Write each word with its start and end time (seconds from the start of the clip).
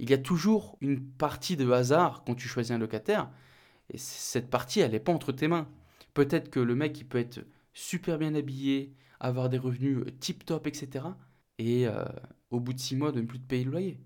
il 0.00 0.08
y 0.08 0.14
a 0.14 0.18
toujours 0.18 0.78
une 0.80 0.98
partie 0.98 1.58
de 1.58 1.70
hasard 1.70 2.24
quand 2.24 2.34
tu 2.34 2.48
choisis 2.48 2.72
un 2.72 2.78
locataire. 2.78 3.30
Et 3.90 3.98
cette 3.98 4.48
partie, 4.48 4.80
elle 4.80 4.92
n'est 4.92 4.98
pas 4.98 5.12
entre 5.12 5.30
tes 5.30 5.46
mains. 5.46 5.68
Peut-être 6.14 6.48
que 6.48 6.58
le 6.58 6.74
mec, 6.74 6.98
il 6.98 7.04
peut 7.04 7.18
être 7.18 7.40
super 7.74 8.16
bien 8.16 8.34
habillé, 8.34 8.94
avoir 9.20 9.50
des 9.50 9.58
revenus 9.58 9.98
tip 10.18 10.46
top, 10.46 10.66
etc. 10.66 11.04
Et 11.58 11.86
euh, 11.86 12.02
au 12.50 12.60
bout 12.60 12.72
de 12.72 12.80
six 12.80 12.96
mois, 12.96 13.12
de 13.12 13.20
ne 13.20 13.26
plus 13.26 13.40
te 13.40 13.46
payer 13.46 13.64
le 13.64 13.72
loyer. 13.72 14.00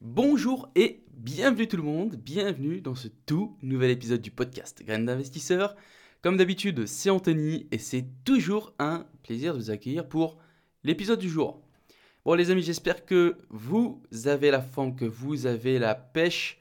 Bonjour 0.00 0.70
et 0.74 1.05
bienvenue 1.16 1.66
tout 1.66 1.78
le 1.78 1.82
monde, 1.82 2.14
bienvenue 2.16 2.82
dans 2.82 2.94
ce 2.94 3.08
tout 3.24 3.56
nouvel 3.62 3.90
épisode 3.90 4.20
du 4.20 4.30
podcast 4.30 4.82
Graines 4.84 5.06
d'investisseurs. 5.06 5.74
Comme 6.20 6.36
d'habitude, 6.36 6.86
c'est 6.86 7.08
Anthony 7.08 7.66
et 7.70 7.78
c'est 7.78 8.04
toujours 8.24 8.74
un 8.78 9.06
plaisir 9.22 9.54
de 9.54 9.58
vous 9.58 9.70
accueillir 9.70 10.06
pour 10.06 10.36
l'épisode 10.84 11.18
du 11.18 11.30
jour. 11.30 11.62
Bon 12.26 12.34
les 12.34 12.50
amis, 12.50 12.62
j'espère 12.62 13.06
que 13.06 13.38
vous 13.48 14.02
avez 14.26 14.50
la 14.50 14.60
forme, 14.60 14.94
que 14.94 15.06
vous 15.06 15.46
avez 15.46 15.78
la 15.78 15.94
pêche. 15.94 16.60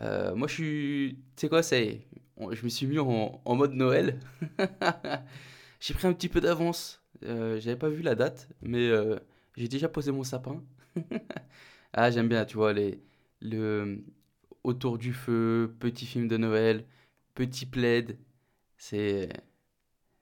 Euh, 0.00 0.34
moi 0.34 0.48
je 0.48 0.54
suis... 0.54 1.18
Tu 1.36 1.42
sais 1.42 1.48
quoi, 1.50 1.62
ça 1.62 1.76
je 1.76 2.64
me 2.64 2.68
suis 2.68 2.86
mis 2.86 2.98
en, 2.98 3.40
mode 3.54 3.74
Noël. 3.74 4.18
j'ai 5.80 5.92
pris 5.92 6.06
un 6.06 6.14
petit 6.14 6.30
peu 6.30 6.40
d'avance. 6.40 7.02
Euh, 7.24 7.60
J'avais 7.60 7.78
pas 7.78 7.90
vu 7.90 8.02
la 8.02 8.14
date, 8.14 8.48
mais 8.62 8.88
euh, 8.88 9.18
j'ai 9.56 9.68
déjà 9.68 9.88
posé 9.88 10.10
mon 10.10 10.24
sapin. 10.24 10.62
Ah, 11.96 12.10
j'aime 12.10 12.28
bien, 12.28 12.44
tu 12.44 12.56
vois, 12.56 12.72
les, 12.72 12.98
le, 13.44 14.04
autour 14.64 14.98
du 14.98 15.12
feu, 15.12 15.76
petit 15.78 16.06
film 16.06 16.28
de 16.28 16.36
Noël, 16.36 16.86
petit 17.34 17.66
plaid. 17.66 18.18
C'est, 18.78 19.28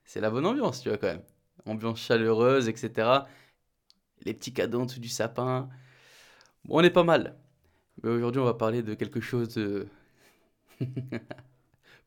c'est 0.05 0.21
la 0.21 0.31
bonne 0.31 0.47
ambiance, 0.47 0.83
tu 0.83 0.89
vois, 0.89 0.99
quand 0.99 1.09
même. 1.09 1.23
Ambiance 1.67 2.01
chaleureuse, 2.01 2.69
etc. 2.69 3.09
Les 4.25 4.35
petits 4.35 4.53
cadeaux 4.53 4.85
du 4.87 5.09
sapin. 5.09 5.69
Bon, 6.65 6.81
on 6.81 6.83
est 6.83 6.91
pas 6.91 7.05
mal. 7.05 7.39
Mais 8.03 8.11
aujourd'hui, 8.11 8.41
on 8.41 8.45
va 8.45 8.55
parler 8.55 8.83
de 8.83 8.95
quelque 8.95 9.21
chose 9.21 9.55
de 9.55 9.89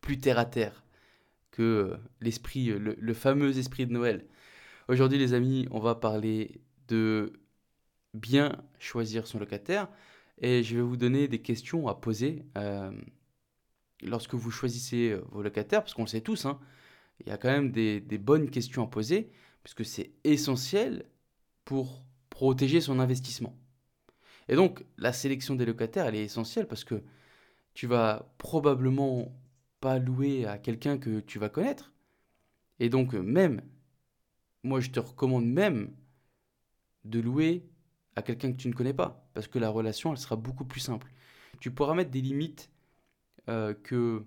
plus 0.02 0.20
terre 0.20 0.40
à 0.40 0.46
terre 0.46 0.84
que 1.52 1.98
l'esprit, 2.22 2.66
le, 2.68 2.96
le 3.00 3.14
fameux 3.14 3.58
esprit 3.58 3.88
de 3.88 3.94
Noël. 3.94 4.26
Aujourd'hui, 4.90 5.18
les 5.18 5.34
amis, 5.34 5.68
on 5.72 5.80
va 5.80 5.96
parler 5.96 6.62
de 6.88 7.34
bien 8.14 8.52
choisir 8.80 9.28
son 9.28 9.40
locataire. 9.40 9.90
Et 10.40 10.64
je 10.64 10.76
vais 10.76 10.82
vous 10.82 10.98
donner 10.98 11.28
des 11.28 11.42
questions 11.42 11.88
à 11.88 11.96
poser 11.96 12.46
euh, 12.58 12.92
lorsque 14.02 14.34
vous 14.34 14.52
choisissez 14.52 15.12
euh, 15.12 15.22
vos 15.32 15.42
locataires, 15.42 15.82
parce 15.82 15.94
qu'on 15.94 16.04
le 16.04 16.08
sait 16.08 16.22
tous, 16.22 16.46
hein, 16.46 16.60
il 17.22 17.28
y 17.28 17.32
a 17.32 17.38
quand 17.38 17.50
même 17.50 17.72
des, 17.72 18.02
bonnes 18.18 18.50
questions 18.50 18.84
à 18.84 18.88
poser, 18.88 19.32
puisque 19.64 19.86
c'est 19.86 20.12
essentiel 20.24 21.06
pour 21.64 22.04
protéger 22.30 22.82
son 22.82 23.00
investissement. 23.00 23.58
Et 24.50 24.56
donc, 24.56 24.86
la 24.98 25.14
sélection 25.14 25.56
des 25.56 25.66
locataires, 25.66 26.06
elle 26.06 26.16
est 26.16 26.26
essentielle 26.26 26.68
parce 26.68 26.84
que 26.84 27.02
tu 27.74 27.88
vas 27.88 28.34
probablement 28.38 29.34
pas 29.80 29.98
louer 30.00 30.46
à 30.46 30.58
quelqu'un 30.58 30.98
que 30.98 31.20
tu 31.22 31.40
vas 31.40 31.50
connaître. 31.50 31.94
Et 32.80 32.90
donc, 32.90 33.14
même, 33.14 33.62
moi 34.66 34.80
je 34.80 34.90
te 34.90 35.00
recommande 35.00 35.46
même 35.46 35.92
de 37.06 37.20
louer 37.20 37.64
à 38.16 38.22
quelqu'un 38.22 38.52
que 38.52 38.58
tu 38.58 38.68
ne 38.68 38.74
connais 38.74 38.94
pas, 38.94 39.28
parce 39.34 39.48
que 39.48 39.60
la 39.60 39.70
relation, 39.70 40.12
elle 40.12 40.18
sera 40.18 40.36
beaucoup 40.36 40.66
plus 40.66 40.80
simple. 40.80 41.12
Tu 41.60 41.72
pourras 41.72 41.94
mettre 41.94 42.12
des 42.12 42.22
limites 42.22 42.70
euh, 43.50 43.74
que, 43.74 44.24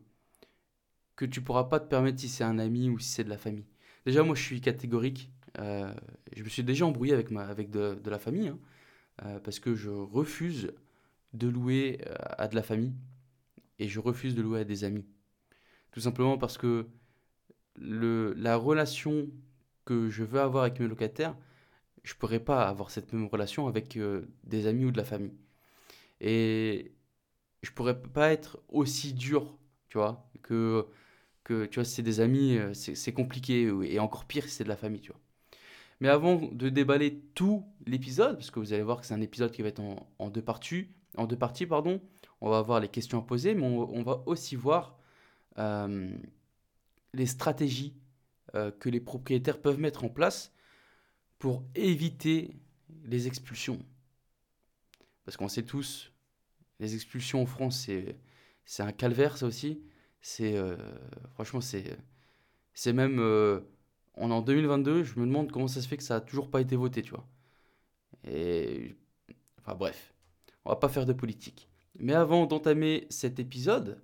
que 1.17 1.25
tu 1.25 1.41
pourras 1.41 1.65
pas 1.65 1.81
te 1.81 1.89
permettre 1.89 2.21
si 2.21 2.29
c'est 2.29 2.45
un 2.45 2.59
ami 2.59 2.91
ou 2.91 2.99
si 2.99 3.09
c'est 3.09 3.25
de 3.25 3.31
la 3.31 3.39
famille. 3.39 3.67
Déjà, 4.05 4.23
moi, 4.23 4.35
je 4.35 4.43
suis 4.43 4.61
catégorique. 4.61 5.31
Euh, 5.59 5.93
je 6.37 6.43
me 6.43 6.49
suis 6.49 6.63
déjà 6.63 6.87
embrouillé 6.87 7.15
avec, 7.15 7.31
de, 7.71 7.99
la 8.05 8.19
famille, 8.19 8.49
hein, 8.49 8.59
euh, 9.25 9.41
parce 9.41 9.59
que 9.59 9.75
je 9.75 9.91
refuse 9.91 10.73
de 11.33 11.49
louer 11.49 12.01
à 12.39 12.49
de 12.49 12.55
la 12.55 12.63
famille 12.63 12.95
et 13.79 13.89
je 13.89 14.01
refuse 14.01 14.35
de 14.35 14.43
louer 14.43 14.61
à 14.61 14.65
des 14.65 14.85
amis. 14.85 15.05
Tout 15.93 16.01
simplement 16.01 16.39
parce 16.39 16.59
que 16.59 16.87
le, 17.77 18.33
la 18.35 18.57
relation 18.57 19.29
que 19.85 20.09
je 20.09 20.25
veux 20.25 20.41
avoir 20.41 20.65
avec 20.65 20.81
mes 20.81 20.87
locataires, 20.87 21.37
je 22.09 22.15
pourrais 22.15 22.41
pas 22.41 22.67
avoir 22.67 22.91
cette 22.91 23.13
même 23.13 23.27
relation 23.27 23.67
avec 23.69 23.99
euh, 23.99 24.23
des 24.45 24.67
amis 24.67 24.87
ou 24.87 24.91
de 24.91 24.97
la 24.97 25.05
famille. 25.05 25.37
Et 26.23 26.93
je 27.63 27.71
pourrais 27.71 28.01
pas 28.01 28.33
être 28.33 28.59
aussi 28.71 29.13
dur, 29.13 29.59
tu 29.89 29.99
vois, 29.99 30.27
que, 30.41 30.87
que 31.45 31.67
tu 31.67 31.75
vois, 31.75 31.85
si 31.85 31.97
c'est 31.97 32.03
des 32.03 32.21
amis, 32.21 32.57
euh, 32.57 32.73
c'est 32.73 33.13
compliqué, 33.13 33.71
et 33.83 33.99
encore 33.99 34.25
pire 34.25 34.45
si 34.45 34.51
c'est 34.51 34.65
de 34.65 34.71
la 34.71 34.77
famille, 34.77 35.03
tu 35.03 35.13
vois. 35.13 35.21
Mais 36.01 36.09
avant 36.09 36.37
de 36.37 36.71
déballer 36.71 37.21
tout 37.35 37.67
l'épisode, 37.85 38.37
parce 38.37 38.51
que 38.51 38.59
vous 38.59 38.73
allez 38.73 38.83
voir 38.83 39.03
que 39.03 39.07
c'est 39.07 39.15
un 39.15 39.21
épisode 39.21 39.53
qui 39.53 39.61
va 39.61 39.69
être 39.69 39.83
en, 40.19 40.31
deux 40.31 40.41
parties, 40.41 40.89
en 41.19 41.27
deux 41.27 41.37
parties, 41.37 41.67
pardon, 41.67 42.01
on 42.41 42.49
va 42.49 42.63
voir 42.63 42.81
les 42.81 42.89
questions 42.89 43.19
à 43.19 43.23
poser, 43.23 43.55
mais 43.55 43.67
on, 43.67 44.03
va 44.03 44.23
aussi 44.25 44.57
voir 44.57 44.97
euh, 45.59 46.11
les 47.13 47.27
stratégies 47.27 47.95
que 48.79 48.89
les 48.89 49.01
propriétaires 49.01 49.61
peuvent 49.61 49.79
mettre 49.79 50.05
en 50.05 50.09
place 50.09 50.53
pour 51.39 51.65
éviter 51.75 52.57
les 53.05 53.27
expulsions. 53.27 53.79
Parce 55.25 55.37
qu'on 55.37 55.49
sait 55.49 55.63
tous, 55.63 56.13
les 56.81 56.95
expulsions 56.95 57.43
en 57.43 57.47
France, 57.47 57.85
c'est, 57.87 58.17
c'est 58.65 58.83
un 58.83 58.93
calvaire, 58.93 59.37
ça 59.37 59.47
aussi. 59.47 59.83
C'est, 60.21 60.57
euh, 60.57 60.77
franchement, 61.35 61.61
c'est, 61.61 61.97
c'est 62.75 62.93
même. 62.93 63.19
Euh, 63.21 63.61
on 64.15 64.31
est 64.31 64.35
en 64.35 64.43
2022, 64.43 65.05
je 65.05 65.19
me 65.21 65.27
demande 65.27 65.53
comment 65.53 65.69
ça 65.69 65.81
se 65.81 65.89
fait 65.89 65.97
que 65.97 66.03
ça 66.03 66.15
n'a 66.15 66.21
toujours 66.21 66.51
pas 66.51 66.61
été 66.61 66.77
voté, 66.77 67.03
tu 67.03 67.11
vois. 67.11 67.27
Et. 68.25 68.97
Enfin, 69.61 69.77
bref, 69.77 70.15
on 70.65 70.71
va 70.71 70.77
pas 70.77 70.89
faire 70.89 71.07
de 71.07 71.13
politique. 71.13 71.69
Mais 71.99 72.15
avant 72.15 72.47
d'entamer 72.47 73.07
cet 73.11 73.39
épisode, 73.39 74.01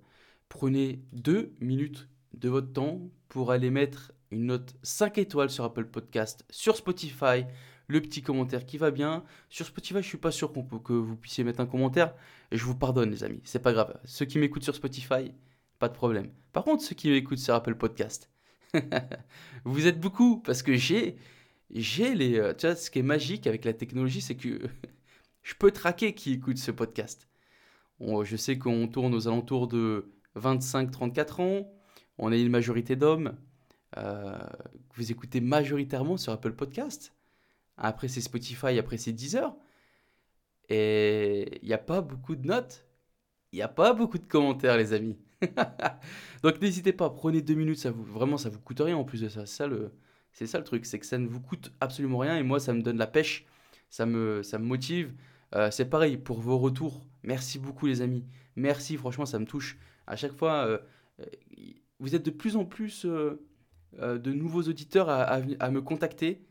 prenez 0.49 1.01
deux 1.13 1.53
minutes 1.59 2.07
de 2.33 2.49
votre 2.49 2.71
temps 2.71 3.01
pour 3.29 3.51
aller 3.51 3.69
mettre 3.69 4.11
une 4.31 4.47
note 4.47 4.75
5 4.83 5.17
étoiles 5.17 5.49
sur 5.49 5.63
Apple 5.63 5.85
Podcast, 5.85 6.45
sur 6.49 6.75
Spotify, 6.75 7.45
le 7.87 8.01
petit 8.01 8.21
commentaire 8.21 8.65
qui 8.65 8.77
va 8.77 8.91
bien. 8.91 9.23
Sur 9.49 9.65
Spotify, 9.65 10.01
je 10.01 10.07
suis 10.07 10.17
pas 10.17 10.31
sûr 10.31 10.51
que 10.51 10.93
vous 10.93 11.15
puissiez 11.15 11.43
mettre 11.43 11.59
un 11.59 11.65
commentaire. 11.65 12.13
Et 12.51 12.57
je 12.57 12.65
vous 12.65 12.75
pardonne, 12.75 13.11
les 13.11 13.23
amis, 13.23 13.41
c'est 13.43 13.61
pas 13.61 13.73
grave. 13.73 13.99
Ceux 14.05 14.25
qui 14.25 14.39
m'écoutent 14.39 14.63
sur 14.63 14.75
Spotify, 14.75 15.31
pas 15.79 15.89
de 15.89 15.93
problème. 15.93 16.31
Par 16.53 16.63
contre, 16.63 16.83
ceux 16.83 16.95
qui 16.95 17.09
m'écoutent 17.09 17.39
sur 17.39 17.53
Apple 17.53 17.75
Podcast, 17.75 18.29
vous 19.65 19.87
êtes 19.87 19.99
beaucoup 19.99 20.39
parce 20.39 20.63
que 20.63 20.75
j'ai, 20.75 21.17
j'ai 21.71 22.15
les. 22.15 22.39
Euh, 22.39 22.53
tu 22.53 22.67
vois, 22.67 22.75
ce 22.75 22.89
qui 22.89 22.99
est 22.99 23.03
magique 23.03 23.47
avec 23.47 23.65
la 23.65 23.73
technologie, 23.73 24.21
c'est 24.21 24.35
que 24.35 24.59
je 25.43 25.53
peux 25.55 25.71
traquer 25.71 26.13
qui 26.13 26.33
écoute 26.33 26.57
ce 26.57 26.71
podcast. 26.71 27.27
je 27.99 28.35
sais 28.35 28.57
qu'on 28.57 28.87
tourne 28.87 29.13
aux 29.13 29.27
alentours 29.27 29.67
de 29.67 30.11
25-34 30.37 31.41
ans. 31.41 31.71
On 32.17 32.31
est 32.31 32.41
une 32.41 32.49
majorité 32.49 32.95
d'hommes. 32.95 33.35
Euh, 33.97 34.37
que 34.89 34.95
vous 34.95 35.11
écoutez 35.11 35.41
majoritairement 35.41 36.17
sur 36.17 36.33
Apple 36.33 36.53
Podcast. 36.53 37.13
Après, 37.77 38.07
c'est 38.07 38.21
Spotify, 38.21 38.77
après, 38.79 38.97
c'est 38.97 39.13
Deezer. 39.13 39.55
Et 40.69 41.59
il 41.61 41.67
n'y 41.67 41.73
a 41.73 41.79
pas 41.79 42.01
beaucoup 42.01 42.35
de 42.35 42.45
notes. 42.47 42.85
Il 43.51 43.57
n'y 43.57 43.61
a 43.61 43.67
pas 43.67 43.93
beaucoup 43.93 44.17
de 44.17 44.25
commentaires, 44.25 44.77
les 44.77 44.93
amis. 44.93 45.17
Donc 46.43 46.61
n'hésitez 46.61 46.93
pas, 46.93 47.09
prenez 47.09 47.41
deux 47.41 47.53
minutes, 47.53 47.79
ça 47.79 47.91
vous, 47.91 48.03
vraiment 48.03 48.37
ça 48.37 48.49
vous 48.49 48.59
coûte 48.59 48.79
rien 48.79 48.97
en 48.97 49.03
plus 49.03 49.21
de 49.21 49.29
ça. 49.29 49.45
C'est 49.45 50.47
ça 50.47 50.57
le, 50.57 50.63
truc, 50.63 50.85
c'est 50.85 50.99
que 50.99 51.05
ça 51.05 51.17
ne 51.17 51.27
vous 51.27 51.39
coûte 51.39 51.71
absolument 51.79 52.17
rien 52.17 52.37
et 52.37 52.43
moi 52.43 52.59
ça 52.59 52.73
me 52.73 52.81
donne 52.81 52.97
la 52.97 53.07
pêche, 53.07 53.45
ça 53.89 54.05
me, 54.05 54.43
ça 54.43 54.59
me 54.59 54.65
motive. 54.65 55.13
Euh, 55.53 55.71
c'est 55.71 55.85
pareil 55.85 56.17
pour 56.17 56.39
vos 56.39 56.57
retours. 56.57 57.05
Merci 57.23 57.59
beaucoup 57.59 57.85
les 57.85 58.01
amis. 58.01 58.25
Merci, 58.55 58.97
franchement 58.97 59.25
ça 59.25 59.39
me 59.39 59.45
touche. 59.45 59.77
À 60.07 60.15
chaque 60.15 60.33
fois, 60.33 60.65
euh, 60.65 60.77
vous 61.99 62.15
êtes 62.15 62.25
de 62.25 62.31
plus 62.31 62.55
en 62.55 62.65
plus 62.65 63.05
de 63.99 64.33
nouveaux 64.33 64.63
auditeurs 64.63 65.09
à, 65.09 65.39
me 65.71 65.81
contacter. 65.81 66.45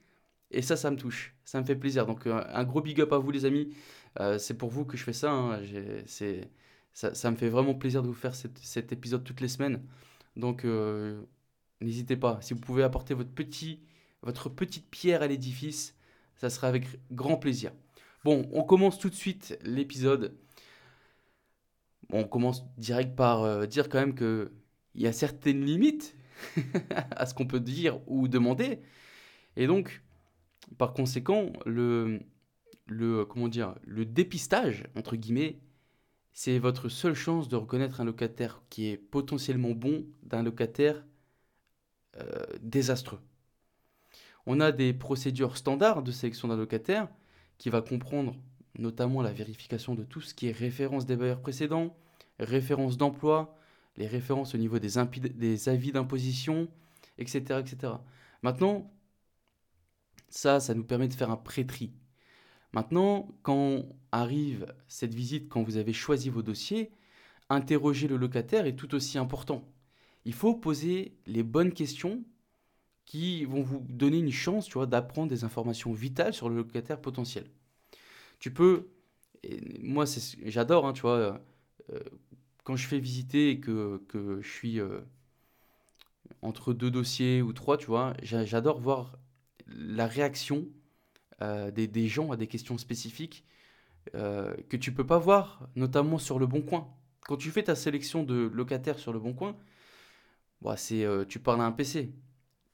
Et 0.51 0.63
ça, 0.63 0.77
ça 0.77 0.91
me 0.91 0.97
touche. 0.97 1.35
Ça 1.45 1.61
me 1.61 1.67
fait 1.67 1.77
plaisir. 1.77 2.07
Donc, 2.07 2.27
euh, 2.27 2.43
un 2.49 2.65
gros 2.65 2.81
big 2.81 3.01
up 3.01 3.13
à 3.13 3.19
vous, 3.19 3.31
les 3.31 3.45
amis. 3.45 3.75
Euh, 4.21 4.39
c'est 4.39 4.55
pour 4.55 4.71
vous 4.71 4.85
que 4.85 4.97
je 4.97 5.03
fais 5.03 5.13
ça. 5.13 5.33
Hein. 5.33 5.61
C'est, 6.07 6.49
ça, 6.93 7.31
me 7.31 7.37
fait 7.37 7.49
vraiment 7.49 7.75
plaisir 7.75 8.03
de 8.03 8.07
vous 8.07 8.15
faire 8.15 8.35
cet 8.35 8.93
épisode 8.93 9.25
toutes 9.25 9.41
les 9.41 9.49
semaines. 9.49 9.83
Donc, 10.37 10.65
n'hésitez 11.81 12.17
pas. 12.17 12.39
Si 12.41 12.55
vous 12.55 12.61
pouvez 12.61 12.85
apporter 12.85 13.15
votre, 13.15 13.31
petit, 13.31 13.81
votre 14.23 14.49
petite 14.49 14.89
pierre 14.91 15.23
à 15.23 15.27
l'édifice, 15.27 15.97
ça 16.37 16.51
sera 16.51 16.69
avec 16.69 16.87
grand 17.11 17.37
plaisir. 17.37 17.73
Bon, 18.23 18.49
on 18.53 18.63
commence 18.63 18.99
tout 18.99 19.11
de 19.11 19.15
suite 19.15 19.59
l'épisode. 19.65 20.37
on 22.11 22.25
commence 22.25 22.65
direct 22.79 23.17
par 23.17 23.67
dire 23.67 23.89
quand 23.89 23.99
même 23.99 24.15
qu'il 24.15 24.51
y 24.95 25.09
a 25.09 25.13
certaines 25.13 25.65
limites 25.65 26.17
à 27.11 27.27
ce 27.27 27.35
qu'on 27.35 27.47
peut 27.47 27.61
dire 27.61 28.01
ou 28.07 28.29
demander. 28.29 28.81
Et 29.57 29.67
donc, 29.67 30.03
par 30.79 30.93
conséquent, 30.93 31.53
le, 31.67 32.21
comment 33.29 33.49
dire, 33.49 33.75
le 33.85 34.05
dépistage, 34.05 34.85
entre 34.97 35.17
guillemets, 35.17 35.59
c'est 36.33 36.59
votre 36.59 36.89
seule 36.89 37.15
chance 37.15 37.49
de 37.49 37.57
reconnaître 37.57 38.01
un 38.01 38.05
locataire 38.05 38.63
qui 38.69 38.89
est 38.89 38.97
potentiellement 38.97 39.71
bon 39.71 40.05
d'un 40.25 40.43
locataire 40.43 41.05
euh, 42.17 42.45
désastreux. 42.61 43.21
On 44.47 44.61
a 44.61 44.73
des 44.73 44.93
procédures 44.93 45.57
standards 45.57 46.03
de 46.03 46.11
sélection 46.11 46.49
d'un 46.49 46.57
locataire 46.57 47.09
qui 47.57 47.71
va 47.71 47.81
comprendre 47.81 48.37
notamment 48.79 49.23
la 49.23 49.33
vérification 49.33 49.95
de 49.95 50.03
tout 50.03 50.21
ce 50.21 50.35
qui 50.35 50.49
est 50.49 50.53
référence 50.53 51.07
des 51.07 51.17
bailleurs 51.17 51.41
précédents, 51.41 51.97
référence 52.41 52.97
d'emploi, 52.97 53.57
les 53.97 54.07
références 54.07 54.55
au 54.55 54.59
niveau 54.59 54.79
des, 54.79 55.69
avis 55.69 55.93
d'imposition, 55.93 56.69
etc., 57.19 57.61
etc. 57.61 57.95
Maintenant, 58.43 58.91
ça, 60.29 60.61
ça 60.61 60.75
nous 60.75 60.85
permet 60.85 61.09
de 61.09 61.15
faire 61.15 61.31
un 61.31 61.37
pré-tri. 61.37 61.93
Maintenant, 62.73 63.29
quand 63.43 63.85
arrive 64.11 64.75
cette 64.89 65.15
visite, 65.15 65.49
quand 65.49 65.63
vous 65.63 65.77
avez 65.77 65.93
choisi 65.93 66.29
vos 66.29 66.43
dossiers, 66.43 66.91
interroger 67.49 68.09
le 68.09 68.17
locataire 68.17 68.67
est 68.67 68.75
tout 68.77 68.95
aussi 68.95 69.17
important. 69.19 69.65
Il 70.25 70.33
faut 70.33 70.55
poser 70.55 71.17
les 71.27 71.43
bonnes 71.43 71.73
questions 71.73 72.25
qui 73.05 73.45
vont 73.45 73.63
vous 73.63 73.81
donner 73.89 74.19
une 74.19 74.33
chance, 74.33 74.67
tu 74.67 74.75
vois, 74.75 74.87
d'apprendre 74.87 75.29
des 75.29 75.45
informations 75.45 75.93
vitales 75.93 76.33
sur 76.33 76.49
le 76.49 76.57
locataire 76.57 77.01
potentiel. 77.01 77.47
Tu 78.39 78.53
peux, 78.53 78.89
moi 79.83 80.05
j'adore, 80.47 80.87
hein, 80.87 80.95
tu 80.95 81.03
vois, 81.03 81.41
euh, 81.91 81.99
quand 82.65 82.77
je 82.77 82.87
fais 82.87 82.99
visiter 82.99 83.51
et 83.51 83.61
que, 83.61 84.03
que 84.09 84.41
je 84.41 84.49
suis 84.49 84.81
euh, 84.81 85.01
entre 86.43 86.73
deux 86.73 86.91
dossiers 86.91 87.43
ou 87.43 87.53
trois, 87.53 87.77
tu 87.77 87.87
vois, 87.87 88.15
j'adore 88.23 88.81
voir 88.81 89.19
la 89.67 90.07
réaction 90.07 90.67
euh, 91.43 91.71
des, 91.71 92.09
gens 92.09 92.33
à 92.33 92.37
des 92.37 92.47
questions 92.47 92.79
spécifiques 92.79 93.45
euh, 94.15 94.55
que 94.69 94.77
tu 94.77 94.93
peux 94.93 95.07
pas 95.07 95.19
voir, 95.19 95.69
notamment 95.77 96.19
sur 96.19 96.39
le 96.39 96.47
Bon 96.47 96.63
Coin. 96.63 96.89
Quand 97.21 97.37
tu 97.37 97.51
fais 97.51 97.63
ta 97.63 97.75
sélection 97.75 98.23
de 98.25 98.51
locataires 98.53 98.99
sur 98.99 99.13
le 99.13 99.19
Bon 99.19 99.35
Coin, 99.35 99.57
bah, 100.63 100.77
c'est, 100.77 101.07
tu 101.29 101.39
parles 101.39 101.61
à 101.61 101.65
un 101.65 101.73
PC. 101.73 102.15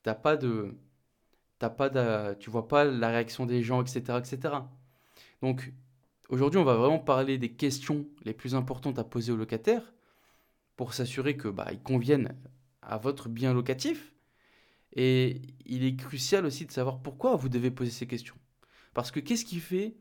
T'as 0.02 0.14
pas 0.14 0.36
de, 0.36 0.76
t'as 1.58 1.70
pas 1.70 2.34
tu 2.36 2.50
vois 2.50 2.68
pas 2.68 2.84
la 2.84 3.08
réaction 3.08 3.46
des 3.46 3.62
gens, 3.62 3.82
etc., 3.82 4.18
etc. 4.18 4.54
Donc 5.42 5.72
aujourd'hui, 6.30 6.58
on 6.60 6.64
va 6.64 6.76
vraiment 6.76 6.98
parler 6.98 7.38
des 7.38 7.52
questions 7.52 8.06
les 8.24 8.32
plus 8.32 8.54
importantes 8.54 8.98
à 8.98 9.04
poser 9.04 9.32
aux 9.32 9.36
locataires 9.36 9.92
pour 10.76 10.94
s'assurer 10.94 11.36
que 11.36 11.48
bah, 11.48 11.68
ils 11.72 11.82
conviennent 11.82 12.34
à 12.82 12.96
votre 12.96 13.28
bien 13.28 13.52
locatif. 13.52 14.14
Et 14.92 15.42
il 15.66 15.84
est 15.84 15.96
crucial 15.96 16.46
aussi 16.46 16.66
de 16.66 16.72
savoir 16.72 17.00
pourquoi 17.00 17.36
vous 17.36 17.48
devez 17.48 17.70
poser 17.70 17.90
ces 17.90 18.06
questions. 18.06 18.34
Parce 18.94 19.10
que 19.10 19.20
qu'est-ce 19.20 19.44
qui 19.44 19.60
fait 19.60 19.96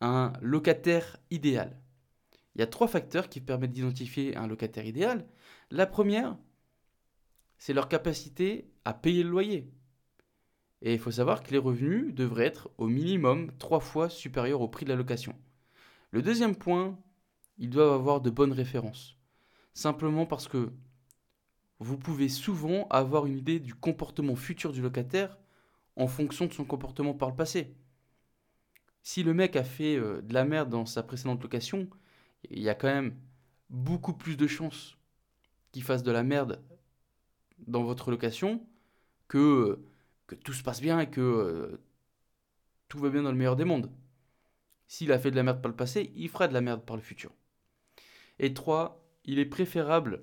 un 0.00 0.32
locataire 0.42 1.16
idéal? 1.30 1.80
Il 2.54 2.60
y 2.60 2.62
a 2.62 2.66
trois 2.66 2.88
facteurs 2.88 3.28
qui 3.28 3.40
permettent 3.40 3.72
d'identifier 3.72 4.36
un 4.36 4.46
locataire 4.46 4.86
idéal. 4.86 5.26
La 5.70 5.86
première, 5.86 6.36
c'est 7.56 7.72
leur 7.72 7.88
capacité 7.88 8.70
à 8.84 8.92
payer 8.92 9.22
le 9.22 9.30
loyer. 9.30 9.70
Et 10.82 10.92
il 10.92 10.98
faut 10.98 11.10
savoir 11.10 11.42
que 11.42 11.50
les 11.50 11.58
revenus 11.58 12.14
devraient 12.14 12.44
être 12.44 12.70
au 12.76 12.86
minimum 12.86 13.50
trois 13.58 13.80
fois 13.80 14.10
supérieurs 14.10 14.60
au 14.60 14.68
prix 14.68 14.84
de 14.84 14.90
la 14.90 14.96
location. 14.96 15.34
Le 16.14 16.22
deuxième 16.22 16.54
point, 16.54 16.96
ils 17.58 17.70
doivent 17.70 17.92
avoir 17.92 18.20
de 18.20 18.30
bonnes 18.30 18.52
références. 18.52 19.18
Simplement 19.74 20.24
parce 20.24 20.48
que 20.48 20.72
vous 21.80 21.98
pouvez 21.98 22.28
souvent 22.28 22.86
avoir 22.88 23.26
une 23.26 23.36
idée 23.36 23.58
du 23.58 23.74
comportement 23.74 24.36
futur 24.36 24.72
du 24.72 24.80
locataire 24.80 25.38
en 25.96 26.06
fonction 26.06 26.46
de 26.46 26.52
son 26.52 26.64
comportement 26.64 27.14
par 27.14 27.30
le 27.30 27.36
passé 27.36 27.74
si 29.04 29.22
le 29.22 29.34
mec 29.34 29.54
a 29.54 29.62
fait 29.62 29.96
euh, 29.96 30.22
de 30.22 30.34
la 30.34 30.44
merde 30.44 30.70
dans 30.70 30.86
sa 30.86 31.04
précédente 31.04 31.42
location, 31.42 31.88
il 32.50 32.60
y 32.60 32.68
a 32.68 32.74
quand 32.74 32.88
même 32.88 33.14
beaucoup 33.70 34.14
plus 34.14 34.36
de 34.36 34.46
chances 34.46 34.96
qu'il 35.72 35.82
fasse 35.82 36.02
de 36.02 36.10
la 36.10 36.22
merde 36.22 36.62
dans 37.66 37.84
votre 37.84 38.10
location 38.10 38.66
que, 39.28 39.38
euh, 39.38 39.86
que 40.26 40.34
tout 40.34 40.54
se 40.54 40.62
passe 40.62 40.80
bien 40.80 41.00
et 41.00 41.10
que 41.10 41.20
euh, 41.20 41.80
tout 42.88 42.98
va 42.98 43.10
bien 43.10 43.22
dans 43.22 43.30
le 43.30 43.36
meilleur 43.36 43.56
des 43.56 43.64
mondes. 43.64 43.90
S'il 44.94 45.10
a 45.10 45.18
fait 45.18 45.32
de 45.32 45.36
la 45.36 45.42
merde 45.42 45.60
par 45.60 45.72
le 45.72 45.76
passé, 45.76 46.12
il 46.14 46.28
fera 46.28 46.46
de 46.46 46.52
la 46.52 46.60
merde 46.60 46.84
par 46.84 46.94
le 46.94 47.02
futur. 47.02 47.32
Et 48.38 48.54
trois, 48.54 49.04
il 49.24 49.40
est 49.40 49.44
préférable 49.44 50.22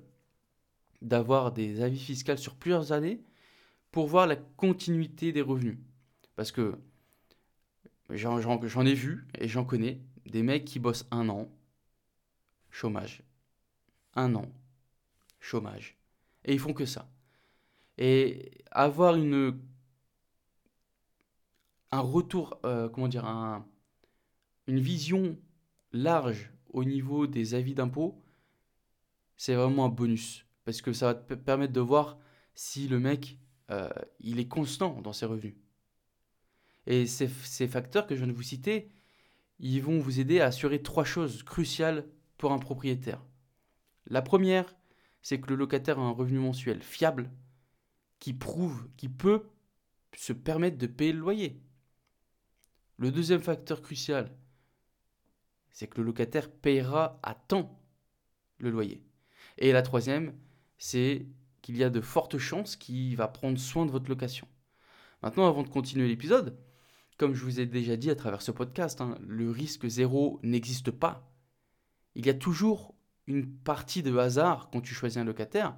d'avoir 1.02 1.52
des 1.52 1.82
avis 1.82 1.98
fiscaux 1.98 2.38
sur 2.38 2.56
plusieurs 2.56 2.90
années 2.90 3.22
pour 3.90 4.06
voir 4.06 4.26
la 4.26 4.36
continuité 4.36 5.30
des 5.30 5.42
revenus. 5.42 5.76
Parce 6.36 6.52
que 6.52 6.78
J'en 8.08 8.86
ai 8.86 8.94
vu 8.94 9.26
et 9.38 9.46
j'en 9.46 9.66
connais 9.66 10.00
des 10.24 10.42
mecs 10.42 10.64
qui 10.64 10.78
bossent 10.78 11.06
un 11.10 11.28
an, 11.28 11.50
chômage. 12.70 13.22
Un 14.14 14.34
an, 14.34 14.50
chômage. 15.38 15.98
Et 16.46 16.54
ils 16.54 16.58
font 16.58 16.72
que 16.72 16.86
ça. 16.86 17.10
Et 17.98 18.52
avoir 18.70 19.16
une 19.16 19.60
un 21.90 22.00
retour, 22.00 22.58
euh, 22.64 22.88
comment 22.88 23.08
dire, 23.08 23.26
un, 23.26 23.66
une 24.66 24.80
vision 24.80 25.38
large 25.92 26.52
au 26.70 26.84
niveau 26.84 27.26
des 27.26 27.54
avis 27.54 27.74
d'impôt, 27.74 28.22
c'est 29.36 29.54
vraiment 29.54 29.86
un 29.86 29.88
bonus. 29.88 30.46
Parce 30.64 30.80
que 30.82 30.92
ça 30.92 31.06
va 31.06 31.14
te 31.14 31.34
permettre 31.34 31.72
de 31.72 31.80
voir 31.80 32.18
si 32.54 32.88
le 32.88 32.98
mec, 32.98 33.38
euh, 33.70 33.88
il 34.20 34.38
est 34.38 34.48
constant 34.48 35.00
dans 35.02 35.12
ses 35.12 35.26
revenus. 35.26 35.56
Et 36.86 37.06
ces, 37.06 37.28
facteurs 37.68 38.06
que 38.06 38.14
je 38.14 38.20
viens 38.20 38.32
de 38.32 38.36
vous 38.36 38.42
citer, 38.42 38.90
ils 39.58 39.82
vont 39.82 39.98
vous 39.98 40.20
aider 40.20 40.40
à 40.40 40.46
assurer 40.46 40.82
trois 40.82 41.04
choses 41.04 41.42
cruciales 41.42 42.06
pour 42.38 42.52
un 42.52 42.58
propriétaire. 42.58 43.24
La 44.06 44.22
première, 44.22 44.74
c'est 45.22 45.40
que 45.40 45.50
le 45.50 45.56
locataire 45.56 45.98
a 45.98 46.02
un 46.02 46.10
revenu 46.10 46.38
mensuel 46.38 46.82
fiable 46.82 47.30
qui 48.18 48.32
prouve 48.32 48.88
qu'il 48.96 49.12
peut 49.12 49.44
se 50.16 50.32
permettre 50.32 50.78
de 50.78 50.86
payer 50.86 51.12
le 51.12 51.20
loyer. 51.20 51.60
Le 52.98 53.12
deuxième 53.12 53.40
facteur 53.40 53.80
crucial, 53.80 54.36
c'est 55.72 55.86
que 55.86 55.98
le 55.98 56.06
locataire 56.06 56.50
payera 56.50 57.18
à 57.22 57.34
temps 57.34 57.80
le 58.58 58.70
loyer. 58.70 59.02
Et 59.58 59.72
la 59.72 59.82
troisième, 59.82 60.34
c'est 60.78 61.26
qu'il 61.60 61.76
y 61.76 61.84
a 61.84 61.90
de 61.90 62.00
fortes 62.00 62.38
chances 62.38 62.76
qu'il 62.76 63.16
va 63.16 63.28
prendre 63.28 63.58
soin 63.58 63.86
de 63.86 63.90
votre 63.90 64.08
location. 64.08 64.46
Maintenant, 65.22 65.46
avant 65.46 65.62
de 65.62 65.68
continuer 65.68 66.08
l'épisode, 66.08 66.58
comme 67.16 67.34
je 67.34 67.44
vous 67.44 67.60
ai 67.60 67.66
déjà 67.66 67.96
dit 67.96 68.10
à 68.10 68.16
travers 68.16 68.42
ce 68.42 68.50
podcast, 68.50 69.00
hein, 69.00 69.16
le 69.26 69.50
risque 69.50 69.86
zéro 69.86 70.40
n'existe 70.42 70.90
pas. 70.90 71.32
Il 72.14 72.26
y 72.26 72.30
a 72.30 72.34
toujours 72.34 72.94
une 73.26 73.48
partie 73.48 74.02
de 74.02 74.16
hasard 74.16 74.70
quand 74.70 74.80
tu 74.80 74.94
choisis 74.94 75.18
un 75.18 75.24
locataire, 75.24 75.76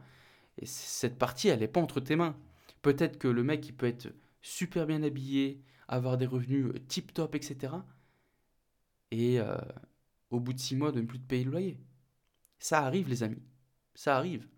et 0.59 0.67
cette 0.67 1.19
partie, 1.19 1.49
elle 1.49 1.61
n'est 1.61 1.69
pas 1.69 1.81
entre 1.81 2.01
tes 2.01 2.17
mains. 2.17 2.37
Peut-être 2.81 3.19
que 3.19 3.29
le 3.29 3.43
mec, 3.43 3.67
il 3.69 3.75
peut 3.75 3.87
être 3.87 4.09
super 4.41 4.87
bien 4.87 5.03
habillé, 5.03 5.63
avoir 5.89 6.17
des 6.17 6.27
revenus 6.27 6.73
tip-top, 6.89 7.35
etc. 7.35 7.75
Et 9.15 9.39
euh, 9.39 9.57
au 10.31 10.41
bout 10.41 10.53
de 10.53 10.59
six 10.59 10.75
mois, 10.75 10.91
de 10.91 11.01
ne 11.01 11.07
plus 11.07 11.21
te 11.21 11.27
payer 11.27 11.45
le 11.45 11.53
loyer. 11.53 11.79
Ça 12.59 12.81
arrive, 12.81 13.09
les 13.09 13.23
amis. 13.23 13.45
Ça 13.95 14.17
arrive. 14.17 14.49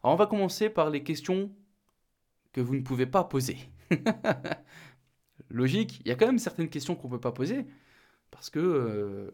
Alors, 0.00 0.14
on 0.14 0.16
va 0.16 0.28
commencer 0.28 0.70
par 0.70 0.90
les 0.90 1.02
questions 1.02 1.50
que 2.52 2.60
vous 2.60 2.76
ne 2.76 2.82
pouvez 2.82 3.06
pas 3.06 3.24
poser. 3.24 3.58
logique, 5.50 6.00
il 6.04 6.08
y 6.08 6.12
a 6.12 6.14
quand 6.14 6.26
même 6.26 6.38
certaines 6.38 6.68
questions 6.68 6.94
qu'on 6.94 7.08
ne 7.08 7.14
peut 7.14 7.20
pas 7.20 7.32
poser, 7.32 7.66
parce 8.30 8.48
que 8.48 8.60
euh, 8.60 9.30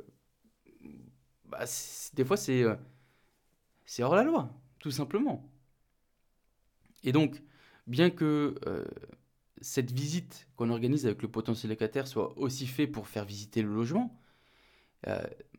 bah, 1.45 1.67
des 2.15 2.25
fois 2.25 2.39
euh, 2.49 2.77
c'est 3.85 4.03
hors 4.03 4.15
la 4.15 4.23
loi, 4.25 4.51
tout 4.79 4.91
simplement. 4.91 5.47
Et 7.05 7.13
donc, 7.13 7.43
bien 7.87 8.09
que 8.09 8.55
cette 9.61 9.93
visite 9.93 10.49
qu'on 10.57 10.71
organise 10.71 11.05
avec 11.05 11.21
le 11.21 11.29
potentiel 11.29 11.71
locataire 11.71 12.09
soit 12.09 12.37
aussi 12.39 12.67
fait 12.67 12.87
pour 12.87 13.07
faire 13.07 13.27
visiter 13.27 13.61
le 13.61 13.75
logement, 13.75 14.19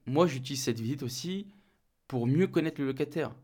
moi 0.05 0.27
j'utilise 0.27 0.63
cette 0.63 0.79
visite 0.79 1.03
aussi 1.03 1.47
pour 2.07 2.27
mieux 2.27 2.47
connaître 2.47 2.81
le 2.81 2.87
locataire. 2.87 3.35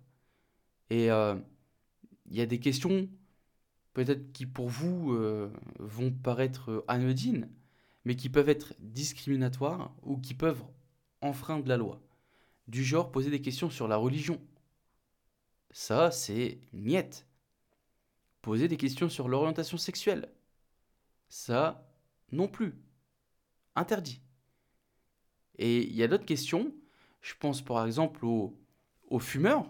Et 0.89 1.05
il 1.07 2.35
y 2.35 2.41
a 2.41 2.45
des 2.45 2.59
questions 2.59 3.09
peut-être 3.93 4.31
qui 4.33 4.45
pour 4.45 4.69
vous 4.69 5.13
euh, 5.13 5.51
vont 5.79 6.11
paraître 6.11 6.71
euh, 6.71 6.85
anodines, 6.87 7.49
mais 8.05 8.15
qui 8.15 8.29
peuvent 8.29 8.49
être 8.49 8.73
discriminatoires 8.79 9.95
ou 10.03 10.17
qui 10.17 10.33
peuvent 10.33 10.63
enfreindre 11.21 11.67
la 11.67 11.77
loi. 11.77 12.01
Du 12.67 12.83
genre 12.83 13.11
poser 13.11 13.29
des 13.29 13.41
questions 13.41 13.69
sur 13.69 13.87
la 13.87 13.97
religion. 13.97 14.41
Ça, 15.71 16.11
c'est 16.11 16.59
niette. 16.73 17.27
Poser 18.41 18.67
des 18.67 18.77
questions 18.77 19.09
sur 19.09 19.27
l'orientation 19.27 19.77
sexuelle. 19.77 20.29
Ça, 21.29 21.87
non 22.31 22.47
plus. 22.47 22.75
Interdit. 23.75 24.22
Et 25.57 25.83
il 25.83 25.95
y 25.95 26.03
a 26.03 26.07
d'autres 26.07 26.25
questions. 26.25 26.73
Je 27.21 27.33
pense 27.39 27.61
par 27.61 27.85
exemple 27.85 28.25
aux, 28.25 28.53
fumeurs 29.19 29.69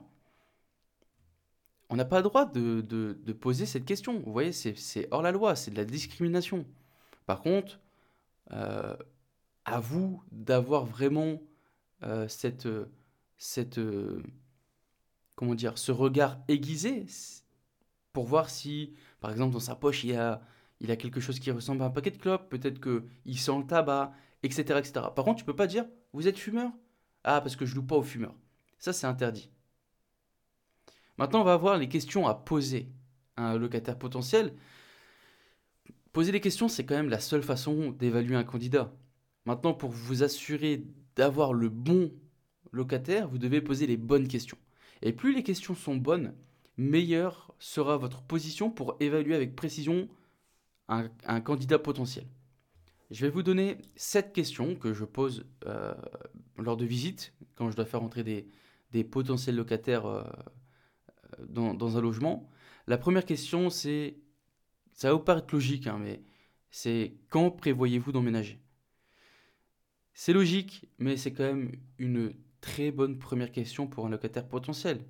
on 1.90 1.98
n'a 1.98 2.06
pas 2.06 2.18
le 2.18 2.24
droit 2.24 2.46
de, 2.46 3.34
poser 3.40 3.66
cette 3.66 3.86
question. 3.86 4.20
Vous 4.20 4.32
voyez, 4.32 4.52
c'est 4.52 5.08
hors 5.12 5.22
la 5.22 5.32
loi, 5.32 5.56
c'est 5.56 5.70
de 5.70 5.76
la 5.76 5.86
discrimination. 5.86 6.66
Par 7.28 7.42
contre, 7.42 7.80
euh, 8.52 8.96
à 9.66 9.80
vous 9.80 10.24
d'avoir 10.32 10.86
vraiment 10.86 11.40
euh, 12.04 12.28
cette, 12.28 12.68
cette, 13.38 13.78
euh, 13.78 14.24
comment 15.36 15.56
dire, 15.56 15.78
ce 15.78 15.92
regard 15.92 16.38
aiguisé 16.48 17.06
pour 18.12 18.26
voir 18.26 18.50
si, 18.50 18.94
par 19.20 19.32
exemple, 19.32 19.54
dans 19.54 19.60
sa 19.60 19.76
poche, 19.76 20.04
il 20.04 20.16
a, 20.16 20.42
il 20.80 20.92
a 20.92 20.96
quelque 20.96 21.20
chose 21.20 21.40
qui 21.40 21.52
ressemble 21.52 21.82
à 21.84 21.86
un 21.86 21.90
paquet 21.90 22.12
de 22.12 22.18
clopes, 22.18 22.50
peut-être 22.50 22.82
qu'il 22.82 23.40
sent 23.40 23.58
le 23.58 23.66
tabac, 23.66 24.14
etc.. 24.44 24.82
Par 24.94 25.26
contre, 25.26 25.40
tu 25.40 25.46
peux 25.46 25.56
pas 25.56 25.68
dire, 25.68 25.86
vous 26.14 26.28
êtes 26.28 26.38
fumeur? 26.38 26.72
Ah, 27.24 27.42
parce 27.42 27.56
que 27.56 27.66
je 27.66 27.76
loue 27.76 27.84
pas 27.84 27.96
aux 27.96 28.04
fumeurs. 28.04 28.36
Ça, 28.78 28.94
c'est 28.94 29.08
interdit. 29.08 29.50
Maintenant, 31.18 31.42
on 31.42 31.46
va 31.46 31.58
voir 31.58 31.78
les 31.78 31.90
questions 31.90 32.28
à 32.28 32.36
poser 32.36 32.90
à 33.38 33.52
un 33.52 33.58
locataire 33.58 33.98
potentiel. 33.98 34.54
Poser 36.12 36.32
les 36.32 36.42
questions, 36.42 36.68
c'est 36.68 36.86
quand 36.86 36.96
même 36.96 37.10
la 37.10 37.20
seule 37.20 37.44
façon 37.44 37.92
d'évaluer 37.92 38.36
un 38.36 38.44
candidat. 38.44 38.94
Maintenant, 39.46 39.74
pour 39.74 39.90
vous 39.90 40.24
assurer 40.24 40.84
d'avoir 41.16 41.54
le 41.54 41.70
bon 41.70 42.12
locataire, 42.72 43.28
vous 43.28 43.38
devez 43.38 43.62
poser 43.62 43.88
les 43.88 43.98
bonnes 43.98 44.28
questions. 44.28 44.58
Et 45.02 45.14
plus 45.14 45.34
les 45.34 45.44
questions 45.44 45.76
sont 45.76 45.96
bonnes, 45.96 46.34
meilleure 46.78 47.54
sera 47.60 47.98
votre 47.98 48.22
position 48.22 48.70
pour 48.70 48.96
évaluer 49.00 49.36
avec 49.36 49.56
précision 49.56 50.08
un, 50.88 51.42
candidat 51.42 51.80
potentiel. 51.80 52.26
Je 53.14 53.28
vais 53.28 53.32
vous 53.32 53.44
donner 53.44 53.78
sept 53.96 54.34
questions 54.34 54.76
que 54.76 54.92
je 54.92 55.06
pose 55.06 55.46
euh, 55.68 55.94
lors 56.58 56.76
de 56.78 56.84
visites, 56.84 57.32
quand 57.54 57.70
je 57.70 57.76
dois 57.76 57.86
faire 57.86 58.02
entrer 58.02 58.24
des, 58.24 59.04
potentiels 59.04 59.56
locataires 59.56 60.08
euh, 60.08 60.24
dans, 61.48 61.98
un 61.98 62.02
logement. 62.02 62.50
La 62.88 62.98
première 62.98 63.24
question, 63.24 63.70
c'est, 63.70 64.18
ça 64.94 65.10
va 65.10 65.14
vous 65.14 65.20
paraître 65.20 65.54
logique, 65.54 65.86
hein, 65.86 66.00
mais 66.00 66.24
c'est 66.72 67.14
quand 67.30 67.52
prévoyez-vous 67.52 68.12
d'emménager? 68.12 68.60
C'est 70.16 70.34
logique, 70.34 70.90
mais 70.98 71.16
c'est 71.16 71.34
quand 71.34 71.44
même 71.44 71.72
une 72.00 72.34
très 72.62 72.90
bonne 72.90 73.20
première 73.20 73.52
question 73.52 73.86
pour 73.86 74.08
un 74.08 74.10
locataire 74.10 74.48
potentiel. 74.48 75.06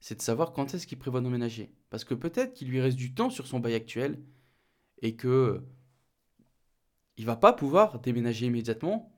C'est 0.00 0.16
de 0.16 0.22
savoir 0.22 0.54
quand 0.54 0.72
est-ce 0.72 0.86
qu'il 0.86 0.98
prévoit 0.98 1.20
d'emménager. 1.20 1.74
Parce 1.90 2.04
que 2.04 2.14
peut-être 2.14 2.54
qu'il 2.54 2.68
lui 2.68 2.80
reste 2.80 2.96
du 2.96 3.12
temps 3.12 3.28
sur 3.28 3.46
son 3.46 3.60
bail 3.60 3.74
actuel 3.74 4.18
et 5.02 5.14
que 5.14 5.62
il 7.16 7.26
va 7.26 7.36
pas 7.36 7.52
pouvoir 7.52 8.00
déménager 8.00 8.46
immédiatement. 8.46 9.12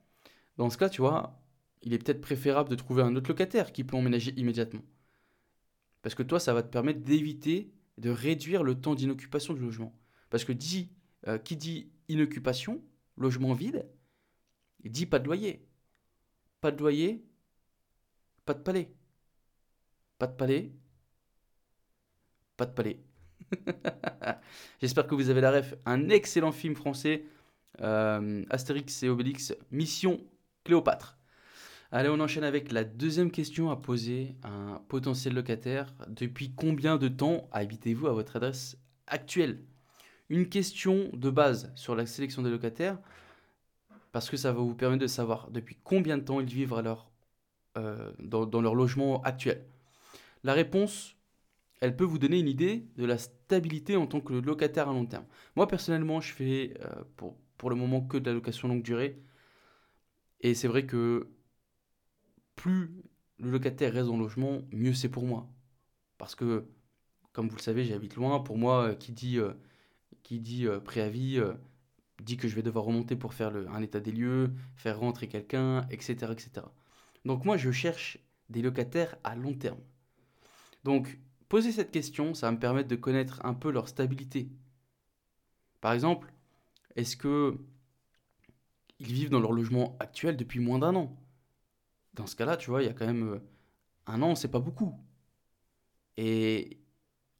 Dans 0.56 0.70
ce 0.70 0.78
cas, 0.78 0.88
tu 0.88 1.00
vois, 1.00 1.42
il 1.82 1.92
est 1.92 1.98
peut-être 1.98 2.20
préférable 2.20 2.68
de 2.68 2.74
trouver 2.74 3.02
un 3.02 3.14
autre 3.16 3.28
locataire 3.28 3.72
qui 3.72 3.84
peut 3.84 3.96
emménager 3.96 4.32
immédiatement. 4.36 4.82
Parce 6.02 6.14
que 6.14 6.22
toi, 6.22 6.40
ça 6.40 6.54
va 6.54 6.62
te 6.62 6.68
permettre 6.68 7.00
d'éviter, 7.00 7.72
de 7.98 8.10
réduire 8.10 8.62
le 8.62 8.80
temps 8.80 8.94
d'inoccupation 8.94 9.54
du 9.54 9.60
logement. 9.60 9.98
Parce 10.30 10.44
que 10.44 10.52
euh, 11.28 11.38
qui 11.38 11.56
dit 11.56 11.90
inoccupation, 12.08 12.82
logement 13.16 13.54
vide, 13.54 13.88
dit 14.84 15.06
pas 15.06 15.18
de 15.18 15.26
loyer. 15.26 15.66
Pas 16.60 16.70
de 16.70 16.78
loyer, 16.78 17.24
pas 18.44 18.54
de 18.54 18.60
palais. 18.60 18.94
Pas 20.18 20.26
de 20.26 20.32
palais, 20.34 20.72
pas 22.56 22.64
de 22.64 22.72
palais. 22.72 23.00
J'espère 24.80 25.06
que 25.06 25.14
vous 25.14 25.28
avez 25.28 25.42
la 25.42 25.50
ref. 25.50 25.74
Un 25.84 26.08
excellent 26.08 26.52
film 26.52 26.74
français, 26.74 27.24
euh, 27.80 28.44
Astérix 28.50 29.02
et 29.02 29.08
Obélix, 29.08 29.54
Mission 29.70 30.20
Cléopâtre. 30.64 31.16
Allez, 31.92 32.08
on 32.08 32.18
enchaîne 32.18 32.44
avec 32.44 32.72
la 32.72 32.82
deuxième 32.82 33.30
question 33.30 33.70
à 33.70 33.76
poser 33.76 34.34
à 34.42 34.50
un 34.50 34.78
potentiel 34.88 35.34
locataire. 35.34 35.94
Depuis 36.08 36.52
combien 36.52 36.96
de 36.96 37.08
temps 37.08 37.48
habitez-vous 37.52 38.08
à 38.08 38.12
votre 38.12 38.36
adresse 38.36 38.76
actuelle? 39.06 39.62
Une 40.28 40.48
question 40.48 41.08
de 41.12 41.30
base 41.30 41.72
sur 41.76 41.94
la 41.94 42.04
sélection 42.04 42.42
des 42.42 42.50
locataires, 42.50 42.98
parce 44.10 44.28
que 44.28 44.36
ça 44.36 44.52
va 44.52 44.60
vous 44.60 44.74
permettre 44.74 45.02
de 45.02 45.06
savoir 45.06 45.50
depuis 45.50 45.76
combien 45.84 46.18
de 46.18 46.22
temps 46.24 46.40
ils 46.40 46.52
vivent 46.52 46.74
euh, 47.76 48.12
dans, 48.18 48.60
leur 48.60 48.74
logement 48.74 49.22
actuel. 49.22 49.64
La 50.42 50.54
réponse, 50.54 51.14
elle 51.80 51.94
peut 51.94 52.04
vous 52.04 52.18
donner 52.18 52.40
une 52.40 52.48
idée 52.48 52.88
de 52.96 53.04
la 53.04 53.18
stabilité 53.18 53.94
en 53.96 54.06
tant 54.06 54.20
que 54.20 54.32
locataire 54.32 54.88
à 54.88 54.92
long 54.92 55.06
terme. 55.06 55.26
Moi, 55.54 55.68
personnellement, 55.68 56.20
je 56.20 56.32
fais 56.32 56.74
euh, 56.80 57.04
pour, 57.16 57.36
pour 57.58 57.70
le 57.70 57.76
moment 57.76 58.00
que 58.00 58.16
de 58.16 58.26
la 58.26 58.34
location 58.34 58.68
longue 58.68 58.82
durée. 58.82 59.20
Et 60.40 60.54
c'est 60.54 60.68
vrai 60.68 60.86
que 60.86 61.28
plus 62.54 63.02
le 63.38 63.50
locataire 63.50 63.92
reste 63.92 64.06
dans 64.06 64.16
le 64.16 64.22
logement, 64.22 64.62
mieux 64.72 64.94
c'est 64.94 65.08
pour 65.08 65.24
moi. 65.24 65.48
Parce 66.18 66.34
que, 66.34 66.66
comme 67.32 67.48
vous 67.48 67.56
le 67.56 67.62
savez, 67.62 67.84
j'habite 67.84 68.16
loin. 68.16 68.40
Pour 68.40 68.58
moi, 68.58 68.88
euh, 68.88 68.94
qui 68.94 69.12
dit, 69.12 69.38
euh, 69.38 69.52
qui 70.22 70.40
dit 70.40 70.66
euh, 70.66 70.80
préavis 70.80 71.40
dit 72.22 72.38
que 72.38 72.48
je 72.48 72.54
vais 72.54 72.62
devoir 72.62 72.86
remonter 72.86 73.14
pour 73.14 73.34
faire 73.34 73.54
un 73.54 73.82
état 73.82 74.00
des 74.00 74.10
lieux, 74.10 74.50
faire 74.74 74.98
rentrer 74.98 75.28
quelqu'un, 75.28 75.86
etc., 75.90 76.32
etc. 76.32 76.66
Donc 77.26 77.44
moi, 77.44 77.58
je 77.58 77.70
cherche 77.70 78.18
des 78.48 78.62
locataires 78.62 79.16
à 79.22 79.36
long 79.36 79.52
terme. 79.52 79.80
Donc, 80.82 81.18
poser 81.48 81.72
cette 81.72 81.90
question, 81.90 82.32
ça 82.32 82.46
va 82.46 82.52
me 82.52 82.58
permettre 82.58 82.88
de 82.88 82.96
connaître 82.96 83.44
un 83.44 83.52
peu 83.52 83.70
leur 83.70 83.88
stabilité. 83.88 84.48
Par 85.80 85.92
exemple, 85.92 86.32
est-ce 86.96 87.16
que 87.16 87.58
ils 88.98 89.12
vivent 89.12 89.30
dans 89.30 89.40
leur 89.40 89.52
logement 89.52 89.96
actuel 90.00 90.36
depuis 90.36 90.60
moins 90.60 90.78
d'un 90.78 90.94
an? 90.96 91.16
Dans 92.14 92.26
ce 92.26 92.34
cas-là, 92.36 92.56
tu 92.56 92.70
vois, 92.70 92.82
il 92.82 92.86
y 92.86 92.88
a 92.88 92.94
quand 92.94 93.06
même 93.06 93.34
euh, 93.34 93.38
un 94.06 94.22
an, 94.22 94.34
c'est 94.34 94.50
pas 94.50 94.60
beaucoup. 94.60 94.94
Et 96.16 96.80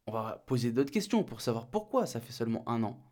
on 0.06 0.12
va 0.12 0.44
poser 0.46 0.70
d'autres 0.70 0.90
questions 0.90 1.24
pour 1.24 1.40
savoir 1.40 1.68
pourquoi 1.68 2.06
ça 2.06 2.20
fait 2.20 2.32
seulement 2.32 2.68
un 2.68 2.82
an. 2.82 3.02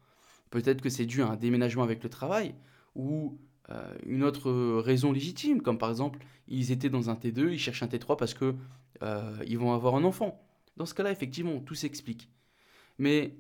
Peut-être 0.51 0.83
que 0.83 0.91
c'est 0.91 1.07
dû 1.07 1.23
à 1.23 1.29
un 1.29 1.37
déménagement 1.37 1.83
avec 1.83 2.03
le 2.03 2.11
travail 2.11 2.55
ou 2.95 3.39
euh, 3.71 3.95
une 4.05 4.23
autre 4.23 4.53
raison 4.81 5.11
légitime, 5.11 5.63
comme 5.63 5.79
par 5.79 5.91
exemple, 5.91 6.19
ils 6.49 6.71
étaient 6.71 6.91
dans 6.91 7.11
un 7.11 7.15
T2, 7.15 7.53
ils 7.53 7.59
cherchent 7.59 7.83
un 7.83 7.87
T3 7.87 8.17
parce 8.17 8.35
que 8.35 8.55
euh, 9.03 9.37
ils 9.47 9.59
vont 9.59 9.73
avoir 9.73 9.97
un 9.97 10.05
enfant. 10.05 10.47
Dans 10.77 10.87
ce 10.87 10.95
cas-là, 10.95 11.11
effectivement, 11.11 11.61
tout 11.61 11.75
s'explique. 11.75 12.31
Mais 12.99 13.37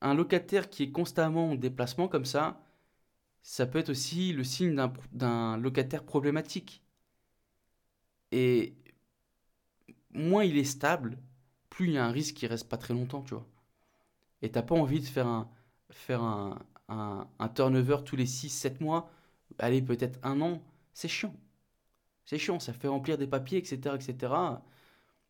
un 0.00 0.14
locataire 0.14 0.70
qui 0.70 0.84
est 0.84 0.90
constamment 0.92 1.50
en 1.50 1.54
déplacement 1.54 2.08
comme 2.08 2.24
ça, 2.24 2.60
ça 3.42 3.66
peut 3.66 3.78
être 3.78 3.90
aussi 3.90 4.32
le 4.32 4.44
signe 4.44 4.76
d'un 5.12 5.56
locataire 5.58 6.04
problématique. 6.04 6.82
Et 8.32 8.74
moins 10.12 10.44
il 10.44 10.58
est 10.58 10.64
stable, 10.64 11.18
plus 11.70 11.86
il 11.88 11.92
y 11.94 11.98
a 11.98 12.04
un 12.06 12.12
risque 12.12 12.36
qu'il 12.36 12.48
reste 12.48 12.68
pas 12.68 12.76
très 12.76 12.94
longtemps, 12.94 13.22
tu 13.22 13.34
vois. 13.34 13.46
Et 14.42 14.50
t'as 14.50 14.62
pas 14.62 14.74
envie 14.74 15.00
de 15.00 15.06
faire 15.06 15.26
un, 15.28 16.58
turnover 17.54 17.98
tous 18.04 18.16
les 18.16 18.26
6-7 18.26 18.82
mois, 18.82 19.10
allez, 19.58 19.82
peut-être 19.82 20.18
un 20.22 20.40
an, 20.40 20.62
c'est 20.94 21.08
chiant. 21.08 21.34
C'est 22.24 22.38
chiant, 22.38 22.60
ça 22.60 22.72
fait 22.72 22.88
remplir 22.88 23.18
des 23.18 23.26
papiers, 23.26 23.58
etc., 23.58 23.96
etc. 23.96 24.32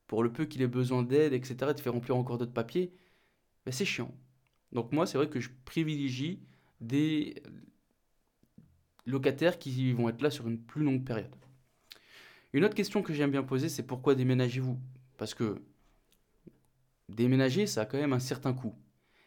Pour 0.07 0.23
le 0.23 0.33
peu 0.33 0.45
qu'il 0.47 0.63
ait 0.63 0.67
besoin 0.67 1.03
d'aide, 1.03 1.33
etc., 1.33 1.73
de 1.75 1.81
faire 1.81 1.93
remplir 1.93 2.17
encore 2.17 2.39
d'autres 2.39 2.53
papiers, 2.53 2.93
ben 3.65 3.73
c'est 3.73 3.85
chiant. 3.85 4.13
Donc 4.73 4.93
moi, 4.93 5.07
c'est 5.07 5.19
vrai 5.19 5.29
que 5.29 5.41
je 5.41 5.51
privilégie 5.65 6.41
des 6.81 7.43
locataires 9.07 9.59
qui 9.59 9.93
vont 9.93 10.09
être 10.09 10.23
là 10.23 10.31
sur 10.31 10.49
une 10.49 10.59
plus 10.59 10.85
longue 10.85 11.05
période. 11.05 11.35
Une 12.53 12.65
autre 12.65 12.75
question 12.75 13.03
que 13.03 13.13
j'aime 13.13 13.31
bien 13.31 13.43
poser, 13.43 13.69
c'est 13.69 13.83
pourquoi 13.83 14.15
déménagez-vous? 14.15 14.79
Parce 15.17 15.35
que 15.35 15.63
déménager, 17.09 17.67
ça 17.67 17.83
a 17.83 17.87
quand 17.87 17.99
même 17.99 18.13
un 18.13 18.21
certain 18.21 18.53
coût. 18.53 18.75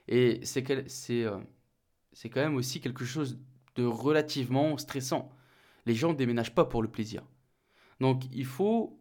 Et 0.08 0.42
c'est 0.44 0.70
euh, 0.70 1.40
quand 2.26 2.42
même 2.42 2.56
aussi 2.56 2.82
quelque 2.82 3.06
chose 3.06 3.40
de 3.76 3.86
relativement 3.86 4.78
stressant. 4.78 5.32
Les 5.86 5.96
gens 5.96 6.12
ne 6.12 6.18
déménagent 6.18 6.56
pas 6.56 6.66
pour 6.66 6.82
le 6.82 6.90
plaisir. 6.90 7.24
Donc 8.00 8.24
il 8.32 8.46
faut... 8.46 9.00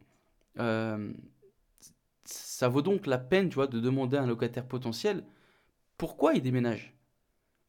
Euh, 0.59 1.13
ça 2.25 2.69
vaut 2.69 2.83
donc 2.83 3.07
la 3.07 3.19
peine, 3.19 3.49
tu 3.49 3.57
vois, 3.57 3.67
de 3.67 3.81
demander 3.81 4.17
à 4.17 4.23
un 4.23 4.27
locataire 4.27 4.67
potentiel 4.67 5.25
pourquoi 5.99 6.35
il 6.35 6.43
déménage? 6.43 6.95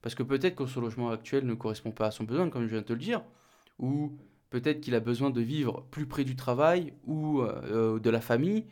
Parce 0.02 0.16
que 0.16 0.24
peut-être 0.24 0.56
que 0.56 0.66
son 0.66 0.82
logement 0.82 1.10
actuel 1.12 1.46
ne 1.46 1.54
correspond 1.54 1.92
pas 1.92 2.08
à 2.08 2.12
son 2.12 2.24
besoin, 2.26 2.50
comme 2.50 2.64
je 2.64 2.70
viens 2.70 2.82
de 2.82 2.86
te 2.86 2.94
le 2.94 3.00
dire, 3.00 3.24
ou 3.80 4.18
Peut-être 4.54 4.82
qu'il 4.82 4.94
a 4.94 5.00
besoin 5.00 5.32
de 5.32 5.42
vivre 5.42 5.84
plus 5.90 6.06
près 6.06 6.24
du 6.24 6.36
travail 6.36 6.94
ou 7.06 7.42
euh, 7.42 8.00
de 8.00 8.10
la 8.12 8.22
famille. 8.22 8.68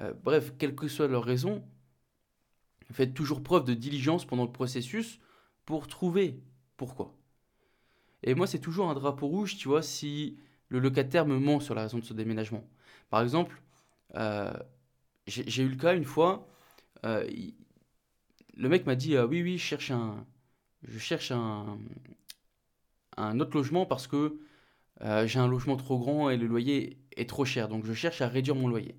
Euh, 0.00 0.12
bref, 0.24 0.52
quelle 0.58 0.74
que 0.74 0.88
soit 0.88 1.06
leur 1.06 1.22
raison, 1.22 1.62
faites 2.90 3.14
toujours 3.14 3.40
preuve 3.40 3.64
de 3.64 3.72
diligence 3.72 4.24
pendant 4.24 4.42
le 4.42 4.50
processus 4.50 5.20
pour 5.66 5.86
trouver 5.86 6.42
pourquoi. 6.76 7.14
Et 8.24 8.34
moi, 8.34 8.48
c'est 8.48 8.58
toujours 8.58 8.90
un 8.90 8.94
drapeau 8.94 9.28
rouge, 9.28 9.56
tu 9.56 9.68
vois, 9.68 9.82
si 9.82 10.36
le 10.68 10.80
locataire 10.80 11.26
me 11.26 11.38
ment 11.38 11.60
sur 11.60 11.76
la 11.76 11.82
raison 11.82 11.98
de 11.98 12.04
ce 12.04 12.12
déménagement. 12.12 12.68
Par 13.08 13.22
exemple, 13.22 13.62
euh, 14.16 14.52
j'ai 15.28 15.62
eu 15.62 15.68
le 15.68 15.76
cas 15.76 15.94
une 15.94 16.02
fois, 16.02 16.48
le 18.60 18.68
mec 18.68 18.86
m'a 18.86 18.94
dit 18.96 19.18
oui, 19.18 19.42
oui, 19.42 19.58
je 19.58 19.64
cherche 19.64 19.90
un, 19.90 20.24
je 20.84 20.98
cherche 20.98 21.32
un, 21.32 21.78
un 23.16 23.38
autre 23.38 23.56
logement 23.56 23.86
parce 23.86 24.08
que 24.08 24.40
euh, 25.02 25.26
j'ai 25.26 25.38
un 25.40 25.48
logement 25.48 25.76
trop 25.76 25.98
grand 25.98 26.30
et 26.30 26.36
le 26.38 26.46
loyer 26.48 26.98
est 27.16 27.28
trop 27.28 27.44
cher, 27.46 27.68
donc 27.68 27.84
je 27.86 27.94
cherche 27.94 28.20
à 28.22 28.28
réduire 28.28 28.56
mon 28.56 28.68
loyer. 28.68 28.96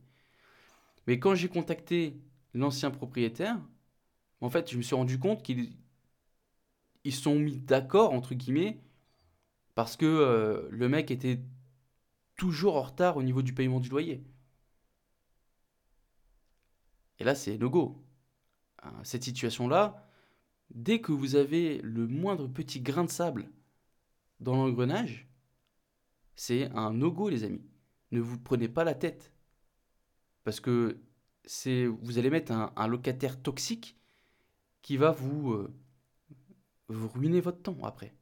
Mais 1.08 1.20
quand 1.20 1.36
j'ai 1.36 1.48
contacté 1.48 2.16
l'ancien 2.56 2.90
propriétaire, 2.92 3.60
en 4.42 4.50
fait, 4.50 4.72
je 4.72 4.78
me 4.78 4.84
suis 4.84 4.96
rendu 4.96 5.20
compte 5.20 5.44
qu'ils 5.44 5.74
ils 7.04 7.14
sont 7.14 7.36
mis 7.36 7.58
d'accord, 7.58 8.12
entre 8.14 8.34
guillemets, 8.34 8.80
parce 9.76 9.98
que 9.98 10.06
euh, 10.06 10.68
le 10.72 10.90
mec 10.90 11.12
était 11.12 11.40
toujours 12.38 12.78
en 12.78 12.84
retard 12.84 13.18
au 13.18 13.24
niveau 13.24 13.42
du 13.42 13.54
paiement 13.54 13.80
du 13.80 13.90
loyer. 13.90 14.24
Et 17.20 17.24
là, 17.24 17.36
c'est 17.36 17.58
no 17.58 17.70
go. 17.70 18.04
Cette 19.04 19.24
situation-là, 19.24 20.08
dès 20.74 21.02
que 21.02 21.12
vous 21.12 21.36
avez 21.36 21.80
le 21.80 22.08
moindre 22.08 22.48
petit 22.48 22.82
grain 22.82 23.04
de 23.04 23.10
sable 23.10 23.50
dans 24.40 24.56
l'engrenage, 24.56 25.28
c'est 26.36 26.72
un 26.72 26.92
no-go, 26.94 27.30
les 27.30 27.44
amis. 27.44 27.64
Ne 28.12 28.20
vous 28.20 28.40
prenez 28.40 28.68
pas 28.68 28.84
la 28.84 28.96
tête. 28.96 29.32
Parce 30.44 30.60
que 30.60 31.00
c'est, 31.46 31.86
vous 31.86 32.18
allez 32.18 32.30
mettre 32.30 32.52
un, 32.52 32.88
locataire 32.88 33.42
toxique 33.42 33.98
qui 34.82 34.98
va 34.98 35.12
vous, 35.12 35.52
euh, 35.52 35.74
vous 36.88 37.08
ruiner 37.08 37.42
votre 37.42 37.62
temps 37.62 37.78
après. 37.84 38.14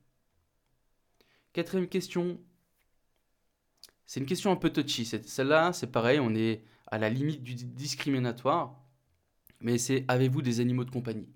Quatrième 1.54 1.88
question. 1.88 2.40
C'est 4.06 4.20
une 4.20 4.26
question 4.26 4.52
un 4.52 4.56
peu 4.56 4.72
touchy. 4.72 5.06
Celle-là, 5.06 5.72
c'est 5.72 5.92
pareil, 5.92 6.20
on 6.20 6.34
est 6.36 6.64
à 6.88 6.98
la 6.98 7.10
limite 7.10 7.44
du 7.44 7.56
discriminatoire 7.56 8.84
mais 9.62 9.78
c'est 9.78 10.06
avez-vous 10.08 10.42
des 10.42 10.60
animaux 10.60 10.86
de 10.86 10.92
compagnie? 10.92 11.30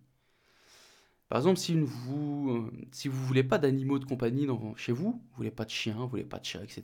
Par 1.29 1.39
exemple, 1.39 1.57
si 1.57 1.73
vous 1.75 2.69
ne 2.71 3.09
voulez 3.09 3.43
pas 3.43 3.57
d'animaux 3.57 3.97
de 3.97 4.05
compagnie 4.05 4.45
dans, 4.45 4.75
chez 4.75 4.91
vous, 4.91 5.11
vous 5.11 5.35
voulez 5.35 5.51
pas 5.51 5.65
de 5.65 5.71
chiens, 5.71 5.95
vous 5.95 6.07
voulez 6.07 6.23
pas 6.23 6.39
de 6.39 6.45
chats, 6.45 6.63
etc. 6.63 6.83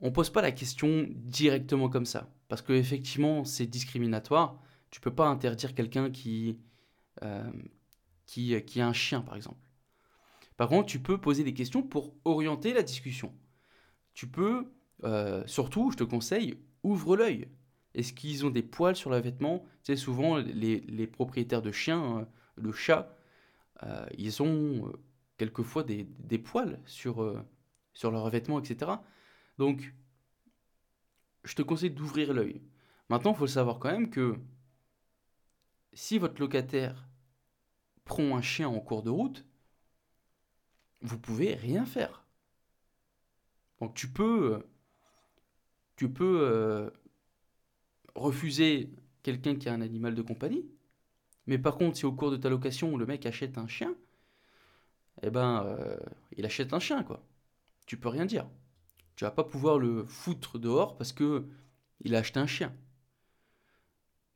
On 0.00 0.12
pose 0.12 0.30
pas 0.30 0.42
la 0.42 0.52
question 0.52 1.06
directement 1.10 1.88
comme 1.88 2.06
ça, 2.06 2.32
parce 2.48 2.62
que 2.62 2.72
effectivement 2.72 3.44
c'est 3.44 3.66
discriminatoire. 3.66 4.60
Tu 4.90 5.00
peux 5.00 5.14
pas 5.14 5.26
interdire 5.28 5.74
quelqu'un 5.74 6.10
qui, 6.10 6.58
euh, 7.22 7.50
qui 8.26 8.54
a 8.80 8.86
un 8.86 8.92
chien 8.92 9.22
par 9.22 9.36
exemple. 9.36 9.58
Par 10.56 10.68
contre, 10.68 10.86
tu 10.86 11.00
peux 11.00 11.18
poser 11.18 11.44
des 11.44 11.54
questions 11.54 11.82
pour 11.82 12.14
orienter 12.24 12.72
la 12.72 12.82
discussion. 12.82 13.34
Tu 14.14 14.28
peux, 14.28 14.72
euh, 15.04 15.42
surtout, 15.46 15.90
je 15.90 15.96
te 15.96 16.04
conseille, 16.04 16.58
ouvre 16.82 17.16
l'œil. 17.16 17.48
Est-ce 17.94 18.12
qu'ils 18.12 18.46
ont 18.46 18.50
des 18.50 18.62
poils 18.62 18.96
sur 18.96 19.10
le 19.10 19.18
vêtement 19.18 19.60
Tu 19.82 19.92
sais, 19.92 19.96
souvent, 19.96 20.36
les, 20.36 21.06
propriétaires 21.06 21.62
de 21.62 21.72
chiens, 21.72 22.18
euh, 22.18 22.24
le 22.56 22.72
chat, 22.72 23.16
euh, 23.82 24.06
ils 24.16 24.42
ont 24.42 24.88
euh, 24.88 24.92
quelquefois 25.36 25.82
des, 25.82 26.04
poils 26.38 26.80
sur, 26.86 27.44
sur 27.92 28.10
leur 28.10 28.28
vêtement, 28.30 28.58
etc. 28.60 28.92
Donc, 29.58 29.94
je 31.44 31.54
te 31.54 31.62
conseille 31.62 31.90
d'ouvrir 31.90 32.32
l'œil. 32.32 32.62
Maintenant, 33.08 33.32
il 33.32 33.36
faut 33.36 33.46
savoir 33.46 33.78
quand 33.78 33.90
même 33.90 34.10
que 34.10 34.36
si 35.92 36.18
votre 36.18 36.40
locataire 36.40 37.06
prend 38.04 38.36
un 38.36 38.42
chien 38.42 38.68
en 38.68 38.80
cours 38.80 39.02
de 39.02 39.10
route, 39.10 39.44
vous 41.02 41.18
pouvez 41.18 41.54
rien 41.54 41.84
faire. 41.84 42.24
Donc 43.80 43.94
tu 43.94 44.08
peux, 44.08 44.64
tu 45.96 46.08
peux 46.08 46.92
refuser 48.14 48.90
quelqu'un 49.22 49.56
qui 49.56 49.68
a 49.68 49.72
un 49.72 49.80
animal 49.80 50.14
de 50.14 50.22
compagnie. 50.22 50.66
Mais 51.46 51.58
par 51.58 51.76
contre, 51.76 51.96
si 51.96 52.06
au 52.06 52.12
cours 52.12 52.30
de 52.30 52.36
ta 52.36 52.48
location, 52.48 52.96
le 52.96 53.06
mec 53.06 53.26
achète 53.26 53.58
un 53.58 53.66
chien, 53.66 53.94
eh 55.22 55.30
ben, 55.30 55.64
euh, 55.66 55.96
il 56.36 56.46
achète 56.46 56.72
un 56.72 56.80
chien, 56.80 57.02
quoi. 57.02 57.24
Tu 57.86 57.96
peux 57.96 58.08
rien 58.08 58.26
dire. 58.26 58.48
Tu 59.16 59.24
vas 59.24 59.30
pas 59.30 59.44
pouvoir 59.44 59.78
le 59.78 60.04
foutre 60.04 60.58
dehors 60.58 60.96
parce 60.96 61.12
que 61.12 61.46
il 62.00 62.14
a 62.14 62.18
acheté 62.18 62.40
un 62.40 62.46
chien. 62.46 62.74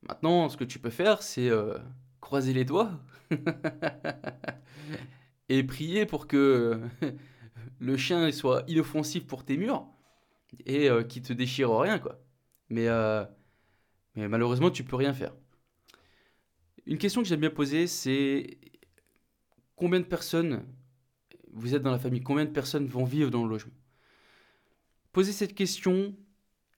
Maintenant, 0.03 0.49
ce 0.49 0.57
que 0.57 0.65
tu 0.65 0.79
peux 0.79 0.91
faire, 0.91 1.23
c'est 1.23 1.49
euh, 1.49 1.79
croiser 2.21 2.53
les 2.53 2.65
doigts 2.65 3.01
et 5.49 5.63
prier 5.65 6.07
pour 6.07 6.27
que 6.27 6.81
le 7.81 7.97
chien 7.97 8.31
soit 8.33 8.65
inoffensif 8.69 9.27
pour 9.27 9.45
tes 9.45 9.57
murs 9.57 9.87
et 10.65 10.89
euh, 10.89 11.03
qu'il 11.03 11.23
te 11.23 11.33
déchire 11.33 11.77
rien, 11.77 11.99
quoi. 11.99 12.21
Mais 12.69 12.89
mais 14.17 14.29
malheureusement, 14.29 14.71
tu 14.71 14.85
peux 14.85 14.97
rien 14.97 15.13
faire. 15.13 15.35
Une 16.87 16.99
question 16.99 17.23
que 17.23 17.29
j'aime 17.29 17.41
bien 17.41 17.51
poser, 17.51 17.87
c'est 17.87 18.59
combien 19.75 20.01
de 20.01 20.05
personnes, 20.05 20.65
vous 21.53 21.75
êtes 21.75 21.83
dans 21.83 21.91
la 21.91 21.99
famille, 21.99 22.23
combien 22.23 22.45
de 22.45 22.51
personnes 22.51 22.87
vont 22.87 23.05
vivre 23.05 23.31
dans 23.31 23.45
le 23.45 23.51
logement? 23.51 23.75
Poser 25.13 25.33
cette 25.33 25.55
question, 25.55 26.17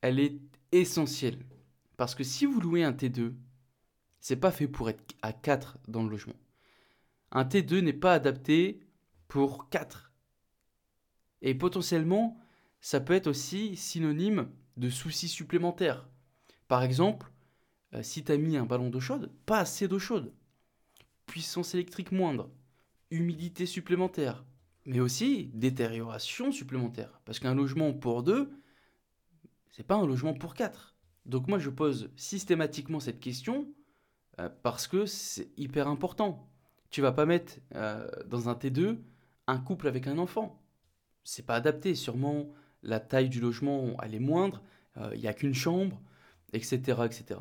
elle 0.00 0.18
est 0.18 0.40
essentielle. 0.72 1.38
Parce 1.96 2.14
que 2.14 2.24
si 2.24 2.46
vous 2.46 2.60
louez 2.60 2.84
un 2.84 2.92
T2, 2.92 3.34
c'est 4.20 4.36
pas 4.36 4.52
fait 4.52 4.68
pour 4.68 4.88
être 4.88 5.14
à 5.22 5.32
4 5.32 5.78
dans 5.88 6.02
le 6.02 6.10
logement. 6.10 6.36
Un 7.30 7.44
T2 7.44 7.80
n'est 7.80 7.92
pas 7.92 8.14
adapté 8.14 8.80
pour 9.26 9.68
4. 9.68 10.12
Et 11.42 11.54
potentiellement, 11.54 12.38
ça 12.80 13.00
peut 13.00 13.14
être 13.14 13.26
aussi 13.26 13.76
synonyme 13.76 14.48
de 14.76 14.90
soucis 14.90 15.28
supplémentaires. 15.28 16.08
Par 16.68 16.82
exemple, 16.82 17.32
euh, 17.94 18.02
si 18.02 18.22
tu 18.22 18.30
as 18.30 18.36
mis 18.36 18.56
un 18.56 18.66
ballon 18.66 18.90
d'eau 18.90 19.00
chaude, 19.00 19.32
pas 19.46 19.60
assez 19.60 19.88
d'eau 19.88 19.98
chaude. 19.98 20.32
Puissance 21.26 21.74
électrique 21.74 22.12
moindre, 22.12 22.50
humidité 23.10 23.66
supplémentaire, 23.66 24.44
mais 24.84 25.00
aussi 25.00 25.50
détérioration 25.54 26.52
supplémentaire. 26.52 27.20
Parce 27.24 27.38
qu'un 27.38 27.54
logement 27.54 27.92
pour 27.92 28.22
deux, 28.22 28.50
c'est 29.70 29.86
pas 29.86 29.96
un 29.96 30.06
logement 30.06 30.34
pour 30.34 30.54
quatre. 30.54 30.94
Donc 31.24 31.48
moi 31.48 31.58
je 31.58 31.70
pose 31.70 32.10
systématiquement 32.16 33.00
cette 33.00 33.20
question 33.20 33.68
euh, 34.38 34.48
parce 34.62 34.86
que 34.86 35.06
c'est 35.06 35.50
hyper 35.56 35.88
important. 35.88 36.50
Tu 36.90 37.00
vas 37.00 37.12
pas 37.12 37.26
mettre 37.26 37.54
euh, 37.74 38.08
dans 38.26 38.48
un 38.48 38.54
T2 38.54 38.98
un 39.46 39.58
couple 39.58 39.88
avec 39.88 40.06
un 40.06 40.18
enfant. 40.18 40.62
C'est 41.24 41.44
pas 41.44 41.54
adapté. 41.54 41.94
Sûrement 41.94 42.50
la 42.82 43.00
taille 43.00 43.28
du 43.28 43.40
logement 43.40 43.96
elle 44.02 44.14
est 44.14 44.20
moindre. 44.20 44.62
Il 45.14 45.20
n'y 45.20 45.28
a 45.28 45.32
qu'une 45.32 45.54
chambre 45.54 46.02
etc., 46.52 47.02
etc. 47.04 47.40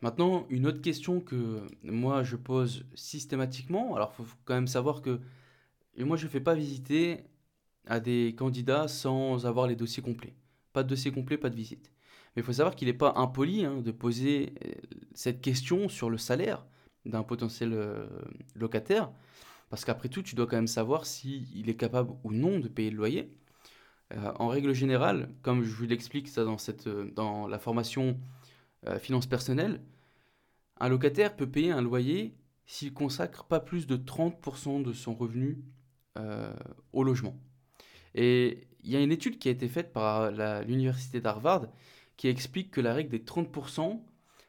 Maintenant, 0.00 0.46
une 0.50 0.66
autre 0.66 0.80
question 0.80 1.20
que 1.20 1.66
moi 1.84 2.24
je 2.24 2.36
pose 2.36 2.84
systématiquement, 2.94 3.94
alors 3.94 4.12
faut 4.14 4.26
quand 4.44 4.54
même 4.54 4.66
savoir 4.66 5.00
que 5.00 5.20
moi 5.98 6.16
je 6.16 6.24
ne 6.24 6.30
fais 6.30 6.40
pas 6.40 6.54
visiter 6.54 7.24
à 7.86 8.00
des 8.00 8.34
candidats 8.36 8.88
sans 8.88 9.46
avoir 9.46 9.66
les 9.66 9.76
dossiers 9.76 10.02
complets. 10.02 10.34
Pas 10.72 10.82
de 10.82 10.88
dossier 10.88 11.12
complet, 11.12 11.36
pas 11.36 11.50
de 11.50 11.56
visite. 11.56 11.92
Mais 12.34 12.42
il 12.42 12.44
faut 12.44 12.52
savoir 12.52 12.74
qu'il 12.74 12.88
n'est 12.88 12.94
pas 12.94 13.12
impoli 13.16 13.64
hein, 13.64 13.80
de 13.80 13.90
poser 13.90 14.54
euh, 14.64 14.72
cette 15.14 15.40
question 15.40 15.88
sur 15.88 16.08
le 16.10 16.18
salaire 16.18 16.64
d'un 17.04 17.22
potentiel 17.22 17.72
euh, 17.72 18.06
locataire, 18.54 19.10
parce 19.70 19.84
qu'après 19.84 20.08
tout, 20.08 20.22
tu 20.22 20.34
dois 20.34 20.46
quand 20.46 20.56
même 20.56 20.66
savoir 20.66 21.06
s'il 21.06 21.68
est 21.68 21.76
capable 21.76 22.12
ou 22.24 22.32
non 22.32 22.58
de 22.58 22.68
payer 22.68 22.90
le 22.90 22.96
loyer. 22.96 23.32
Euh, 24.14 24.32
en 24.38 24.48
règle 24.48 24.74
générale, 24.74 25.30
comme 25.42 25.62
je 25.62 25.72
vous 25.74 25.84
l'explique 25.84 26.28
ça 26.28 26.44
dans, 26.44 26.58
cette, 26.58 26.86
euh, 26.86 27.10
dans 27.14 27.46
la 27.48 27.58
formation 27.58 28.18
euh, 28.86 28.98
finance 28.98 29.26
personnelle, 29.26 29.80
un 30.80 30.88
locataire 30.88 31.36
peut 31.36 31.48
payer 31.48 31.70
un 31.70 31.80
loyer 31.80 32.34
s'il 32.66 32.92
consacre 32.92 33.44
pas 33.44 33.60
plus 33.60 33.86
de 33.86 33.96
30% 33.96 34.82
de 34.82 34.92
son 34.92 35.14
revenu 35.14 35.62
au 36.92 37.04
logement. 37.04 37.34
Et 38.14 38.68
il 38.82 38.90
y 38.90 38.96
a 38.96 39.00
une 39.00 39.12
étude 39.12 39.38
qui 39.38 39.48
a 39.48 39.50
été 39.50 39.66
faite 39.66 39.94
par 39.94 40.30
l'université 40.62 41.22
d'Harvard 41.22 41.68
qui 42.18 42.28
explique 42.28 42.70
que 42.70 42.82
la 42.82 42.92
règle 42.92 43.10
des 43.10 43.20
30%, 43.20 44.02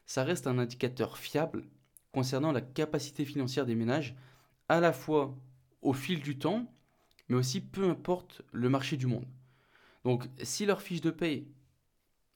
ça 0.04 0.24
reste 0.24 0.46
un 0.46 0.58
indicateur 0.58 1.16
fiable 1.16 1.64
concernant 2.12 2.52
la 2.52 2.60
capacité 2.60 3.24
financière 3.24 3.64
des 3.64 3.74
ménages, 3.74 4.14
à 4.68 4.80
la 4.80 4.92
fois 4.92 5.34
au 5.80 5.94
fil 5.94 6.20
du 6.20 6.38
temps, 6.38 6.70
mais 7.28 7.36
aussi 7.36 7.62
peu 7.62 7.88
importe 7.88 8.42
le 8.52 8.68
marché 8.68 8.98
du 8.98 9.06
monde. 9.06 9.26
Donc, 10.04 10.28
si 10.42 10.66
leur 10.66 10.82
fiche 10.82 11.00
de 11.00 11.10
paye 11.10 11.48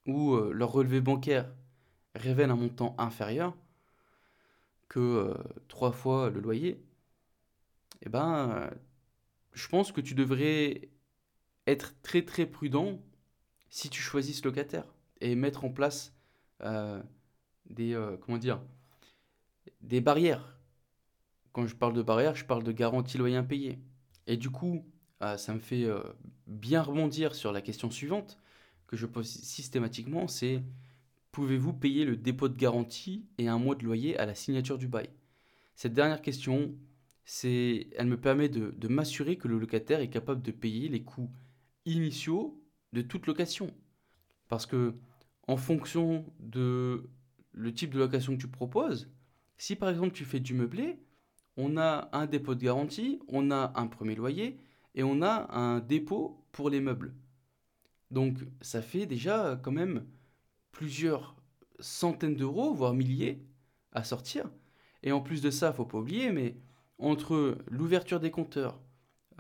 ou 0.07 0.35
euh, 0.35 0.53
leur 0.53 0.73
relevé 0.73 1.01
bancaire 1.01 1.53
révèle 2.15 2.51
un 2.51 2.57
montant 2.57 2.95
inférieur 2.99 3.57
que 4.89 4.99
euh, 4.99 5.35
trois 5.69 5.93
fois 5.93 6.31
le 6.31 6.41
loyer, 6.41 6.83
eh 8.03 8.09
ben, 8.09 8.71
je 9.53 9.69
pense 9.69 9.93
que 9.93 10.01
tu 10.01 10.15
devrais 10.15 10.89
être 11.67 11.95
très 12.03 12.25
très 12.25 12.47
prudent 12.47 12.99
si 13.69 13.91
tu 13.91 14.01
choisis 14.01 14.39
ce 14.41 14.45
locataire 14.45 14.87
et 15.21 15.35
mettre 15.35 15.65
en 15.65 15.71
place 15.71 16.15
euh, 16.63 17.03
des 17.67 17.95
comment 18.23 18.39
dire 18.39 18.63
des 19.83 20.01
barrières. 20.01 20.59
Quand 21.53 21.67
je 21.67 21.75
parle 21.75 21.93
de 21.93 22.03
barrières, 22.03 22.35
je 22.35 22.45
parle 22.45 22.63
de 22.63 22.73
garantie 22.73 23.19
loyer 23.19 23.37
impayé. 23.37 23.79
Et 24.27 24.37
du 24.37 24.51
coup, 24.51 24.85
ça 25.21 25.55
me 25.55 25.61
fait 25.61 25.85
euh, 25.85 26.03
bien 26.47 26.83
rebondir 26.83 27.35
sur 27.35 27.53
la 27.53 27.61
question 27.61 27.91
suivante 27.91 28.39
que 28.87 28.97
je 28.97 29.07
pose 29.07 29.29
systématiquement, 29.29 30.29
c'est 30.29 30.63
pouvez-vous 31.33 31.73
payer 31.73 32.05
le 32.05 32.17
dépôt 32.17 32.49
de 32.49 32.57
garantie 32.57 33.27
et 33.39 33.49
un 33.49 33.59
mois 33.59 33.75
de 33.75 33.85
loyer 33.85 34.17
à 34.19 34.27
la 34.27 34.35
signature 34.35 34.79
du 34.79 34.89
bail? 34.89 35.11
Cette 35.75 35.93
dernière 35.93 36.23
question, 36.23 36.75
c'est, 37.25 37.89
elle 37.97 38.07
me 38.07 38.21
permet 38.21 38.49
de, 38.49 38.71
de 38.71 38.89
m'assurer 38.89 39.37
que 39.37 39.49
le 39.49 39.59
locataire 39.59 40.01
est 40.01 40.11
capable 40.11 40.43
de 40.43 40.51
payer 40.51 40.89
les 40.89 41.03
coûts 41.03 41.31
initiaux 41.85 42.63
de 42.93 43.03
toute 43.03 43.27
location. 43.27 43.75
Parce 44.49 44.67
que 44.67 44.95
en 45.47 45.57
fonction 45.57 46.25
de 46.41 47.11
le 47.53 47.75
type 47.75 47.93
de 47.93 47.99
location 47.99 48.35
que 48.37 48.41
tu 48.41 48.49
proposes, 48.49 49.11
si 49.57 49.77
par 49.77 49.91
exemple 49.91 50.13
tu 50.13 50.25
fais 50.25 50.41
du 50.41 50.55
meublé, 50.55 50.99
on 51.57 51.77
a 51.77 52.09
un 52.13 52.27
dépôt 52.27 52.55
de 52.55 52.63
garantie, 52.63 53.21
on 53.29 53.51
a 53.51 53.73
un 53.75 53.87
premier 53.89 54.15
loyer, 54.15 54.59
et 54.99 55.05
on 55.05 55.23
a 55.23 55.57
un 55.57 55.79
dépôt 55.79 56.45
pour 56.51 56.69
les 56.69 56.81
meubles. 56.81 57.15
Donc 58.11 58.39
ça 58.61 58.83
fait 58.83 59.07
déjà 59.07 59.59
quand 59.63 59.71
même 59.71 60.05
plusieurs 60.73 61.37
centaines 61.79 62.35
d'euros, 62.35 62.75
voire 62.75 62.95
milliers, 62.95 63.47
à 63.93 64.03
sortir. 64.03 64.51
Et 65.05 65.13
en 65.13 65.21
plus 65.21 65.41
de 65.41 65.51
ça, 65.51 65.73
faut 65.73 65.85
pas 65.85 65.99
oublier, 65.99 66.33
mais 66.33 66.57
entre 66.99 67.59
l'ouverture 67.69 68.19
des 68.19 68.33
compteurs, 68.33 68.81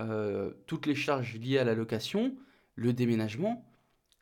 euh, 0.00 0.52
toutes 0.66 0.86
les 0.86 0.94
charges 0.94 1.34
liées 1.34 1.58
à 1.58 1.64
la 1.64 1.74
location, 1.74 2.36
le 2.76 2.92
déménagement, 2.92 3.68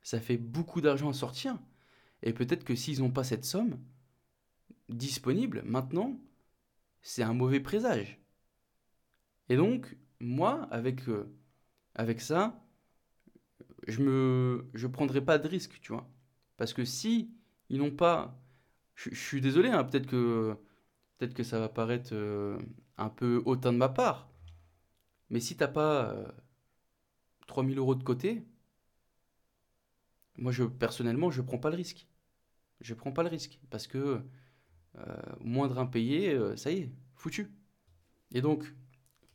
ça 0.03 0.21
fait 0.21 0.39
beaucoup 0.39 0.81
d'argent 0.81 1.11
à 1.11 1.13
sortir. 1.13 1.59
Et 2.23 2.33
peut-être 2.33 2.65
que 2.65 2.75
s'ils 2.75 3.01
n'ont 3.01 3.11
pas 3.11 3.25
cette 3.25 3.45
somme 3.45 3.79
disponible 4.89 5.63
maintenant, 5.67 6.19
c'est 7.03 7.23
un 7.23 7.35
mauvais 7.35 7.61
présage. 7.61 8.19
Et 9.51 9.57
donc, 9.57 9.99
moi, 10.21 10.69
avec, 10.71 11.09
euh, 11.09 11.29
avec 11.95 12.21
ça, 12.21 12.63
je 13.89 14.01
me 14.03 14.69
je 14.75 14.87
prendrai 14.87 15.21
pas 15.25 15.39
de 15.39 15.49
risque, 15.49 15.81
tu 15.81 15.93
vois. 15.93 16.09
Parce 16.57 16.73
que 16.75 16.85
si 16.85 17.31
ils 17.71 17.79
n'ont 17.79 17.91
pas... 17.91 18.41
Je, 18.95 19.15
suis 19.15 19.41
désolé, 19.41 19.69
hein, 19.69 19.85
peut-être 19.85 20.07
que, 20.07 20.57
peut 21.19 21.27
que 21.29 21.43
ça 21.43 21.59
va 21.61 21.69
paraître 21.69 22.11
euh, 22.13 22.59
un 22.99 23.11
peu 23.11 23.43
hautain 23.45 23.73
de 23.73 23.79
ma 23.79 23.89
part. 23.89 24.31
Mais 25.31 25.41
si 25.41 25.57
t'as 25.57 25.69
pas 25.69 26.15
3000 27.49 27.77
euh, 27.79 27.81
euros 27.81 27.95
de 27.95 28.05
côté, 28.05 28.45
moi 30.37 30.53
je 30.53 30.65
personnellement 30.65 31.31
je 31.31 31.43
prends 31.43 31.59
pas 31.59 31.71
le 31.71 31.77
risque. 31.77 32.09
Je 32.81 32.95
prends 32.95 33.13
pas 33.13 33.23
le 33.23 33.29
risque 33.29 33.59
parce 33.71 33.87
que 33.87 34.23
euh, 34.99 35.17
moindre 35.41 35.79
impayé, 35.79 36.39
ça 36.57 36.71
y 36.73 36.79
est, 36.81 36.93
foutu. 37.17 37.51
Et 38.33 38.41
donc, 38.41 38.65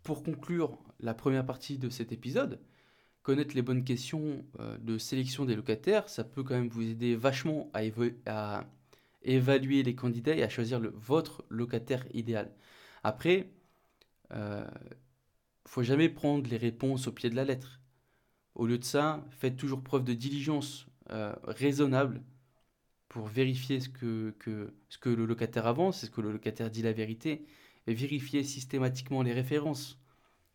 pour 0.04 0.24
conclure 0.24 0.78
la 1.00 1.14
première 1.14 1.46
partie 1.46 1.78
de 1.78 1.90
cet 1.90 2.12
épisode, 2.12 2.60
connaître 3.24 3.56
les 3.56 3.62
bonnes 3.62 3.84
questions 3.84 4.44
euh, 4.60 4.78
de 4.80 4.98
sélection 4.98 5.46
des 5.46 5.56
locataires, 5.56 6.10
ça 6.10 6.24
peut 6.24 6.44
quand 6.44 6.56
même 6.56 6.70
vous 6.70 6.84
aider 6.84 7.16
vachement 7.16 7.72
à, 7.74 8.64
évaluer 9.24 9.84
les 9.84 9.96
candidats 9.96 10.36
et 10.36 10.44
à 10.44 10.50
choisir 10.50 10.82
votre 10.96 11.46
locataire 11.50 12.06
idéal. 12.14 12.52
Après, 13.04 13.52
euh, 14.34 14.66
faut 15.68 15.84
jamais 15.84 16.10
prendre 16.10 16.50
les 16.50 16.58
réponses 16.58 17.08
au 17.08 17.12
pied 17.12 17.30
de 17.30 17.36
la 17.36 17.46
lettre. 17.46 17.82
Au 18.56 18.66
lieu 18.66 18.78
de 18.78 18.84
ça, 18.84 19.26
faites 19.30 19.58
toujours 19.58 19.84
preuve 19.84 20.04
de 20.04 20.14
diligence 20.14 20.88
euh, 21.12 21.34
raisonnable 21.44 22.22
pour 23.10 23.28
vérifier 23.28 23.80
ce 23.80 23.90
que, 23.90 24.34
le 25.06 25.26
locataire 25.26 25.68
avance, 25.68 26.04
est-ce 26.04 26.12
que 26.12 26.22
le 26.22 26.32
locataire 26.32 26.72
dit 26.72 26.82
la 26.82 26.94
vérité, 26.94 27.46
vérifiez 27.88 28.44
systématiquement 28.44 29.22
les 29.22 29.34
références, 29.34 30.00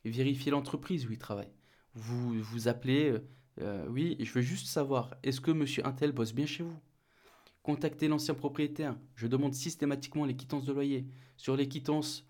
vérifiez 0.05 0.51
l'entreprise 0.51 1.07
où 1.07 1.13
il 1.13 1.19
travaille. 1.19 1.53
Vous 1.95 2.41
vous 2.43 2.69
appelez, 2.69 3.11
euh, 3.11 3.27
euh, 3.61 3.87
oui, 3.89 4.17
je 4.21 4.33
veux 4.33 4.43
juste 4.43 4.67
savoir, 4.67 5.15
est-ce 5.23 5.41
que 5.41 5.51
monsieur 5.51 5.87
Intel 5.87 6.13
bosse 6.13 6.33
bien 6.33 6.47
chez 6.47 6.63
vous? 6.63 6.79
Contactez 7.63 8.07
l'ancien 8.07 8.35
propriétaire. 8.35 8.97
Je 9.17 9.27
demande 9.27 9.55
systématiquement 9.55 10.25
les 10.25 10.37
quittances 10.37 10.67
de 10.67 10.73
loyer. 10.73 11.07
Sur 11.37 11.57
les 11.57 11.67
quittances, 11.67 12.25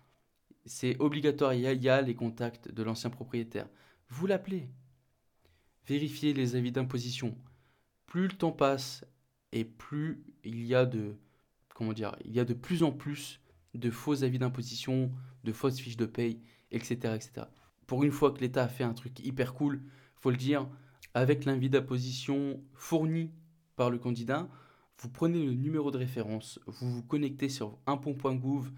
c'est 0.65 0.99
obligatoire, 0.99 1.53
il 1.53 1.61
y, 1.61 1.89
a, 1.89 2.01
les 2.01 2.15
contacts 2.15 2.71
de 2.71 2.83
l'ancien 2.83 3.09
propriétaire. 3.09 3.69
Vous 4.09 4.25
l'appelez. 4.25 4.69
Vérifiez 5.85 6.33
les 6.33 6.55
avis 6.55 6.71
d'imposition. 6.71 7.37
Plus 8.07 8.27
le 8.27 8.33
temps 8.33 8.51
passe 8.51 9.05
et 9.51 9.63
plus 9.63 10.23
il 10.43 10.65
y 10.65 10.75
a 10.75 10.85
de 10.85 11.15
comment 11.75 11.93
dire, 11.93 12.15
il 12.25 12.31
y 12.31 12.39
a 12.39 12.45
de 12.45 12.55
plus 12.55 12.81
en 12.81 12.91
plus 12.91 13.39
de 13.73 13.89
faux 13.89 14.23
avis 14.23 14.39
d'imposition, 14.39 15.11
de 15.43 15.51
fausses 15.51 15.79
fiches 15.79 15.97
de 15.97 16.05
paye, 16.05 16.41
etc., 16.71 16.95
etc. 17.15 17.47
Pour 17.85 18.03
une 18.03 18.11
fois 18.11 18.31
que 18.31 18.39
l'État 18.39 18.63
a 18.63 18.67
fait 18.67 18.83
un 18.83 18.93
truc 18.93 19.19
hyper 19.19 19.53
cool, 19.53 19.81
faut 20.15 20.31
le 20.31 20.37
dire, 20.37 20.67
avec 21.13 21.45
l'avis 21.45 21.69
d'imposition 21.69 22.61
fourni 22.73 23.31
par 23.75 23.89
le 23.89 23.97
candidat, 23.97 24.49
vous 24.99 25.09
prenez 25.09 25.45
le 25.45 25.53
numéro 25.53 25.91
de 25.91 25.97
référence, 25.97 26.59
vous 26.65 26.91
vous 26.91 27.03
connectez 27.03 27.49
sur 27.49 27.77
impont.gouv 27.85 28.71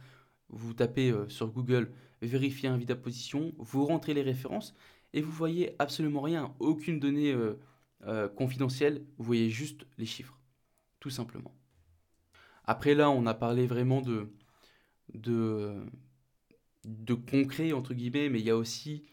vous 0.49 0.73
tapez 0.73 1.11
euh, 1.11 1.29
sur 1.29 1.47
Google 1.47 1.91
vérifier 2.21 2.67
un 2.69 2.77
vide 2.77 2.95
position, 2.95 3.53
vous 3.57 3.85
rentrez 3.85 4.13
les 4.13 4.21
références 4.21 4.75
et 5.13 5.21
vous 5.21 5.31
voyez 5.31 5.75
absolument 5.79 6.21
rien, 6.21 6.53
aucune 6.59 6.99
donnée 6.99 7.31
euh, 7.31 7.59
euh, 8.05 8.27
confidentielle, 8.27 9.05
vous 9.17 9.25
voyez 9.25 9.49
juste 9.49 9.85
les 9.97 10.05
chiffres, 10.05 10.37
tout 10.99 11.09
simplement. 11.09 11.53
Après 12.65 12.93
là, 12.93 13.09
on 13.09 13.25
a 13.25 13.33
parlé 13.33 13.67
vraiment 13.67 14.01
de, 14.01 14.31
de, 15.13 15.83
concret, 17.29 17.73
entre 17.73 17.93
guillemets, 17.93 18.29
mais 18.29 18.39
il 18.39 18.45
y 18.45 18.49
a 18.49 18.57
aussi, 18.57 19.03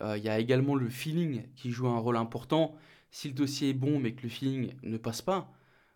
il 0.00 0.22
y 0.22 0.28
a 0.28 0.38
également 0.38 0.74
le 0.74 0.88
feeling 0.88 1.44
qui 1.54 1.70
joue 1.70 1.88
un 1.88 1.98
rôle 1.98 2.16
important. 2.16 2.74
Si 3.10 3.28
le 3.28 3.34
dossier 3.34 3.70
est 3.70 3.74
bon 3.74 4.00
mais 4.00 4.12
que 4.12 4.22
le 4.22 4.28
feeling 4.28 4.74
ne 4.82 4.96
passe 4.96 5.22
pas, 5.22 5.52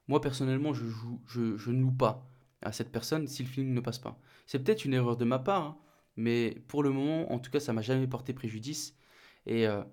moi 0.09 0.21
personnellement, 0.21 0.73
je, 0.73 0.87
joue, 0.87 1.21
je, 1.27 1.71
ne 1.71 1.83
loue 1.83 1.93
pas 1.93 2.27
à 2.63 2.73
cette 2.73 2.91
personne 2.91 3.27
si 3.29 3.43
le 3.43 3.49
feeling 3.49 3.75
ne 3.75 3.81
passe 3.81 3.99
pas. 3.99 4.19
C'est 4.47 4.59
peut-être 4.59 4.85
une 4.85 4.95
erreur 4.95 5.17
de 5.17 5.25
ma 5.25 5.39
part, 5.39 5.63
hein, 5.63 5.79
mais 6.17 6.57
pour 6.67 6.83
le 6.83 6.91
moment, 6.91 7.33
en 7.33 7.39
tout 7.39 7.51
cas, 7.51 7.61
ça 7.61 7.73
m'a 7.73 7.83
jamais 7.83 8.09
porté 8.09 8.33
préjudice. 8.33 8.97
Et 9.47 9.67
euh, 9.67 9.85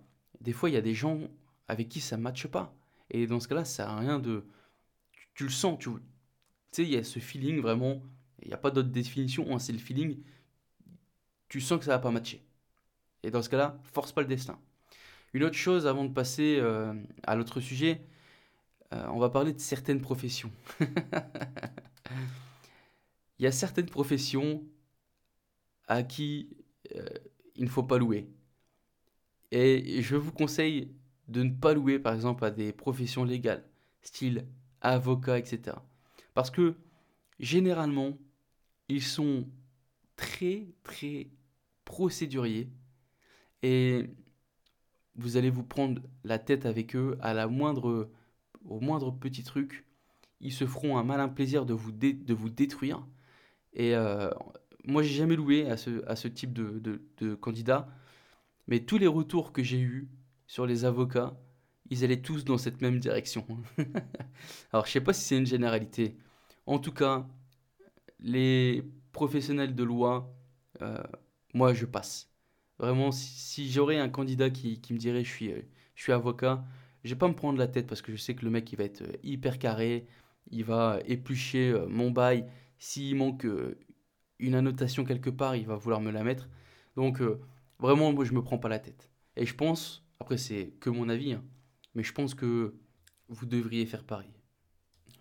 des 0.42 0.54
fois, 0.54 0.70
il 0.70 0.74
y 0.74 0.78
a 0.78 0.82
des 0.82 0.96
gens 0.96 1.20
avec 1.68 1.90
qui 1.90 2.02
ça 2.02 2.18
ne 2.18 2.24
matche 2.24 2.48
pas. 2.48 2.76
Et 3.12 3.28
dans 3.28 3.40
ce 3.40 3.48
cas-là, 3.48 3.66
ça 3.66 3.86
n'a 3.86 3.98
rien 3.98 4.20
de. 4.20 4.46
Tu, 5.36 5.44
le 5.44 5.50
sens, 5.50 5.78
tu 5.80 5.92
sais, 6.72 6.84
il 6.84 6.90
y 6.90 6.98
a 6.98 7.04
ce 7.04 7.20
feeling 7.20 7.62
vraiment. 7.62 8.02
Il 8.46 8.50
n'y 8.50 8.54
a 8.54 8.58
pas 8.58 8.72
d'autre 8.72 8.90
définition, 8.90 9.54
hein, 9.54 9.60
c'est 9.60 9.74
le 9.74 9.80
feeling. 9.80 10.22
Tu 11.50 11.60
sens 11.60 11.80
que 11.80 11.86
ça 11.86 11.92
va 11.92 12.00
pas 12.00 12.12
matcher. 12.12 12.46
Et 13.24 13.32
dans 13.32 13.42
ce 13.42 13.50
cas-là, 13.50 13.80
force 13.84 14.12
pas 14.12 14.22
le 14.22 14.28
destin. 14.28 14.60
Une 15.34 15.44
autre 15.44 15.56
chose 15.56 15.88
avant 15.88 16.06
de 16.06 16.14
passer 16.14 16.58
euh, 16.60 16.94
à 17.24 17.36
l'autre 17.36 17.60
sujet, 17.60 18.02
euh, 18.94 19.08
on 19.10 19.20
va 19.20 19.30
parler 19.30 19.52
de 19.52 19.60
certaines 19.60 20.00
professions. 20.00 20.52
il 23.40 23.44
y 23.44 23.48
a 23.48 23.52
certaines 23.52 23.88
professions 23.88 24.64
à 25.88 26.04
qui 26.04 26.56
euh, 26.96 27.10
il 27.56 27.64
ne 27.64 27.70
faut 27.70 27.84
pas 27.84 27.98
louer. 27.98 28.30
Et 29.52 30.02
je 30.04 30.16
vous 30.16 30.32
conseille 30.32 30.92
de 31.28 31.42
ne 31.42 31.52
pas 31.52 31.74
louer, 31.74 31.98
par 31.98 32.14
exemple, 32.14 32.46
à 32.46 32.52
des 32.52 32.74
professions 32.74 33.24
légales, 33.24 33.66
style 34.04 34.46
avocat, 34.82 35.40
etc. 35.40 35.78
Parce 36.36 36.52
que 36.52 36.76
généralement, 37.40 38.18
ils 38.90 39.04
sont 39.04 39.48
très, 40.16 40.68
très 40.84 41.28
procéduriers 41.86 42.70
et 43.64 44.10
vous 45.16 45.38
allez 45.38 45.50
vous 45.50 45.64
prendre 45.64 46.02
la 46.24 46.40
tête 46.40 46.66
avec 46.66 46.96
eux 46.96 47.18
à 47.22 47.34
la 47.34 47.48
moindre, 47.48 48.10
au 48.66 48.80
moindre 48.80 49.12
petit 49.12 49.44
truc. 49.44 49.86
Ils 50.42 50.54
se 50.54 50.66
feront 50.66 50.98
un 50.98 51.04
malin 51.04 51.30
plaisir 51.30 51.66
de 51.66 51.74
vous, 51.74 51.92
de 51.92 52.34
vous 52.34 52.50
détruire 52.50 53.06
et 53.74 53.96
euh, 53.96 54.30
moi, 54.88 55.04
j'ai 55.04 55.14
jamais 55.14 55.36
loué 55.36 55.70
à 55.70 55.78
ce, 55.78 56.06
à 56.08 56.16
ce 56.16 56.28
type 56.28 56.54
de, 56.54 57.02
de, 57.18 57.36
candidat. 57.36 57.88
Mais 58.68 58.80
tous 58.80 58.98
les 58.98 59.08
retours 59.08 59.52
que 59.52 59.64
j'ai 59.64 59.80
eus 59.80 60.10
sur 60.48 60.66
les 60.66 60.86
avocats, 60.86 61.38
ils 61.90 62.04
allaient 62.04 62.22
tous 62.22 62.46
dans 62.46 62.58
cette 62.58 62.82
même 62.82 63.00
direction. 63.00 63.46
Alors, 64.72 64.86
je 64.86 64.92
sais 64.92 65.02
pas 65.02 65.14
si 65.14 65.24
c'est 65.24 65.38
une 65.38 65.46
généralité. 65.46 66.18
En 66.66 66.80
tout 66.80 66.92
cas, 66.92 67.28
les 68.20 68.84
professionnels 69.12 69.76
de 69.76 69.84
loi, 69.84 70.34
euh, 70.82 70.98
moi, 71.54 71.74
je 71.74 71.86
passe. 71.86 72.32
Vraiment, 72.80 73.12
si, 73.12 73.72
j'aurais 73.72 73.98
un 73.98 74.10
candidat 74.10 74.50
qui, 74.50 74.82
me 74.92 74.98
dirait 74.98 75.24
je 75.24 75.30
suis, 75.32 75.52
je 75.96 76.04
suis 76.04 76.12
avocat, 76.12 76.66
je 77.04 77.12
vais 77.12 77.18
pas 77.18 77.28
me 77.28 77.36
prendre 77.36 77.58
la 77.58 77.68
tête 77.68 77.88
parce 77.88 78.02
que 78.02 78.12
je 78.12 78.18
sais 78.18 78.36
que 78.36 78.44
le 78.44 78.52
mec, 78.52 78.72
il 78.72 78.78
va 78.78 78.84
être 78.84 79.04
hyper 79.24 79.60
carré, 79.60 80.08
il 80.52 80.64
va 80.64 81.00
éplucher 81.06 81.72
euh, 81.72 81.88
mon 81.88 82.12
bail, 82.12 82.46
s'il 82.80 83.16
manque 83.16 83.46
euh, 83.46 83.78
une 84.40 84.56
annotation 84.56 85.06
quelque 85.06 85.30
part, 85.30 85.56
il 85.56 85.66
va 85.66 85.76
vouloir 85.76 86.02
me 86.02 86.12
la 86.12 86.24
mettre. 86.24 86.50
Donc 86.96 87.22
euh, 87.22 87.40
vraiment, 87.80 88.12
moi, 88.12 88.26
je 88.26 88.34
me 88.34 88.44
prends 88.44 88.58
pas 88.58 88.70
la 88.70 88.80
tête. 88.80 89.10
Et 89.36 89.46
je 89.46 89.56
pense, 89.56 90.06
après 90.20 90.38
c'est 90.38 90.74
que 90.80 90.90
mon 90.90 91.10
avis, 91.10 91.34
hein, 91.34 91.44
mais 91.94 92.04
je 92.04 92.14
pense 92.14 92.34
que 92.34 92.76
vous 93.30 93.46
devriez 93.46 93.86
faire 93.86 94.04
pareil. 94.04 94.32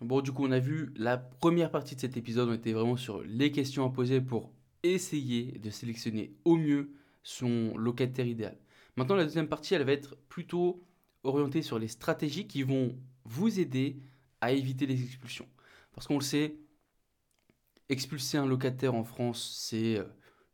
Bon, 0.01 0.21
du 0.21 0.31
coup, 0.31 0.45
on 0.45 0.51
a 0.51 0.59
vu 0.59 0.91
la 0.97 1.17
première 1.17 1.71
partie 1.71 1.95
de 1.95 2.01
cet 2.01 2.17
épisode, 2.17 2.49
on 2.49 2.53
était 2.53 2.73
vraiment 2.73 2.97
sur 2.97 3.21
les 3.21 3.51
questions 3.51 3.85
à 3.85 3.89
poser 3.89 4.21
pour 4.21 4.51
essayer 4.83 5.53
de 5.53 5.69
sélectionner 5.69 6.33
au 6.43 6.57
mieux 6.57 6.91
son 7.23 7.75
locataire 7.77 8.27
idéal. 8.27 8.57
Maintenant, 8.97 9.15
la 9.15 9.23
deuxième 9.23 9.47
partie, 9.47 9.73
elle 9.73 9.83
va 9.83 9.93
être 9.93 10.15
plutôt 10.29 10.83
orientée 11.23 11.61
sur 11.61 11.79
les 11.79 11.87
stratégies 11.87 12.47
qui 12.47 12.63
vont 12.63 12.95
vous 13.23 13.59
aider 13.59 13.97
à 14.41 14.51
éviter 14.51 14.85
les 14.85 15.03
expulsions. 15.03 15.47
Parce 15.93 16.07
qu'on 16.07 16.19
le 16.19 16.23
sait, 16.23 16.57
expulser 17.89 18.37
un 18.37 18.45
locataire 18.45 18.95
en 18.95 19.03
France, 19.03 19.57
c'est 19.59 19.97
euh, 19.97 20.03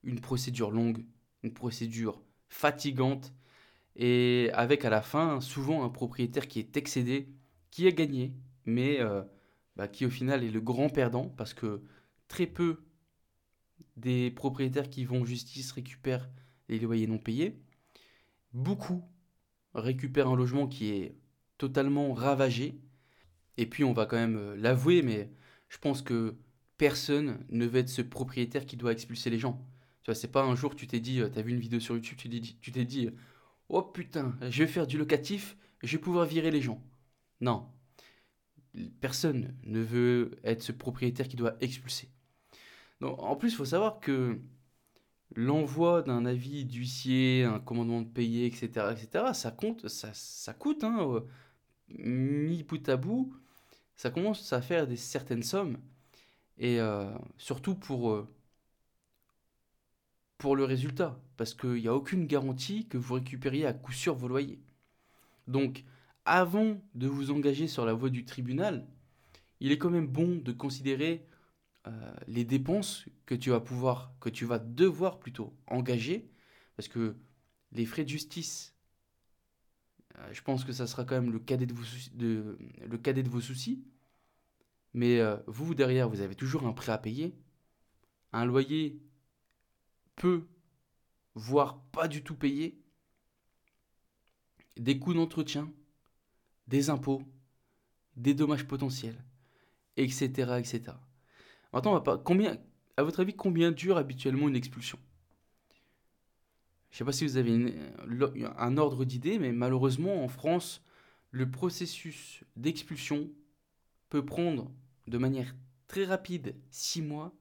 une 0.04 0.22
procédure 0.22 0.72
longue, 0.72 1.04
une 1.44 1.54
procédure 1.54 2.22
fatigante, 2.50 3.34
et 3.96 4.50
avec 4.54 4.86
à 4.86 4.90
la 4.90 5.02
fin 5.02 5.42
souvent 5.42 5.84
un 5.84 5.90
propriétaire 5.90 6.48
qui 6.48 6.60
est 6.60 6.78
excédé, 6.78 7.28
qui 7.70 7.88
a 7.88 7.92
gagné, 7.92 8.34
mais 8.66 9.00
euh, 9.00 9.24
bah, 9.76 9.88
qui 9.88 10.06
au 10.06 10.10
final 10.10 10.44
est 10.44 10.52
le 10.52 10.62
grand 10.62 10.90
perdant, 10.90 11.30
parce 11.30 11.54
que 11.54 11.82
très 12.28 12.48
peu 12.48 12.84
des 13.98 14.32
propriétaires 14.32 14.90
qui 14.90 15.06
vont 15.06 15.22
en 15.22 15.26
justice 15.26 15.72
récupèrent 15.72 16.30
les 16.70 16.80
loyers 16.80 17.08
non 17.08 17.18
payés. 17.18 17.62
Beaucoup 18.54 19.04
récupèrent 19.74 20.30
un 20.30 20.36
logement 20.36 20.68
qui 20.68 20.90
est 20.90 21.16
totalement 21.58 22.14
ravagé. 22.14 22.80
Et 23.58 23.66
puis 23.66 23.84
on 23.84 23.94
va 23.94 24.06
quand 24.06 24.18
même 24.18 24.38
euh, 24.38 24.56
l'avouer, 24.56 25.02
mais 25.02 25.32
je 25.70 25.78
pense 25.78 26.02
que 26.02 26.36
personne 26.78 27.46
ne 27.50 27.66
veut 27.66 27.80
être 27.80 27.90
ce 27.90 28.02
propriétaire 28.02 28.66
qui 28.66 28.78
doit 28.78 28.92
expulser 28.92 29.30
les 29.30 29.40
gens. 29.40 29.66
Tu 30.04 30.08
vois, 30.08 30.16
c'est 30.16 30.32
pas 30.32 30.44
un 30.44 30.56
jour 30.56 30.76
tu 30.76 30.88
t'es 30.88 31.00
dit, 31.00 31.22
tu 31.32 31.40
as 31.40 31.42
vu 31.42 31.52
une 31.52 31.60
vidéo 31.60 31.80
sur 31.80 31.96
YouTube, 31.96 32.18
tu 32.18 32.72
t'es 32.72 32.86
dit, 32.86 33.10
oh 33.70 33.84
putain, 33.84 34.36
je 34.50 34.64
vais 34.64 34.68
faire 34.68 34.88
du 34.88 34.98
locatif, 34.98 35.56
je 35.84 35.96
vais 35.96 36.02
pouvoir 36.02 36.26
virer 36.26 36.50
les 36.50 36.62
gens. 36.62 36.84
Non, 37.40 37.68
personne 39.02 39.56
ne 39.64 39.80
veut 39.82 40.32
être 40.44 40.64
ce 40.64 40.72
propriétaire 40.72 41.28
qui 41.28 41.36
doit 41.36 41.56
expulser. 41.62 42.10
Donc, 43.02 43.22
en 43.22 43.36
plus, 43.36 43.50
il 43.50 43.56
faut 43.56 43.66
savoir 43.66 44.00
que 44.00 44.40
l'envoi 45.36 46.02
d'un 46.02 46.26
avis 46.26 46.66
d'huissier, 46.66 47.44
un 47.46 47.60
commandement 47.60 48.02
de 48.02 48.08
payer, 48.08 48.46
etc., 48.46 48.88
etc., 48.92 49.34
ça 49.34 49.52
compte, 49.52 49.88
ça, 49.88 50.12
ça 50.14 50.54
coûte, 50.54 50.84
hein, 50.84 50.98
euh, 51.02 51.22
mis 51.90 52.64
bout 52.64 52.88
à 52.90 52.98
bout, 52.98 53.34
ça 53.96 54.12
commence 54.12 54.52
à 54.54 54.62
faire 54.62 54.88
des 54.88 54.98
certaines 54.98 55.44
sommes, 55.44 55.78
et 56.58 56.80
euh, 56.80 57.12
surtout 57.38 57.76
pour, 57.76 58.12
euh, 58.12 58.28
pour 60.38 60.56
le 60.56 60.66
résultat, 60.66 61.20
parce 61.38 61.54
qu'il 61.54 61.76
n'y 61.76 61.88
a 61.88 61.96
aucune 61.96 62.26
garantie 62.26 62.88
que 62.88 62.98
vous 62.98 63.16
récupériez 63.16 63.66
à 63.66 63.74
coup 63.74 63.94
sûr 63.94 64.16
vos 64.16 64.28
loyers. 64.28 64.60
Donc, 65.48 65.84
avant 66.26 66.82
de 66.96 67.08
vous 67.08 67.32
engager 67.32 67.68
sur 67.68 67.86
la 67.86 67.94
voie 67.94 68.10
du 68.10 68.26
tribunal, 68.26 68.88
il 69.60 69.72
est 69.72 69.78
quand 69.78 69.90
même 69.90 70.08
bon 70.08 70.36
de 70.36 70.52
considérer 70.52 71.28
euh, 71.88 72.14
les 72.28 72.46
dépenses 72.46 73.06
que 73.26 73.36
tu 73.36 73.50
vas 73.50 73.60
pouvoir, 73.60 74.14
que 74.20 74.30
tu 74.30 74.46
vas 74.46 74.60
devoir 74.60 75.20
plutôt 75.20 75.56
engager, 75.68 76.30
parce 76.76 76.88
que 76.88 77.16
les 77.72 77.86
frais 77.86 78.04
de 78.04 78.10
justice, 78.10 78.76
euh, 80.18 80.34
je 80.34 80.42
pense 80.42 80.64
que 80.64 80.72
ça 80.72 80.88
sera 80.88 81.06
quand 81.06 81.16
même 81.16 81.32
le 81.32 81.40
cadet 81.40 81.66
de 81.66 81.74
vos, 81.74 83.42
soucis. 83.42 83.84
Mais 84.94 85.20
euh, 85.20 85.38
vous, 85.48 85.74
derrière, 85.74 86.10
vous 86.10 86.22
avez 86.22 86.36
toujours 86.36 86.66
un 86.66 86.74
prêt 86.74 86.92
à 86.92 86.98
payer. 86.98 87.36
Un 88.34 88.46
loyer 88.46 89.02
peu, 90.16 90.48
voire 91.36 91.82
pas 91.92 92.08
du 92.08 92.24
tout 92.24 92.36
payé. 92.36 92.82
Des 94.78 95.00
coûts 95.00 95.14
d'entretien, 95.14 95.72
des 96.72 96.90
impôts, 96.90 97.22
des 98.16 98.34
dommages 98.34 98.66
potentiels, 98.66 99.24
etc. 99.98 100.56
etc. 100.58 100.82
Maintenant, 101.74 101.92
on 101.92 101.96
va 101.96 102.02
pas, 102.02 102.18
combien, 102.18 102.58
à 102.98 103.04
votre 103.04 103.20
avis, 103.20 103.36
combien 103.36 103.72
dure 103.72 103.98
habituellement 103.98 104.48
une 104.48 104.56
expulsion? 104.56 104.98
Je 106.90 106.96
ne 106.96 106.98
sais 106.98 107.06
pas 107.06 107.12
si 107.12 107.26
vous 107.26 107.38
avez 107.38 107.76
un 108.58 108.78
ordre 108.78 109.06
d'idée, 109.06 109.38
mais 109.38 109.52
malheureusement, 109.52 110.24
en 110.24 110.28
France, 110.28 110.84
le 111.30 111.50
processus 111.52 112.44
d'expulsion 112.56 113.30
peut 114.10 114.26
prendre 114.26 114.72
de 115.08 115.18
manière 115.18 115.56
très 115.88 116.06
rapide 116.06 116.56
6 116.70 117.02
mois 117.02 117.34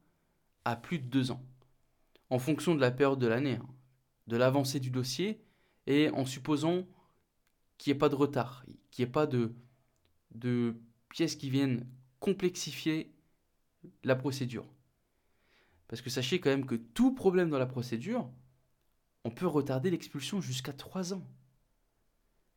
à 0.65 0.77
plus 0.77 0.99
de 0.99 1.07
2 1.07 1.31
ans, 1.31 1.45
en 2.31 2.39
fonction 2.39 2.75
de 2.75 2.81
la 2.81 2.91
période 2.91 3.19
de 3.19 3.27
l'année, 3.27 3.57
hein, 3.57 3.69
de 4.27 4.37
l'avancée 4.37 4.81
du 4.81 4.91
dossier, 4.91 5.41
et 5.87 6.11
en 6.11 6.25
supposant 6.25 6.87
qu'il 7.81 7.93
n'y 7.93 7.97
ait 7.97 7.99
pas 7.99 8.11
de 8.11 8.15
retard, 8.15 8.63
qu'il 8.91 9.05
n'y 9.05 9.09
ait 9.09 9.13
pas 9.13 9.27
de, 9.27 9.55
pièces 11.09 11.35
qui 11.35 11.49
viennent 11.49 11.89
complexifier 12.19 13.11
la 14.05 14.15
procédure. 14.15 14.67
Parce 15.89 16.03
que 16.03 16.11
sachez 16.11 16.41
quand 16.41 16.51
même 16.51 16.67
que 16.67 16.75
tout 16.75 17.15
problème 17.15 17.49
dans 17.49 17.59
la 17.59 17.65
procédure, 17.67 18.31
on 19.25 19.31
peut 19.31 19.47
retarder 19.47 19.91
l'expulsion 19.91 20.43
jusqu'à 20.43 20.75
3 20.75 21.15
ans. 21.15 21.27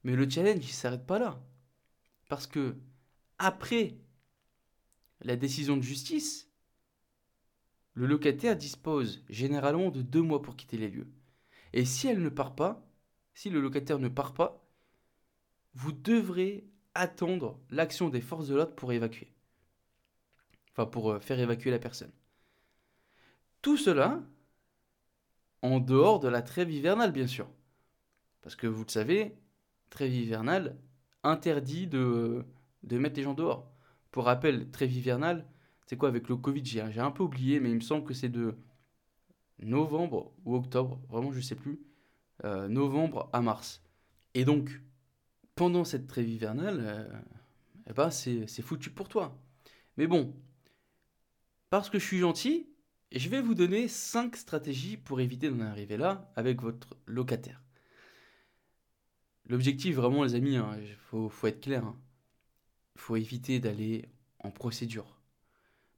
Mais 0.04 0.18
le 0.18 0.30
challenge, 0.30 0.66
il 0.66 0.68
ne 0.68 0.74
s'arrête 0.74 1.08
pas 1.08 1.20
là. 1.20 1.42
Parce 2.28 2.46
que 2.46 2.76
après 3.38 3.96
la 5.22 5.38
décision 5.38 5.78
de 5.78 5.82
justice, 5.82 6.52
le 7.94 8.08
locataire 8.08 8.58
dispose 8.58 9.24
généralement 9.30 9.90
de 9.90 10.02
deux 10.02 10.22
mois 10.22 10.42
pour 10.42 10.58
quitter 10.58 10.78
les 10.78 10.90
lieux. 10.90 11.08
Et 11.72 11.86
si 11.86 12.08
elle 12.08 12.22
ne 12.22 12.30
part 12.30 12.56
pas, 12.56 12.86
si 13.34 13.50
le 13.50 13.62
locataire 13.62 14.00
ne 14.00 14.10
part 14.10 14.34
pas, 14.34 14.63
vous 15.74 15.92
devrez 15.92 16.66
attendre 16.96 17.60
l'action 17.70 18.10
des 18.10 18.22
forces 18.22 18.48
de 18.48 18.56
l'ordre 18.56 18.76
pour 18.76 18.94
évacuer. 18.94 19.34
Enfin, 20.72 20.86
pour 20.86 21.12
euh, 21.12 21.20
faire 21.20 21.40
évacuer 21.40 21.72
la 21.72 21.80
personne. 21.80 22.12
Tout 23.62 23.78
cela 23.78 24.22
en 25.62 25.80
dehors 25.80 26.20
de 26.20 26.28
la 26.28 26.42
trêve 26.42 26.72
hivernale, 26.72 27.12
bien 27.12 27.28
sûr. 27.28 27.48
Parce 28.42 28.56
que 28.56 28.68
vous 28.68 28.84
le 28.84 28.92
savez, 28.92 29.38
trêve 29.90 30.14
hivernale 30.14 30.78
interdit 31.24 31.88
de, 31.88 32.46
mettre 32.92 33.16
les 33.16 33.24
gens 33.24 33.34
dehors. 33.34 33.72
Pour 34.12 34.26
rappel, 34.26 34.70
trêve 34.72 34.92
hivernale, 34.92 35.48
c'est 35.86 35.98
quoi 35.98 36.10
avec 36.10 36.28
le 36.28 36.36
Covid? 36.36 36.66
J'ai 36.66 37.00
un 37.00 37.12
peu 37.12 37.24
oublié, 37.24 37.60
mais 37.60 37.70
il 37.70 37.76
me 37.76 37.82
semble 37.82 38.04
que 38.04 38.14
c'est 38.14 38.30
de 38.30 38.58
novembre 39.60 40.34
ou 40.44 40.56
octobre, 40.56 41.00
vraiment 41.10 41.32
je 41.32 41.38
ne 41.38 41.42
sais 41.42 41.56
plus, 41.56 41.80
euh, 42.44 42.68
novembre 42.68 43.30
à 43.32 43.42
mars. 43.42 43.82
Et 44.34 44.44
donc, 44.44 44.82
pendant 45.56 45.84
cette 45.86 46.08
trêve 46.08 46.30
hivernale, 46.30 46.80
euh, 46.82 47.20
eh 47.90 47.94
ben 47.94 48.10
c'est 48.10 48.62
foutu 48.62 48.90
pour 48.90 49.10
toi. 49.10 49.38
Mais 49.98 50.08
bon, 50.08 50.36
parce 51.70 51.90
que 51.90 52.00
je 52.00 52.06
suis 52.06 52.20
gentil, 52.20 52.70
je 53.12 53.30
vais 53.30 53.42
vous 53.42 53.54
donner 53.54 53.88
5 53.88 54.36
stratégies 54.36 54.98
pour 54.98 55.22
éviter 55.22 55.50
d'en 55.50 55.62
arriver 55.62 55.98
là 55.98 56.32
avec 56.36 56.62
votre 56.62 56.98
locataire. 57.06 57.62
L'objectif, 59.48 59.96
vraiment, 59.96 60.24
les 60.24 60.36
amis, 60.36 60.54
il 60.54 60.58
hein, 60.58 60.78
faut, 61.10 61.30
être 61.46 61.62
clair. 61.62 61.84
Il 61.84 61.88
hein. 61.88 61.98
faut 62.96 63.16
éviter 63.16 63.60
d'aller 63.60 64.06
en 64.40 64.52
procédure. 64.52 65.20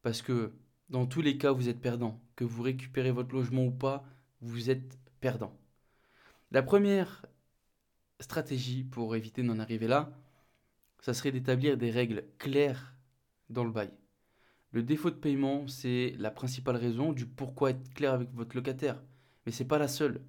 Parce 0.02 0.22
que 0.22 0.52
dans 0.89 1.06
tous 1.06 1.22
les 1.22 1.38
cas, 1.38 1.52
vous 1.52 1.70
êtes 1.70 1.80
perdant. 1.80 2.20
Que 2.36 2.44
vous 2.44 2.63
récupérez 2.63 3.12
votre 3.12 3.34
logement 3.34 3.65
ou 3.65 3.72
pas, 3.72 4.04
vous 4.41 4.70
êtes 4.70 5.00
perdant. 5.22 5.58
La 6.52 6.63
première 6.63 7.26
stratégie 8.19 8.84
pour 8.84 9.15
éviter 9.15 9.43
d'en 9.43 9.60
arriver 9.60 9.88
là, 9.88 10.12
ça 11.01 11.13
serait 11.13 11.32
d'établir 11.32 11.78
des 11.78 11.91
règles 11.91 12.23
claires 12.38 12.95
dans 13.49 13.63
le 13.63 13.71
bail. 13.71 13.91
Le 14.71 14.84
défaut 14.84 15.10
de 15.10 15.15
paiement, 15.15 15.67
c'est 15.67 16.15
la 16.17 16.32
principale 16.32 16.75
raison 16.75 17.13
du 17.13 17.25
pourquoi 17.25 17.69
être 17.69 17.93
clair 17.93 18.13
avec 18.13 18.34
votre 18.34 18.56
locataire. 18.56 19.01
Mais 19.45 19.51
ce 19.51 19.63
n'est 19.63 19.67
pas 19.67 19.78
la 19.78 19.88
seule. 19.88 20.21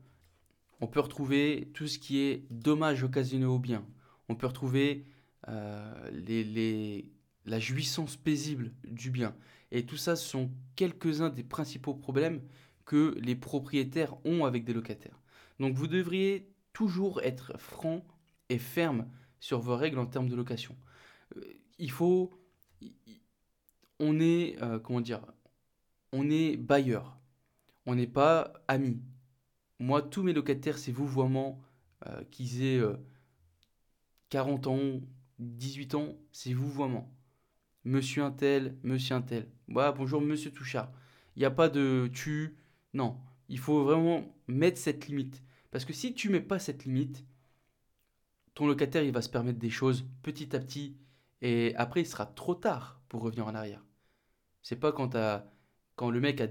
On 0.80 0.86
peut 0.86 1.00
retrouver 1.00 1.70
tout 1.74 1.86
ce 1.86 1.98
qui 1.98 2.18
est 2.18 2.44
dommage 2.50 3.02
occasionné 3.02 3.46
au 3.46 3.58
bien. 3.58 3.84
On 4.28 4.36
peut 4.36 4.46
retrouver 4.46 5.06
euh, 5.48 6.10
les, 6.12 7.10
la 7.46 7.58
jouissance 7.58 8.16
paisible 8.16 8.72
du 8.84 9.10
bien. 9.10 9.34
Et 9.72 9.86
tout 9.86 9.96
ça, 9.96 10.14
sont 10.14 10.50
quelques-uns 10.76 11.30
des 11.30 11.42
principaux 11.42 11.94
problèmes 11.94 12.42
que 12.84 13.16
les 13.20 13.34
propriétaires 13.34 14.14
ont 14.24 14.44
avec 14.44 14.64
des 14.64 14.74
locataires. 14.74 15.18
Donc 15.58 15.74
vous 15.74 15.88
devriez 15.88 16.48
toujours 16.76 17.22
être 17.22 17.58
franc 17.58 18.04
et 18.50 18.58
ferme 18.58 19.08
sur 19.40 19.60
vos 19.60 19.76
règles 19.76 19.98
en 19.98 20.04
termes 20.04 20.28
de 20.28 20.36
location. 20.36 20.76
Euh, 21.34 21.40
il 21.78 21.90
faut. 21.90 22.38
On 23.98 24.20
est. 24.20 24.62
Euh, 24.62 24.78
comment 24.78 25.00
dire 25.00 25.22
On 26.12 26.28
est 26.28 26.58
bailleur. 26.58 27.18
On 27.86 27.94
n'est 27.94 28.06
pas 28.06 28.52
ami. 28.68 29.00
Moi, 29.78 30.02
tous 30.02 30.22
mes 30.22 30.34
locataires, 30.34 30.76
c'est 30.76 30.92
vouvoiement, 30.92 31.62
euh, 32.06 32.22
qu'ils 32.30 32.62
aient 32.62 32.82
40 34.28 34.66
ans, 34.66 35.00
18 35.38 35.94
ans, 35.94 36.14
c'est 36.30 36.52
vouvoiement. 36.52 37.10
Monsieur 37.84 38.22
un 38.22 38.32
tel, 38.32 38.76
monsieur 38.82 39.14
un 39.14 39.22
tel. 39.22 39.48
Voilà, 39.68 39.92
bonjour 39.92 40.20
monsieur 40.20 40.50
Touchard. 40.50 40.92
Il 41.36 41.38
n'y 41.38 41.46
a 41.46 41.50
pas 41.50 41.70
de 41.70 42.10
tu. 42.12 42.58
Non, 42.92 43.16
il 43.48 43.58
faut 43.58 43.82
vraiment 43.82 44.36
mettre 44.46 44.76
cette 44.76 45.06
limite. 45.06 45.42
Parce 45.76 45.84
que 45.84 45.92
si 45.92 46.14
tu 46.14 46.30
mets 46.30 46.40
pas 46.40 46.58
cette 46.58 46.86
limite, 46.86 47.22
ton 48.54 48.66
locataire 48.66 49.02
il 49.02 49.12
va 49.12 49.20
se 49.20 49.28
permettre 49.28 49.58
des 49.58 49.68
choses 49.68 50.06
petit 50.22 50.56
à 50.56 50.58
petit 50.58 50.96
et 51.42 51.74
après 51.76 52.00
il 52.00 52.06
sera 52.06 52.24
trop 52.24 52.54
tard 52.54 52.98
pour 53.10 53.20
revenir 53.20 53.46
en 53.46 53.54
arrière. 53.54 53.84
C'est 54.62 54.76
pas 54.80 54.90
quand, 54.90 55.18
quand 55.94 56.08
le 56.08 56.18
mec 56.18 56.40
a, 56.40 56.46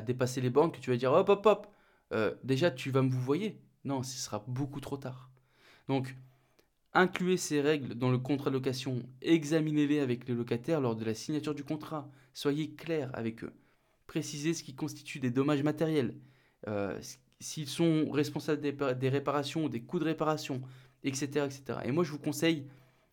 dépassé 0.00 0.40
les 0.40 0.48
bornes 0.48 0.72
que 0.72 0.80
tu 0.80 0.88
vas 0.88 0.96
dire 0.96 1.12
hop 1.12 1.28
hop 1.28 1.44
hop, 1.44 1.66
euh, 2.14 2.34
déjà 2.42 2.70
tu 2.70 2.90
vas 2.90 3.02
me 3.02 3.10
vous 3.10 3.20
voyez. 3.20 3.60
Non, 3.84 4.02
ce 4.02 4.16
sera 4.16 4.42
beaucoup 4.48 4.80
trop 4.80 4.96
tard. 4.96 5.30
Donc, 5.86 6.16
incluez 6.94 7.36
ces 7.36 7.60
règles 7.60 7.94
dans 7.96 8.10
le 8.10 8.16
contrat 8.16 8.48
de 8.48 8.54
location, 8.54 9.02
examinez-les 9.20 10.00
avec 10.00 10.26
les 10.26 10.34
locataires 10.34 10.80
lors 10.80 10.96
de 10.96 11.04
la 11.04 11.12
signature 11.12 11.54
du 11.54 11.64
contrat, 11.64 12.10
soyez 12.32 12.70
clair 12.70 13.10
avec 13.12 13.44
eux, 13.44 13.52
précisez 14.06 14.54
ce 14.54 14.64
qui 14.64 14.74
constitue 14.74 15.20
des 15.20 15.30
dommages 15.30 15.62
matériels, 15.62 16.14
euh, 16.66 16.98
s'ils 17.40 17.68
sont 17.68 18.10
responsables 18.10 18.60
des, 18.60 19.08
réparations, 19.08 19.68
des 19.68 19.80
coûts 19.80 19.98
de 19.98 20.04
réparation, 20.04 20.62
etc., 21.04 21.46
etc. 21.46 21.80
Et 21.84 21.92
moi, 21.92 22.04
je 22.04 22.12
vous 22.12 22.18
conseille 22.18 22.66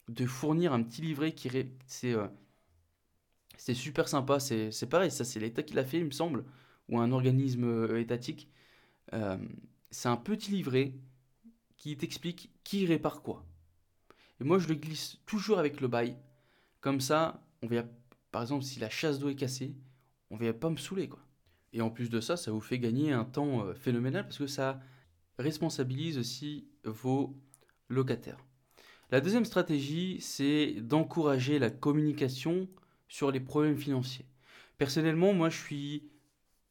de 0.10 0.26
fournir 0.26 0.74
un 0.74 0.84
petit 0.84 1.02
livret 1.02 1.32
qui... 1.34 1.50
C'est 1.88 2.14
euh, 2.14 2.28
c'est 3.58 3.74
super 3.74 4.08
sympa, 4.08 4.40
c'est 4.40 4.90
pareil, 4.90 5.12
ça 5.12 5.26
c'est 5.26 5.40
l'État 5.40 5.64
qui 5.64 5.74
l'a 5.74 5.84
fait, 5.84 5.98
il 5.98 6.06
me 6.06 6.12
semble, 6.12 6.46
ou 6.90 7.00
un 7.00 7.12
organisme 7.12 7.66
euh, 7.66 8.00
étatique. 8.00 8.50
Euh, 9.14 9.38
c'est 9.90 10.10
un 10.10 10.18
petit 10.18 10.52
livret 10.52 10.94
qui 11.76 11.98
t'explique 11.98 12.52
qui 12.64 12.86
répare 12.86 13.22
quoi. 13.22 13.46
Et 14.40 14.44
moi, 14.44 14.60
je 14.60 14.68
le 14.68 14.76
glisse 14.76 15.18
toujours 15.26 15.60
avec 15.60 15.82
le 15.82 15.88
bail. 15.88 16.16
Comme 16.82 17.02
ça, 17.02 17.42
on 17.64 17.68
va, 17.68 17.84
par 18.32 18.44
exemple, 18.44 18.64
si 18.64 18.80
la 18.80 18.90
chasse 18.90 19.20
d'eau 19.20 19.30
est 19.30 19.36
cassée, 19.36 19.74
on 20.30 20.38
va 20.38 20.54
pas 20.54 20.70
me 20.70 20.78
saouler, 20.78 21.10
quoi. 21.10 21.27
Et 21.74 21.82
en 21.82 21.90
plus 21.90 22.10
de 22.10 22.20
ça, 22.20 22.38
ça 22.38 22.52
vous 22.52 22.62
fait 22.62 22.80
gagner 22.80 23.12
un 23.12 23.26
temps 23.26 23.66
euh, 23.66 23.74
phénoménal 23.74 24.24
parce 24.24 24.38
que 24.38 24.48
ça 24.48 24.80
responsabilise 25.38 26.18
aussi 26.18 26.68
vos 26.84 27.36
locataires. 27.90 28.44
La 29.12 29.22
deuxième 29.22 29.46
stratégie, 29.46 30.20
c'est 30.20 30.74
d'encourager 30.82 31.60
la 31.60 31.70
communication 31.70 32.68
sur 33.08 33.32
les 33.32 33.40
problèmes 33.40 33.78
financiers. 33.78 34.26
Personnellement, 34.78 35.34
moi, 35.34 35.50
je 35.50 35.58
suis 35.58 36.10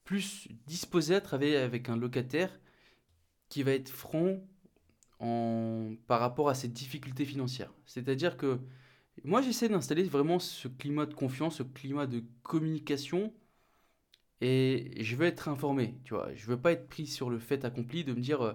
plus 0.05 0.49
disposé 0.67 1.15
à 1.15 1.21
travailler 1.21 1.57
avec 1.57 1.89
un 1.89 1.97
locataire 1.97 2.61
qui 3.49 3.63
va 3.63 3.73
être 3.73 3.89
franc 3.89 4.41
par 5.19 6.21
rapport 6.21 6.51
à 6.51 6.55
ses 6.55 6.69
difficultés 6.69 7.25
financières. 7.25 7.73
C'est-à-dire 7.87 8.37
que 8.37 8.61
moi, 9.25 9.41
j'essaie 9.41 9.69
d'installer 9.69 10.05
vraiment 10.05 10.39
ce 10.39 10.69
climat 10.69 11.07
de 11.07 11.15
confiance, 11.15 11.57
ce 11.57 11.63
climat 11.63 12.07
de 12.07 12.23
communication, 12.43 13.33
et 14.41 14.93
je 15.03 15.17
veux 15.17 15.27
être 15.27 15.49
informé, 15.49 15.99
tu 16.05 16.15
vois. 16.15 16.35
Je 16.35 16.47
veux 16.47 16.61
pas 16.61 16.73
être 16.73 16.89
pris 16.89 17.07
sur 17.07 17.31
le 17.31 17.39
fait 17.39 17.65
accompli 17.65 18.05
de 18.05 18.13
me 18.13 18.21
dire, 18.21 18.43
euh, 18.43 18.53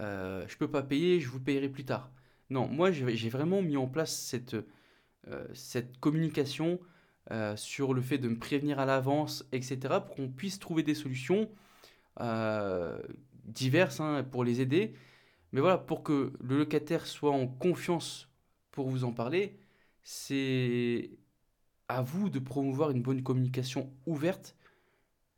euh 0.00 0.44
je 0.48 0.56
peux 0.56 0.70
pas 0.70 0.82
payer, 0.82 1.20
je 1.20 1.28
vous 1.28 1.40
payerai 1.40 1.68
plus 1.68 1.84
tard. 1.84 2.10
Non, 2.50 2.68
moi, 2.68 2.90
j'ai 2.92 3.28
vraiment 3.30 3.62
mis 3.62 3.76
en 3.76 3.86
place 3.88 4.14
cette, 4.16 4.54
euh, 5.28 5.46
cette 5.54 5.98
communication 6.00 6.78
euh, 7.30 7.56
sur 7.56 7.94
le 7.94 8.02
fait 8.02 8.18
de 8.18 8.28
me 8.28 8.38
prévenir 8.38 8.78
à 8.78 8.86
l'avance, 8.86 9.46
etc., 9.52 10.00
pour 10.06 10.16
qu'on 10.16 10.28
puisse 10.28 10.58
trouver 10.58 10.82
des 10.82 10.94
solutions 10.94 11.50
diverses 13.44 14.00
hein, 14.00 14.24
pour 14.30 14.44
les 14.44 14.60
aider. 14.60 14.94
Mais 15.52 15.60
voilà, 15.60 15.78
pour 15.78 16.02
que 16.02 16.32
le 16.40 16.58
locataire 16.58 17.06
soit 17.06 17.32
en 17.32 17.46
confiance 17.48 18.28
pour 18.72 18.88
vous 18.88 19.04
en 19.04 19.12
parler, 19.12 19.58
c'est 20.02 21.10
à 21.88 22.02
vous 22.02 22.30
de 22.30 22.38
promouvoir 22.38 22.90
une 22.90 23.02
bonne 23.02 23.22
communication 23.22 23.92
ouverte 24.06 24.56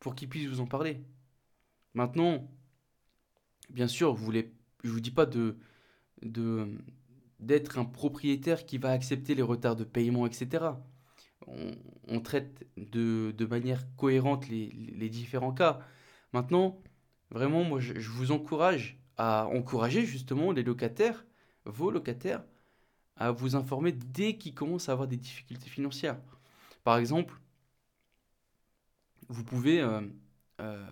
pour 0.01 0.15
qu'il 0.15 0.29
puisse 0.29 0.49
vous 0.49 0.61
en 0.61 0.67
parler. 0.67 1.03
Maintenant, 1.95 2.49
bien 3.71 3.89
sûr, 3.89 4.17
je 4.17 4.23
ne 4.31 4.91
vous 4.91 5.01
dis 5.01 5.11
pas 5.11 5.27
de, 5.27 5.57
d'être 7.41 7.79
un 7.79 7.85
propriétaire 7.85 8.67
qui 8.67 8.79
va 8.79 8.91
accepter 8.91 9.35
les 9.35 9.43
retards 9.43 9.77
de 9.77 9.85
paiement, 9.85 10.27
etc. 10.27 10.65
On, 12.09 12.21
traite 12.21 12.67
de, 12.77 13.47
manière 13.49 13.85
cohérente 13.97 14.49
les, 14.49 15.09
différents 15.09 15.53
cas. 15.53 15.81
Maintenant, 16.33 16.83
vraiment, 17.31 17.65
moi, 17.65 17.81
je 17.81 18.11
vous 18.11 18.33
encourage 18.33 18.99
à 19.17 19.47
encourager 19.47 20.05
justement 20.05 20.53
les 20.53 20.63
locataires, 20.63 21.25
vos 21.65 21.91
locataires, 21.91 22.45
à 23.17 23.31
vous 23.31 23.57
informer 23.57 23.93
dès 23.93 24.37
qu'ils 24.37 24.55
commencent 24.55 24.89
à 24.89 24.93
avoir 24.93 25.09
des 25.09 25.17
difficultés 25.17 25.71
financières. 25.71 26.19
Par 26.85 26.99
exemple, 26.99 27.41
vous 29.29 29.45
pouvez 29.45 29.81
euh, 29.81 30.01
euh, 30.61 30.87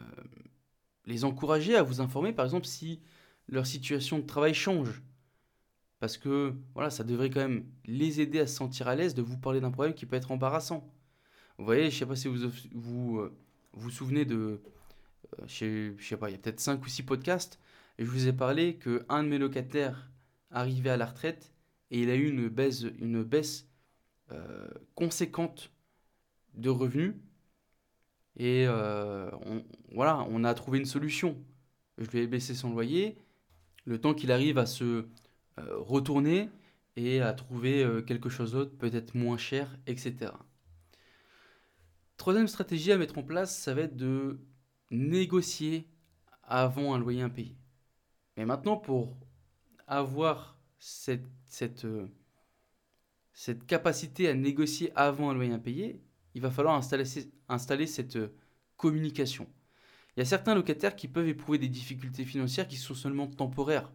les 1.07 1.25
encourager 1.25 1.77
à 1.77 1.83
vous 1.83 2.01
informer, 2.01 2.33
par 2.33 2.44
exemple, 2.44 2.66
si 2.66 3.01
leur 3.49 3.66
situation 3.66 4.18
de 4.18 4.27
travail 4.27 4.55
change. 4.55 5.03
Parce 6.01 6.18
que 6.18 6.55
voilà, 6.75 6.90
ça 6.90 7.05
devrait 7.05 7.31
quand 7.31 7.40
même 7.40 7.66
les 7.87 8.20
aider 8.20 8.40
à 8.40 8.47
se 8.47 8.57
sentir 8.57 8.88
à 8.88 8.94
l'aise 8.94 9.14
de 9.14 9.23
vous 9.23 9.38
parler 9.38 9.61
d'un 9.61 9.70
problème 9.70 9.94
qui 9.94 10.07
peut 10.07 10.16
être 10.16 10.33
embarrassant. 10.33 10.92
Vous 11.59 11.64
voyez, 11.64 11.90
je 11.90 11.97
ne 11.97 11.99
sais 12.01 12.07
pas 12.07 12.16
si 12.16 12.29
vous 12.29 12.51
vous, 12.73 13.18
euh, 13.18 13.37
vous 13.73 13.90
souvenez 13.90 14.25
de, 14.25 14.61
je 15.47 15.94
sais 16.01 16.16
pas, 16.16 16.29
il 16.29 16.33
y 16.33 16.35
a 16.35 16.38
peut-être 16.38 16.61
5 16.61 16.85
ou 16.85 16.88
6 16.88 17.05
podcasts, 17.05 17.61
et 17.99 18.05
je 18.05 18.11
vous 18.11 18.27
ai 18.27 18.33
parlé 18.33 18.77
qu'un 18.77 19.23
de 19.23 19.29
mes 19.29 19.38
locataires 19.38 20.11
arrivait 20.51 20.90
à 20.90 20.97
la 20.97 21.07
retraite 21.07 21.53
et 21.90 22.03
il 22.03 22.11
a 22.11 22.16
eu 22.16 22.29
une 22.29 22.49
baisse, 22.49 22.85
une 22.99 23.23
baisse 23.23 23.68
conséquente 24.97 25.70
de 26.55 26.70
revenus 26.70 27.14
et 28.37 28.64
euh, 28.66 29.31
voilà, 29.92 30.27
on 30.29 30.44
a 30.44 30.55
trouvé 30.55 30.79
une 30.79 30.87
solution. 30.87 31.37
Je 31.99 32.11
lui 32.11 32.20
ai 32.20 32.27
baissé 32.27 32.55
son 32.55 32.70
loyer, 32.70 33.18
le 33.85 34.01
temps 34.01 34.14
qu'il 34.14 34.33
arrive 34.33 34.59
à 34.59 34.66
se 34.66 34.85
euh, 34.85 35.79
retourner 35.79 36.51
et 36.97 37.20
à 37.20 37.33
trouver 37.33 37.85
euh, 37.85 38.03
quelque 38.03 38.29
chose 38.29 38.53
d'autre, 38.53 38.77
peut-être 38.77 39.14
moins 39.14 39.38
cher, 39.38 39.77
etc. 39.87 40.33
Troisième 42.16 42.49
stratégie 42.49 42.92
à 42.92 42.99
mettre 42.99 43.18
en 43.18 43.23
place, 43.23 43.57
ça 43.57 43.75
va 43.75 43.83
être 43.83 43.97
de 43.97 44.40
négocier 44.90 45.88
avant 46.42 46.94
un 46.94 46.99
loyer 46.99 47.23
impayé. 47.23 47.57
Mais 48.37 48.44
maintenant, 48.44 48.77
pour 48.77 49.16
avoir 49.87 50.59
cette, 50.79 51.25
cette 53.33 53.66
capacité 53.66 54.29
à 54.29 54.35
négocier 54.35 54.92
avant 54.97 55.31
un 55.31 55.35
loyer 55.35 55.53
impayé, 55.53 56.04
il 56.35 56.40
va 56.40 56.51
falloir 56.51 56.75
installer, 56.77 57.87
cette 57.87 58.16
euh, 58.16 58.35
communication. 58.77 59.49
Il 60.16 60.20
y 60.20 60.23
a 60.23 60.27
certains 60.27 60.55
locataires 60.55 60.97
qui 60.97 61.09
peuvent 61.09 61.29
éprouver 61.29 61.59
des 61.59 61.68
difficultés 61.68 62.25
financières 62.25 62.68
qui 62.68 62.77
sont 62.77 62.94
seulement 62.94 63.27
temporaires. 63.27 63.90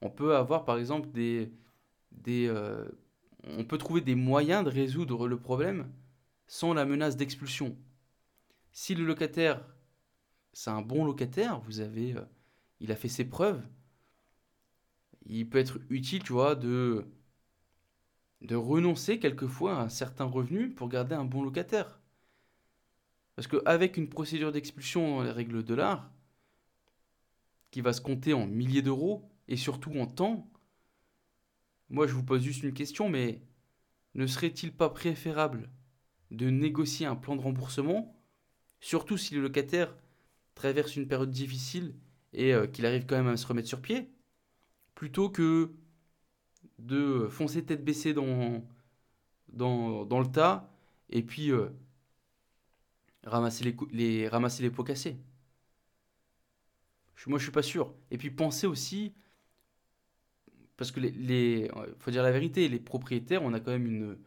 On 0.00 0.10
peut 0.10 0.36
avoir 0.36 0.64
par 0.64 0.78
exemple 0.78 1.10
des... 1.10 1.52
des 2.10 2.46
euh, 2.48 2.84
on 3.44 3.64
peut 3.64 3.78
trouver 3.78 4.00
des 4.00 4.14
moyens 4.14 4.64
de 4.64 4.70
résoudre 4.70 5.26
le 5.26 5.36
problème 5.36 5.90
sans 6.46 6.74
la 6.74 6.84
menace 6.84 7.16
d'expulsion. 7.16 7.76
Si 8.72 8.94
le 8.94 9.04
locataire, 9.04 9.64
c'est 10.52 10.70
un 10.70 10.82
bon 10.82 11.04
locataire, 11.04 11.60
vous 11.60 11.80
avez, 11.80 12.14
euh, 12.14 12.24
il 12.80 12.92
a 12.92 12.96
fait 12.96 13.08
ses 13.08 13.24
preuves, 13.24 13.62
il 15.26 15.48
peut 15.48 15.58
être 15.58 15.78
utile, 15.88 16.22
tu 16.22 16.32
vois, 16.32 16.54
de 16.54 17.06
de 18.42 18.56
renoncer 18.56 19.18
quelquefois 19.18 19.78
à 19.78 19.82
un 19.82 19.88
certain 19.88 20.24
revenu 20.24 20.70
pour 20.70 20.88
garder 20.88 21.14
un 21.14 21.24
bon 21.24 21.42
locataire. 21.42 22.00
Parce 23.36 23.48
qu'avec 23.48 23.96
une 23.96 24.08
procédure 24.08 24.52
d'expulsion 24.52 25.16
dans 25.16 25.22
les 25.22 25.30
règles 25.30 25.64
de 25.64 25.74
l'art, 25.74 26.10
qui 27.70 27.80
va 27.80 27.92
se 27.92 28.00
compter 28.00 28.34
en 28.34 28.46
milliers 28.46 28.82
d'euros, 28.82 29.28
et 29.48 29.56
surtout 29.56 29.92
en 29.92 30.06
temps, 30.06 30.50
moi 31.88 32.06
je 32.06 32.14
vous 32.14 32.24
pose 32.24 32.42
juste 32.42 32.62
une 32.62 32.74
question, 32.74 33.08
mais 33.08 33.40
ne 34.14 34.26
serait-il 34.26 34.72
pas 34.72 34.90
préférable 34.90 35.70
de 36.30 36.50
négocier 36.50 37.06
un 37.06 37.16
plan 37.16 37.36
de 37.36 37.40
remboursement, 37.40 38.20
surtout 38.80 39.16
si 39.16 39.34
le 39.34 39.42
locataire 39.42 39.96
traverse 40.54 40.96
une 40.96 41.08
période 41.08 41.30
difficile 41.30 41.94
et 42.32 42.52
euh, 42.52 42.66
qu'il 42.66 42.86
arrive 42.86 43.06
quand 43.06 43.16
même 43.16 43.28
à 43.28 43.36
se 43.36 43.46
remettre 43.46 43.68
sur 43.68 43.80
pied, 43.80 44.10
plutôt 44.94 45.30
que 45.30 45.72
de 46.82 47.28
foncer 47.30 47.64
tête 47.64 47.84
baissée 47.84 48.14
dans, 48.14 48.62
dans, 49.48 50.20
le 50.20 50.26
tas 50.26 50.70
et 51.10 51.22
puis 51.22 51.50
euh, 51.50 51.68
ramasser, 53.24 53.76
les, 53.92 54.28
ramasser 54.28 54.62
les 54.62 54.70
pots 54.70 54.84
cassés. 54.84 55.16
Moi, 57.26 57.38
je 57.38 57.44
suis 57.44 57.52
pas 57.52 57.62
sûr. 57.62 57.94
Et 58.10 58.18
puis, 58.18 58.30
pensez 58.30 58.66
aussi, 58.66 59.12
parce 60.76 60.90
que 60.90 60.98
les, 60.98 61.70
faut 61.98 62.10
dire 62.10 62.22
la 62.22 62.32
vérité, 62.32 62.68
les 62.68 62.80
propriétaires, 62.80 63.42
on 63.44 63.52
a 63.52 63.60
quand 63.60 63.70
même 63.70 63.86
une, 63.86 64.18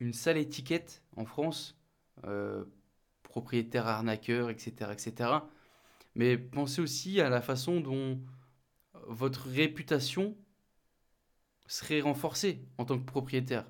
une 0.00 0.12
sale 0.12 0.36
étiquette 0.36 1.02
en 1.16 1.24
France, 1.24 1.78
euh, 2.24 2.64
propriétaire 3.22 3.86
arnaqueur, 3.86 4.50
etc., 4.50 4.90
etc. 4.92 5.30
Mais 6.14 6.36
pensez 6.36 6.82
aussi 6.82 7.20
à 7.22 7.30
la 7.30 7.40
façon 7.40 7.80
dont 7.80 8.20
votre 9.06 9.48
réputation 9.48 10.36
serait 11.68 12.00
renforcé 12.00 12.66
en 12.78 12.84
tant 12.84 12.98
que 12.98 13.04
propriétaire. 13.04 13.66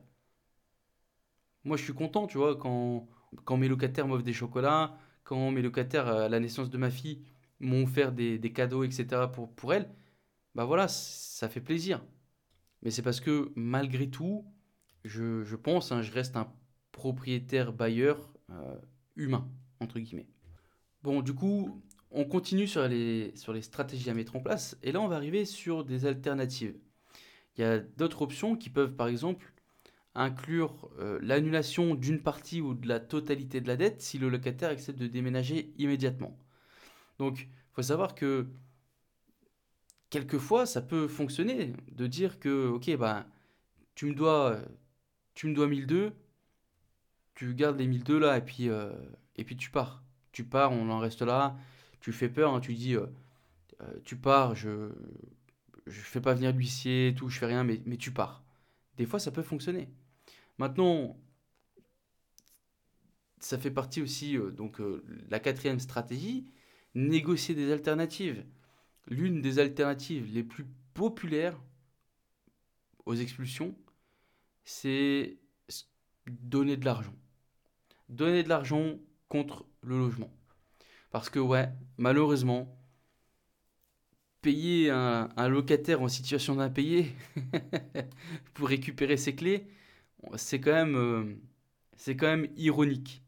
Moi, 1.64 1.76
je 1.76 1.84
suis 1.84 1.92
content, 1.92 2.26
tu 2.26 2.38
vois, 2.38 2.56
quand, 2.56 3.06
quand 3.44 3.58
mes 3.58 3.68
locataires 3.68 4.06
m'offrent 4.06 4.24
des 4.24 4.32
chocolats, 4.32 4.96
quand 5.24 5.50
mes 5.50 5.60
locataires, 5.60 6.08
à 6.08 6.28
la 6.30 6.40
naissance 6.40 6.70
de 6.70 6.78
ma 6.78 6.90
fille, 6.90 7.22
m'ont 7.60 7.82
offert 7.82 8.12
des, 8.12 8.40
cadeaux, 8.52 8.84
etc. 8.84 9.26
pour, 9.32 9.52
pour 9.54 9.74
elle. 9.74 9.90
Bah 10.54 10.64
voilà, 10.64 10.88
ça 10.88 11.48
fait 11.48 11.60
plaisir. 11.60 12.02
Mais 12.82 12.90
c'est 12.90 13.02
parce 13.02 13.20
que 13.20 13.52
malgré 13.56 14.08
tout, 14.08 14.46
je, 15.04 15.42
je 15.44 15.56
pense, 15.56 15.92
hein, 15.92 16.00
je 16.00 16.12
reste 16.12 16.36
un 16.36 16.50
propriétaire 16.92 17.72
bailleur 17.72 18.32
euh, 18.50 18.76
humain, 19.16 19.48
entre 19.80 19.98
guillemets. 19.98 20.28
Bon, 21.02 21.22
du 21.22 21.34
coup, 21.34 21.82
on 22.10 22.24
continue 22.24 22.66
sur 22.66 22.86
les, 22.88 23.36
sur 23.36 23.52
les 23.52 23.62
stratégies 23.62 24.10
à 24.10 24.14
mettre 24.14 24.36
en 24.36 24.40
place. 24.40 24.78
Et 24.82 24.92
là, 24.92 25.00
on 25.00 25.08
va 25.08 25.16
arriver 25.16 25.44
sur 25.44 25.84
des 25.84 26.06
alternatives. 26.06 26.76
Il 27.58 27.62
y 27.62 27.64
a 27.64 27.80
d'autres 27.80 28.22
options 28.22 28.56
qui 28.56 28.70
peuvent 28.70 28.94
par 28.94 29.08
exemple 29.08 29.52
inclure 30.14 30.90
euh, 30.98 31.18
l'annulation 31.22 31.94
d'une 31.94 32.20
partie 32.20 32.60
ou 32.60 32.74
de 32.74 32.88
la 32.88 33.00
totalité 33.00 33.60
de 33.60 33.68
la 33.68 33.76
dette 33.76 34.00
si 34.00 34.18
le 34.18 34.28
locataire 34.28 34.70
accepte 34.70 34.98
de 34.98 35.06
déménager 35.06 35.72
immédiatement. 35.76 36.38
Donc 37.18 37.42
il 37.42 37.48
faut 37.74 37.82
savoir 37.82 38.14
que 38.14 38.46
quelquefois 40.10 40.66
ça 40.66 40.82
peut 40.82 41.08
fonctionner 41.08 41.74
de 41.92 42.06
dire 42.06 42.40
que 42.40 42.68
ok 42.68 42.96
bah 42.96 43.26
tu 43.94 44.06
me 44.06 44.14
dois 44.14 44.60
tu 45.34 45.48
me 45.48 45.54
dois 45.54 45.66
1002 45.66 46.12
tu 47.34 47.54
gardes 47.54 47.78
les 47.78 47.86
1002 47.86 48.18
là 48.18 48.38
et 48.38 48.42
puis 48.42 48.68
euh, 48.68 48.92
et 49.36 49.44
puis 49.44 49.56
tu 49.56 49.70
pars 49.70 50.02
tu 50.32 50.44
pars 50.44 50.72
on 50.72 50.90
en 50.90 50.98
reste 50.98 51.22
là 51.22 51.56
tu 52.00 52.12
fais 52.12 52.28
peur 52.28 52.54
hein, 52.54 52.60
tu 52.60 52.74
dis 52.74 52.96
euh, 52.96 53.06
tu 54.04 54.16
pars 54.16 54.54
je 54.54 54.90
je 55.88 56.00
fais 56.00 56.20
pas 56.20 56.34
venir 56.34 56.52
l'huissier 56.52 57.14
tout, 57.16 57.28
je 57.28 57.38
fais 57.38 57.46
rien, 57.46 57.64
mais, 57.64 57.80
mais 57.86 57.96
tu 57.96 58.10
pars. 58.12 58.42
des 58.96 59.06
fois 59.06 59.18
ça 59.20 59.30
peut 59.30 59.42
fonctionner. 59.42 59.88
Maintenant, 60.58 61.16
ça 63.40 63.58
fait 63.58 63.70
partie 63.70 64.02
aussi, 64.02 64.36
euh, 64.36 64.50
donc 64.50 64.80
euh, 64.80 65.04
la 65.28 65.40
quatrième 65.40 65.80
stratégie, 65.80 66.46
négocier 66.94 67.54
des 67.54 67.72
alternatives. 67.72 68.44
L'une 69.06 69.40
des 69.40 69.58
alternatives 69.58 70.32
les 70.32 70.42
plus 70.42 70.66
populaires 70.94 71.58
aux 73.06 73.14
expulsions, 73.14 73.74
c'est 74.64 75.38
donner 76.26 76.76
de 76.76 76.84
l'argent. 76.84 77.14
Donner 78.08 78.42
de 78.42 78.48
l'argent 78.48 78.98
contre 79.28 79.66
le 79.82 79.98
logement. 79.98 80.30
Parce 81.10 81.30
que 81.30 81.38
ouais, 81.38 81.70
malheureusement, 81.96 82.77
payer 84.40 84.90
un, 84.90 85.48
locataire 85.48 86.02
en 86.02 86.08
situation 86.08 86.56
d'impayé 86.56 87.12
pour 88.54 88.68
récupérer 88.68 89.16
ses 89.16 89.34
clés, 89.34 89.66
c'est 90.36 90.60
quand 90.60 90.72
même, 90.72 90.96
euh, 90.96 91.34
c'est 91.96 92.16
quand 92.16 92.26
même 92.26 92.48
ironique. 92.56 93.22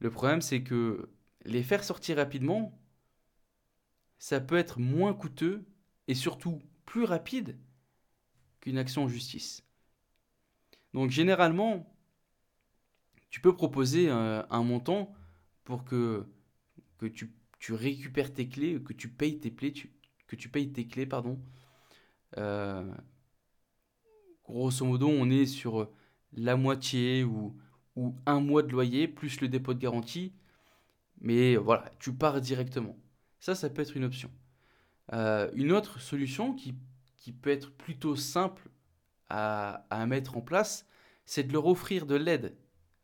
Le 0.00 0.10
problème, 0.10 0.40
c'est 0.40 0.62
que 0.62 1.08
les 1.44 1.62
faire 1.62 1.84
sortir 1.84 2.16
rapidement, 2.16 2.78
ça 4.18 4.40
peut 4.40 4.56
être 4.56 4.80
moins 4.80 5.14
coûteux 5.14 5.64
et 6.08 6.14
surtout 6.14 6.60
plus 6.84 7.04
rapide 7.04 7.58
qu'une 8.60 8.78
action 8.78 9.04
en 9.04 9.08
justice. 9.08 9.64
Donc 10.94 11.10
généralement, 11.10 11.94
tu 13.30 13.40
peux 13.40 13.54
proposer 13.54 14.08
un, 14.10 14.62
montant 14.62 15.14
pour 15.64 15.84
que, 15.84 16.26
que 16.98 17.06
tu, 17.06 17.30
récupères 17.70 18.32
tes 18.32 18.48
clés, 18.48 18.82
que 18.82 18.94
tu 18.94 19.08
payes 19.08 19.38
tes 19.38 19.52
clés, 19.52 19.72
que 20.28 20.36
tu 20.36 20.48
payes 20.48 20.70
tes 20.70 20.86
clés, 20.86 21.06
pardon. 21.06 21.40
Euh, 22.36 22.88
grosso 24.44 24.84
modo, 24.84 25.08
on 25.08 25.28
est 25.30 25.46
sur 25.46 25.90
la 26.32 26.56
moitié 26.56 27.24
ou, 27.24 27.56
un 28.26 28.38
mois 28.38 28.62
de 28.62 28.70
loyer 28.70 29.08
plus 29.08 29.40
le 29.40 29.48
dépôt 29.48 29.74
de 29.74 29.80
garantie. 29.80 30.32
Mais 31.20 31.56
voilà, 31.56 31.90
tu 31.98 32.12
pars 32.12 32.40
directement. 32.40 32.96
Ça, 33.40 33.56
ça 33.56 33.68
peut 33.68 33.82
être 33.82 33.96
une 33.96 34.04
option. 34.04 34.30
Euh, 35.12 35.50
une 35.54 35.72
autre 35.72 36.00
solution 36.00 36.54
qui, 36.54 36.76
peut 37.42 37.50
être 37.50 37.72
plutôt 37.72 38.16
simple 38.16 38.70
à 39.28 40.06
mettre 40.06 40.36
en 40.38 40.40
place, 40.40 40.86
c'est 41.26 41.42
de 41.42 41.52
leur 41.52 41.66
offrir 41.66 42.06
de 42.06 42.14
l'aide 42.14 42.56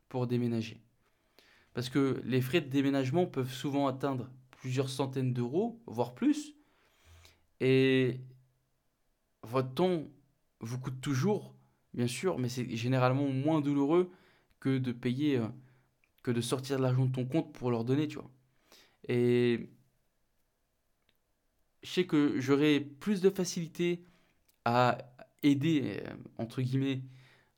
pour 0.08 0.26
déménager. 0.26 0.80
Parce 1.74 1.88
que 1.88 2.22
les 2.24 2.40
frais 2.40 2.60
de 2.60 2.70
déménagement 2.70 3.26
peuvent 3.26 3.52
souvent 3.52 3.86
atteindre 3.88 4.30
plusieurs 4.52 4.88
centaines 4.88 5.34
d'euros, 5.34 5.82
voire 5.86 6.14
plus. 6.14 6.54
Et 7.60 8.20
votre 9.42 9.74
temps 9.74 10.04
vous 10.60 10.78
coûte 10.78 11.00
toujours, 11.00 11.54
bien 11.94 12.06
sûr, 12.06 12.38
mais 12.38 12.48
c'est 12.48 12.76
généralement 12.76 13.28
moins 13.28 13.60
douloureux 13.60 14.10
que 14.60 14.78
de 14.78 14.92
payer, 14.92 15.38
euh, 15.38 15.48
que 16.22 16.30
de 16.30 16.40
sortir 16.40 16.78
de 16.78 16.82
l'argent 16.82 17.06
de 17.06 17.12
ton 17.12 17.26
compte 17.26 17.52
pour 17.52 17.70
leur 17.70 17.84
donner, 17.84 18.08
tu 18.08 18.16
vois. 18.16 18.30
Et 19.08 19.68
je 21.82 21.90
sais 21.90 22.06
que 22.06 22.40
j'aurai 22.40 22.80
plus 22.80 23.20
de 23.20 23.30
facilité 23.30 24.04
à 24.64 24.98
aider, 25.42 26.00
euh, 26.06 26.14
entre 26.38 26.62
guillemets, 26.62 27.02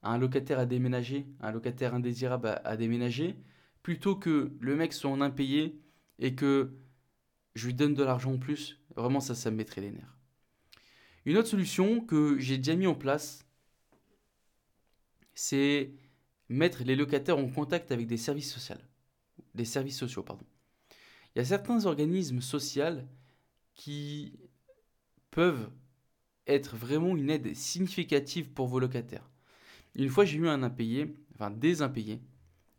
un 0.02 0.18
locataire 0.18 0.58
à 0.58 0.66
déménager, 0.66 1.26
un 1.40 1.52
locataire 1.52 1.94
indésirable 1.94 2.60
à, 2.64 2.76
déménager, 2.76 3.36
plutôt 3.82 4.16
que 4.16 4.52
le 4.60 4.76
mec 4.76 4.92
soit 4.92 5.10
en 5.10 5.20
impayé 5.20 5.80
et 6.18 6.34
que 6.34 6.72
je 7.54 7.66
lui 7.66 7.74
donne 7.74 7.94
de 7.94 8.02
l'argent 8.02 8.34
en 8.34 8.38
plus. 8.38 8.80
Vraiment, 8.96 9.20
ça, 9.20 9.34
ça 9.34 9.50
me 9.50 9.56
mettrait 9.56 9.80
les 9.82 9.92
nerfs. 9.92 10.16
Une 11.26 11.36
autre 11.36 11.48
solution 11.48 12.00
que 12.00 12.38
j'ai 12.38 12.56
déjà 12.56 12.74
mis 12.76 12.86
en 12.86 12.94
place, 12.94 13.44
c'est 15.34 15.92
mettre 16.48 16.84
les 16.84 16.96
locataires 16.96 17.38
en 17.38 17.48
contact 17.48 17.92
avec 17.92 18.06
des 18.06 18.16
services 18.16 18.52
sociaux. 18.52 18.76
Des 19.54 19.64
services 19.64 19.98
sociaux, 19.98 20.22
pardon. 20.22 20.44
Il 21.34 21.38
y 21.38 21.42
a 21.42 21.44
certains 21.44 21.84
organismes 21.84 22.40
sociaux 22.40 23.02
qui 23.74 24.38
peuvent 25.30 25.70
être 26.46 26.76
vraiment 26.76 27.14
une 27.16 27.28
aide 27.28 27.54
significative 27.54 28.50
pour 28.50 28.68
vos 28.68 28.78
locataires. 28.78 29.28
Une 29.94 30.08
fois, 30.08 30.24
j'ai 30.24 30.38
eu 30.38 30.48
un 30.48 30.62
impayé, 30.62 31.14
enfin 31.34 31.50
des 31.50 31.82
impayés, 31.82 32.20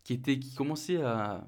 qui, 0.03 0.13
était, 0.13 0.39
qui 0.39 0.55
commençait 0.55 1.01
à, 1.01 1.47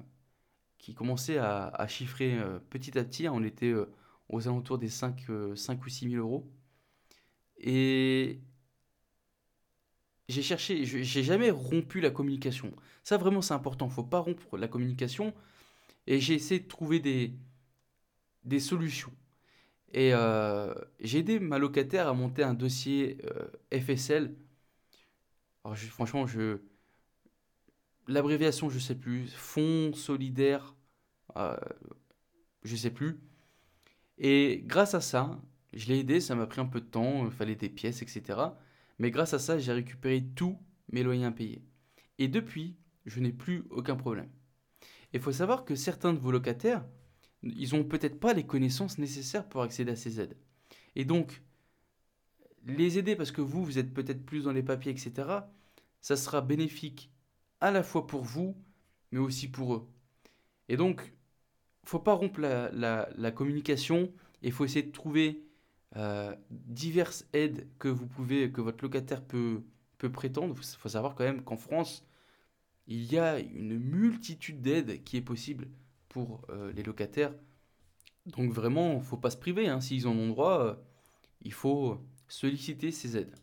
qui 0.78 0.94
commençait 0.94 1.38
à, 1.38 1.86
chiffrer 1.88 2.38
euh, 2.38 2.58
petit 2.70 2.98
à 2.98 3.04
petit. 3.04 3.28
On 3.28 3.42
était 3.42 3.72
euh, 3.72 3.90
aux 4.30 4.48
alentours 4.48 4.78
des 4.78 4.88
5, 4.88 5.26
5 5.54 5.78
euh, 5.78 5.84
ou 5.84 5.88
6 5.88 6.10
000 6.10 6.22
euros. 6.22 6.50
Et 7.58 8.40
j'ai 10.28 10.42
cherché, 10.42 10.84
j'ai 10.84 11.22
jamais 11.22 11.50
rompu 11.50 12.00
la 12.00 12.10
communication. 12.10 12.72
Ça 13.02 13.16
vraiment 13.18 13.42
c'est 13.42 13.54
important, 13.54 13.88
faut 13.88 14.04
pas 14.04 14.20
rompre 14.20 14.56
la 14.56 14.68
communication. 14.68 15.34
Et 16.06 16.20
j'ai 16.20 16.34
essayé 16.34 16.60
de 16.60 16.68
trouver 16.68 17.00
des, 17.00 17.34
des 18.44 18.60
solutions. 18.60 19.12
Et 19.92 20.14
euh, 20.14 20.74
j'ai 21.00 21.18
aidé 21.18 21.40
ma 21.40 21.58
locataire 21.58 22.08
à 22.08 22.14
monter 22.14 22.42
un 22.44 22.54
dossier 22.54 23.18
euh, 23.24 23.48
FSL. 23.80 24.34
Alors 25.64 25.76
franchement, 25.76 26.26
je 26.26 26.58
l'abréviation 28.08 28.70
je 28.70 28.78
sais 28.78 28.94
plus, 28.94 29.28
Fonds 29.28 29.92
solidaire, 29.94 30.74
euh, 31.36 31.56
je 32.62 32.76
sais 32.76 32.90
plus. 32.90 33.20
Et 34.20 34.62
grâce 34.66 34.94
à 34.94 35.00
ça, 35.00 35.40
je 35.72 35.88
l'ai 35.88 36.00
aidé, 36.00 36.20
ça 36.20 36.34
m'a 36.34 36.46
pris 36.46 36.60
un 36.60 36.66
peu 36.66 36.80
de 36.80 36.86
temps, 36.86 37.24
il 37.24 37.30
fallait 37.30 37.56
des 37.56 37.70
pièces, 37.70 38.02
etc. 38.02 38.38
Mais 38.98 39.10
grâce 39.10 39.32
à 39.34 39.38
ça, 39.38 39.58
j'ai 39.58 39.72
récupéré 39.72 40.22
tous 40.36 40.58
mes 40.92 41.02
loyers 41.02 41.24
impayés. 41.24 41.64
Et 42.18 42.28
depuis, 42.28 42.76
je 43.06 43.18
n'ai 43.20 43.32
plus 43.32 43.64
aucun 43.70 43.96
problème. 43.96 44.28
Il 45.14 45.20
faut 45.20 45.32
savoir 45.32 45.64
que 45.64 45.74
certains 45.74 46.12
de 46.12 46.18
vos 46.18 46.30
locataires, 46.30 46.84
ils 47.42 47.74
n'ont 47.74 47.84
peut-être 47.84 48.20
pas 48.20 48.34
les 48.34 48.44
connaissances 48.44 48.98
nécessaires 48.98 49.48
pour 49.48 49.62
accéder 49.62 49.92
à 49.92 49.96
ces 49.96 50.20
aides. 50.20 50.36
Et 50.96 51.06
donc, 51.06 51.42
les 52.66 52.98
aider 52.98 53.16
parce 53.16 53.32
que 53.32 53.40
vous, 53.40 53.64
vous 53.64 53.78
êtes 53.78 53.94
peut-être 53.94 54.24
plus 54.26 54.44
dans 54.44 54.52
les 54.52 54.62
papiers, 54.62 54.92
etc., 54.92 55.28
ça 56.02 56.16
sera 56.16 56.42
bénéfique 56.42 57.10
à 57.60 57.70
la 57.70 57.82
fois 57.82 58.06
pour 58.06 58.22
vous, 58.22 58.54
mais 59.12 59.18
aussi 59.18 59.48
pour 59.48 59.74
eux. 59.74 59.88
Et 60.68 60.76
donc, 60.76 61.12
faut 61.84 61.98
pas 61.98 62.14
rompre 62.14 62.40
la, 62.40 63.32
communication, 63.32 64.12
il 64.42 64.52
faut 64.52 64.64
essayer 64.64 64.82
de 64.84 64.92
trouver 64.92 65.42
euh, 65.96 66.34
diverses 66.50 67.26
aides 67.32 67.68
que 67.78 67.88
vous 67.88 68.06
pouvez, 68.06 68.52
que 68.52 68.60
votre 68.60 68.84
locataire 68.84 69.24
peut, 69.24 69.62
peut 69.98 70.12
prétendre. 70.12 70.54
Il 70.56 70.76
faut 70.78 70.88
savoir 70.88 71.14
quand 71.14 71.24
même 71.24 71.42
qu'en 71.42 71.56
France, 71.56 72.04
il 72.86 73.04
y 73.12 73.18
a 73.18 73.38
une 73.38 73.78
multitude 73.78 74.60
d'aides 74.60 75.02
qui 75.04 75.16
est 75.16 75.22
possible 75.22 75.68
pour 76.08 76.42
euh, 76.50 76.72
les 76.72 76.82
locataires. 76.82 77.34
Donc 78.26 78.52
vraiment, 78.52 79.00
faut 79.00 79.16
pas 79.16 79.30
se 79.30 79.36
priver. 79.36 79.68
Hein. 79.68 79.80
S'ils 79.80 80.06
en 80.06 80.16
ont 80.16 80.28
droit, 80.28 80.60
euh, 80.60 80.74
il 81.42 81.52
faut 81.52 82.00
solliciter 82.28 82.92
ces 82.92 83.16
aides. 83.16 83.34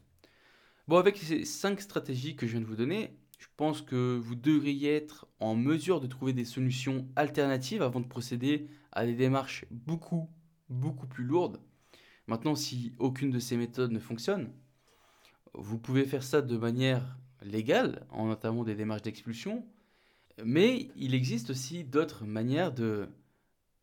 Bon, 0.87 0.97
avec 0.97 1.17
ces 1.17 1.43
cinq 1.43 1.81
stratégies 1.81 2.35
que 2.35 2.45
je 2.45 2.53
viens 2.53 2.61
de 2.61 2.65
vous 2.65 2.75
donner, 2.75 3.17
je 3.37 3.47
pense 3.55 3.81
que 3.81 4.17
vous 4.17 4.35
devriez 4.35 4.95
être 4.95 5.27
en 5.39 5.55
mesure 5.55 6.01
de 6.01 6.07
trouver 6.07 6.33
des 6.33 6.45
solutions 6.45 7.07
alternatives 7.15 7.81
avant 7.81 7.99
de 7.99 8.07
procéder 8.07 8.67
à 8.91 9.05
des 9.05 9.13
démarches 9.13 9.65
beaucoup, 9.69 10.29
beaucoup 10.69 11.07
plus 11.07 11.23
lourdes. 11.23 11.61
Maintenant, 12.25 12.55
si 12.55 12.93
aucune 12.97 13.29
de 13.29 13.39
ces 13.39 13.55
méthodes 13.55 13.91
ne 13.91 13.99
fonctionne, 13.99 14.51
vous 15.53 15.77
pouvez 15.77 16.05
faire 16.05 16.23
ça 16.23 16.41
de 16.41 16.57
manière 16.57 17.17
légale, 17.41 18.05
en 18.09 18.27
notamment 18.27 18.63
des 18.63 18.75
démarches 18.75 19.03
d'expulsion, 19.03 19.65
mais 20.43 20.89
il 20.95 21.13
existe 21.13 21.51
aussi 21.51 21.83
d'autres 21.83 22.25
manières 22.25 22.73
de, 22.73 23.09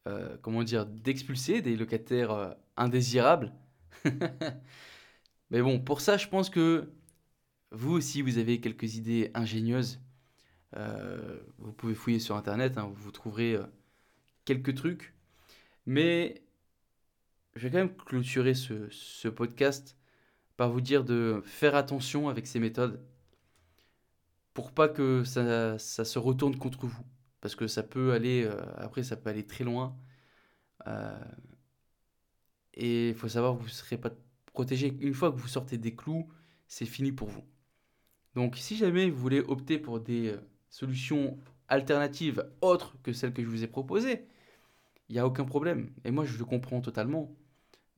euh, 0.06 0.36
comment 0.42 0.62
dire, 0.62 0.86
d'expulser 0.86 1.62
des 1.62 1.76
locataires 1.76 2.32
euh, 2.32 2.50
indésirables. 2.76 3.52
mais 5.50 5.62
bon, 5.62 5.80
pour 5.80 6.00
ça, 6.00 6.16
je 6.16 6.28
pense 6.28 6.50
que 6.50 6.92
vous 7.74 7.92
aussi, 7.92 8.22
vous 8.22 8.38
avez 8.38 8.60
quelques 8.60 8.96
idées 8.96 9.30
ingénieuses. 9.34 10.00
Euh, 10.76 11.40
vous 11.58 11.72
pouvez 11.72 11.94
fouiller 11.94 12.18
sur 12.18 12.36
Internet, 12.36 12.78
hein, 12.78 12.92
vous 12.94 13.10
trouverez 13.10 13.58
quelques 14.44 14.74
trucs. 14.74 15.14
Mais 15.86 16.42
je 17.56 17.62
vais 17.62 17.70
quand 17.70 17.78
même 17.78 17.96
clôturer 17.96 18.54
ce, 18.54 19.28
podcast 19.28 19.96
par 20.56 20.70
vous 20.70 20.80
dire 20.80 21.04
de 21.04 21.42
faire 21.44 21.74
attention 21.74 22.28
avec 22.28 22.46
ces 22.46 22.60
méthodes 22.60 23.00
pour 24.54 24.72
pas 24.72 24.88
que 24.88 25.24
ça, 25.24 25.78
se 25.78 26.18
retourne 26.18 26.56
contre 26.56 26.86
vous. 26.86 27.04
Parce 27.40 27.56
que 27.56 27.66
ça 27.66 27.82
peut 27.82 28.12
aller, 28.12 28.44
euh, 28.44 28.62
après 28.76 29.02
ça 29.02 29.16
peut 29.16 29.30
aller 29.30 29.46
très 29.46 29.64
loin. 29.64 29.96
Euh, 30.86 31.24
et 32.74 33.10
il 33.10 33.14
faut 33.14 33.28
savoir 33.28 33.54
vous 33.54 33.64
ne 33.64 33.70
serez 33.70 33.98
pas 33.98 34.10
protégé. 34.46 34.96
Une 35.00 35.14
fois 35.14 35.30
que 35.30 35.36
vous 35.36 35.48
sortez 35.48 35.78
des 35.78 35.94
clous, 35.94 36.28
c'est 36.66 36.86
fini 36.86 37.12
pour 37.12 37.28
vous. 37.28 37.44
Donc 38.34 38.56
si 38.56 38.76
jamais 38.76 39.10
vous 39.10 39.18
voulez 39.18 39.40
opter 39.40 39.78
pour 39.78 40.00
des 40.00 40.28
euh, 40.30 40.40
solutions 40.68 41.38
alternatives 41.68 42.46
autres 42.60 42.96
que 43.02 43.12
celles 43.12 43.32
que 43.32 43.42
je 43.42 43.48
vous 43.48 43.64
ai 43.64 43.68
proposées, 43.68 44.26
il 45.08 45.14
n'y 45.14 45.18
a 45.18 45.26
aucun 45.26 45.44
problème. 45.44 45.90
Et 46.04 46.10
moi 46.10 46.24
je 46.24 46.38
le 46.38 46.44
comprends 46.44 46.80
totalement. 46.80 47.30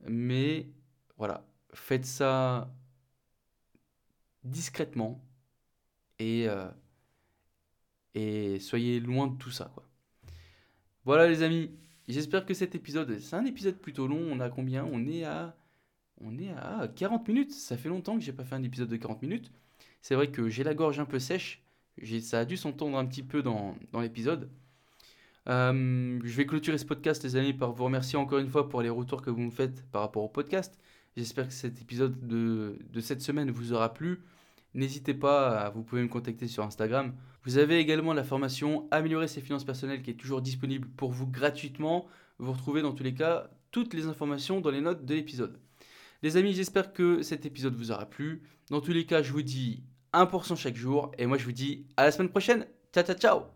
Mais 0.07 0.67
voilà, 1.17 1.45
faites 1.73 2.05
ça 2.05 2.73
discrètement 4.43 5.21
et, 6.19 6.47
euh, 6.47 6.69
soyez 8.59 8.99
loin 8.99 9.27
de 9.27 9.37
tout 9.37 9.51
ça. 9.51 9.71
Voilà 11.05 11.27
les 11.27 11.43
amis, 11.43 11.71
j'espère 12.07 12.45
que 12.45 12.53
cet 12.53 12.75
épisode, 12.75 13.19
c'est 13.19 13.35
un 13.35 13.45
épisode 13.45 13.77
plutôt 13.77 14.07
long, 14.07 14.19
on 14.31 14.39
a 14.39 14.49
combien? 14.49 14.85
On 14.85 15.05
est 15.07 15.23
à... 15.23 15.55
On 16.19 16.37
est 16.39 16.49
à 16.49 16.87
40 16.95 17.27
minutes, 17.27 17.51
ça 17.53 17.77
fait 17.77 17.89
longtemps 17.89 18.17
que 18.17 18.23
j'ai 18.23 18.33
pas 18.33 18.43
fait 18.43 18.55
un 18.55 18.63
épisode 18.63 18.89
de 18.89 18.97
40 18.97 19.21
minutes. 19.21 19.51
C'est 20.07 20.15
vrai 20.15 20.31
que 20.31 20.47
j'ai 20.47 20.63
la 20.63 20.73
gorge 20.73 21.01
un 21.01 21.05
peu 21.05 21.19
sèche, 21.19 21.61
ça 22.21 22.39
a 22.39 22.45
dû 22.45 22.55
s'entendre 22.55 22.97
un 22.97 23.05
petit 23.05 23.23
peu 23.23 23.43
dans, 23.43 23.75
l'épisode. 23.99 24.49
Euh, 25.49 26.17
je 26.23 26.37
vais 26.37 26.45
clôturer 26.45 26.77
ce 26.77 26.85
podcast, 26.85 27.21
les 27.25 27.35
amis, 27.35 27.51
par 27.51 27.73
vous 27.73 27.83
remercier 27.83 28.17
encore 28.17 28.39
une 28.39 28.47
fois 28.47 28.69
pour 28.69 28.81
les 28.81 28.87
retours 28.87 29.21
que 29.21 29.29
vous 29.29 29.41
me 29.41 29.51
faites 29.51 29.85
par 29.91 30.03
rapport 30.03 30.23
au 30.23 30.29
podcast. 30.29 30.79
J'espère 31.17 31.49
que 31.49 31.53
cet 31.53 31.81
épisode 31.81 32.25
de, 32.25 32.79
de, 32.89 33.01
cette 33.01 33.21
semaine 33.21 33.51
vous 33.51 33.73
aura 33.73 33.93
plu. 33.93 34.21
N'hésitez 34.73 35.13
pas, 35.13 35.71
vous 35.71 35.83
pouvez 35.83 36.03
me 36.03 36.07
contacter 36.07 36.47
sur 36.47 36.63
Instagram. 36.63 37.13
Vous 37.43 37.57
avez 37.57 37.77
également 37.77 38.13
la 38.13 38.23
formation 38.23 38.87
Améliorer 38.91 39.27
ses 39.27 39.41
finances 39.41 39.65
personnelles 39.65 40.03
qui 40.03 40.11
est 40.11 40.21
toujours 40.21 40.41
disponible 40.41 40.87
pour 40.87 41.11
vous 41.11 41.27
gratuitement. 41.27 42.07
Vous 42.39 42.53
retrouvez 42.53 42.81
dans 42.81 42.93
tous 42.93 43.03
les 43.03 43.13
cas 43.13 43.49
toutes 43.71 43.93
les 43.93 44.05
informations 44.05 44.61
dans 44.61 44.71
les 44.71 44.79
notes 44.79 45.03
de 45.03 45.15
l'épisode. 45.15 45.59
Les 46.23 46.37
amis, 46.37 46.53
j'espère 46.53 46.93
que 46.93 47.23
cet 47.23 47.45
épisode 47.45 47.75
vous 47.75 47.91
aura 47.91 48.05
plu. 48.05 48.41
Dans 48.69 48.79
tous 48.79 48.93
les 48.93 49.05
cas, 49.05 49.21
je 49.21 49.33
vous 49.33 49.41
dis 49.41 49.83
1% 50.25 50.55
chaque 50.55 50.75
jour 50.75 51.11
et 51.17 51.25
moi 51.25 51.37
je 51.37 51.45
vous 51.45 51.51
dis 51.51 51.85
à 51.97 52.03
la 52.05 52.11
semaine 52.11 52.29
prochaine. 52.29 52.65
Ciao 52.93 53.03
ciao 53.03 53.15
ciao 53.15 53.47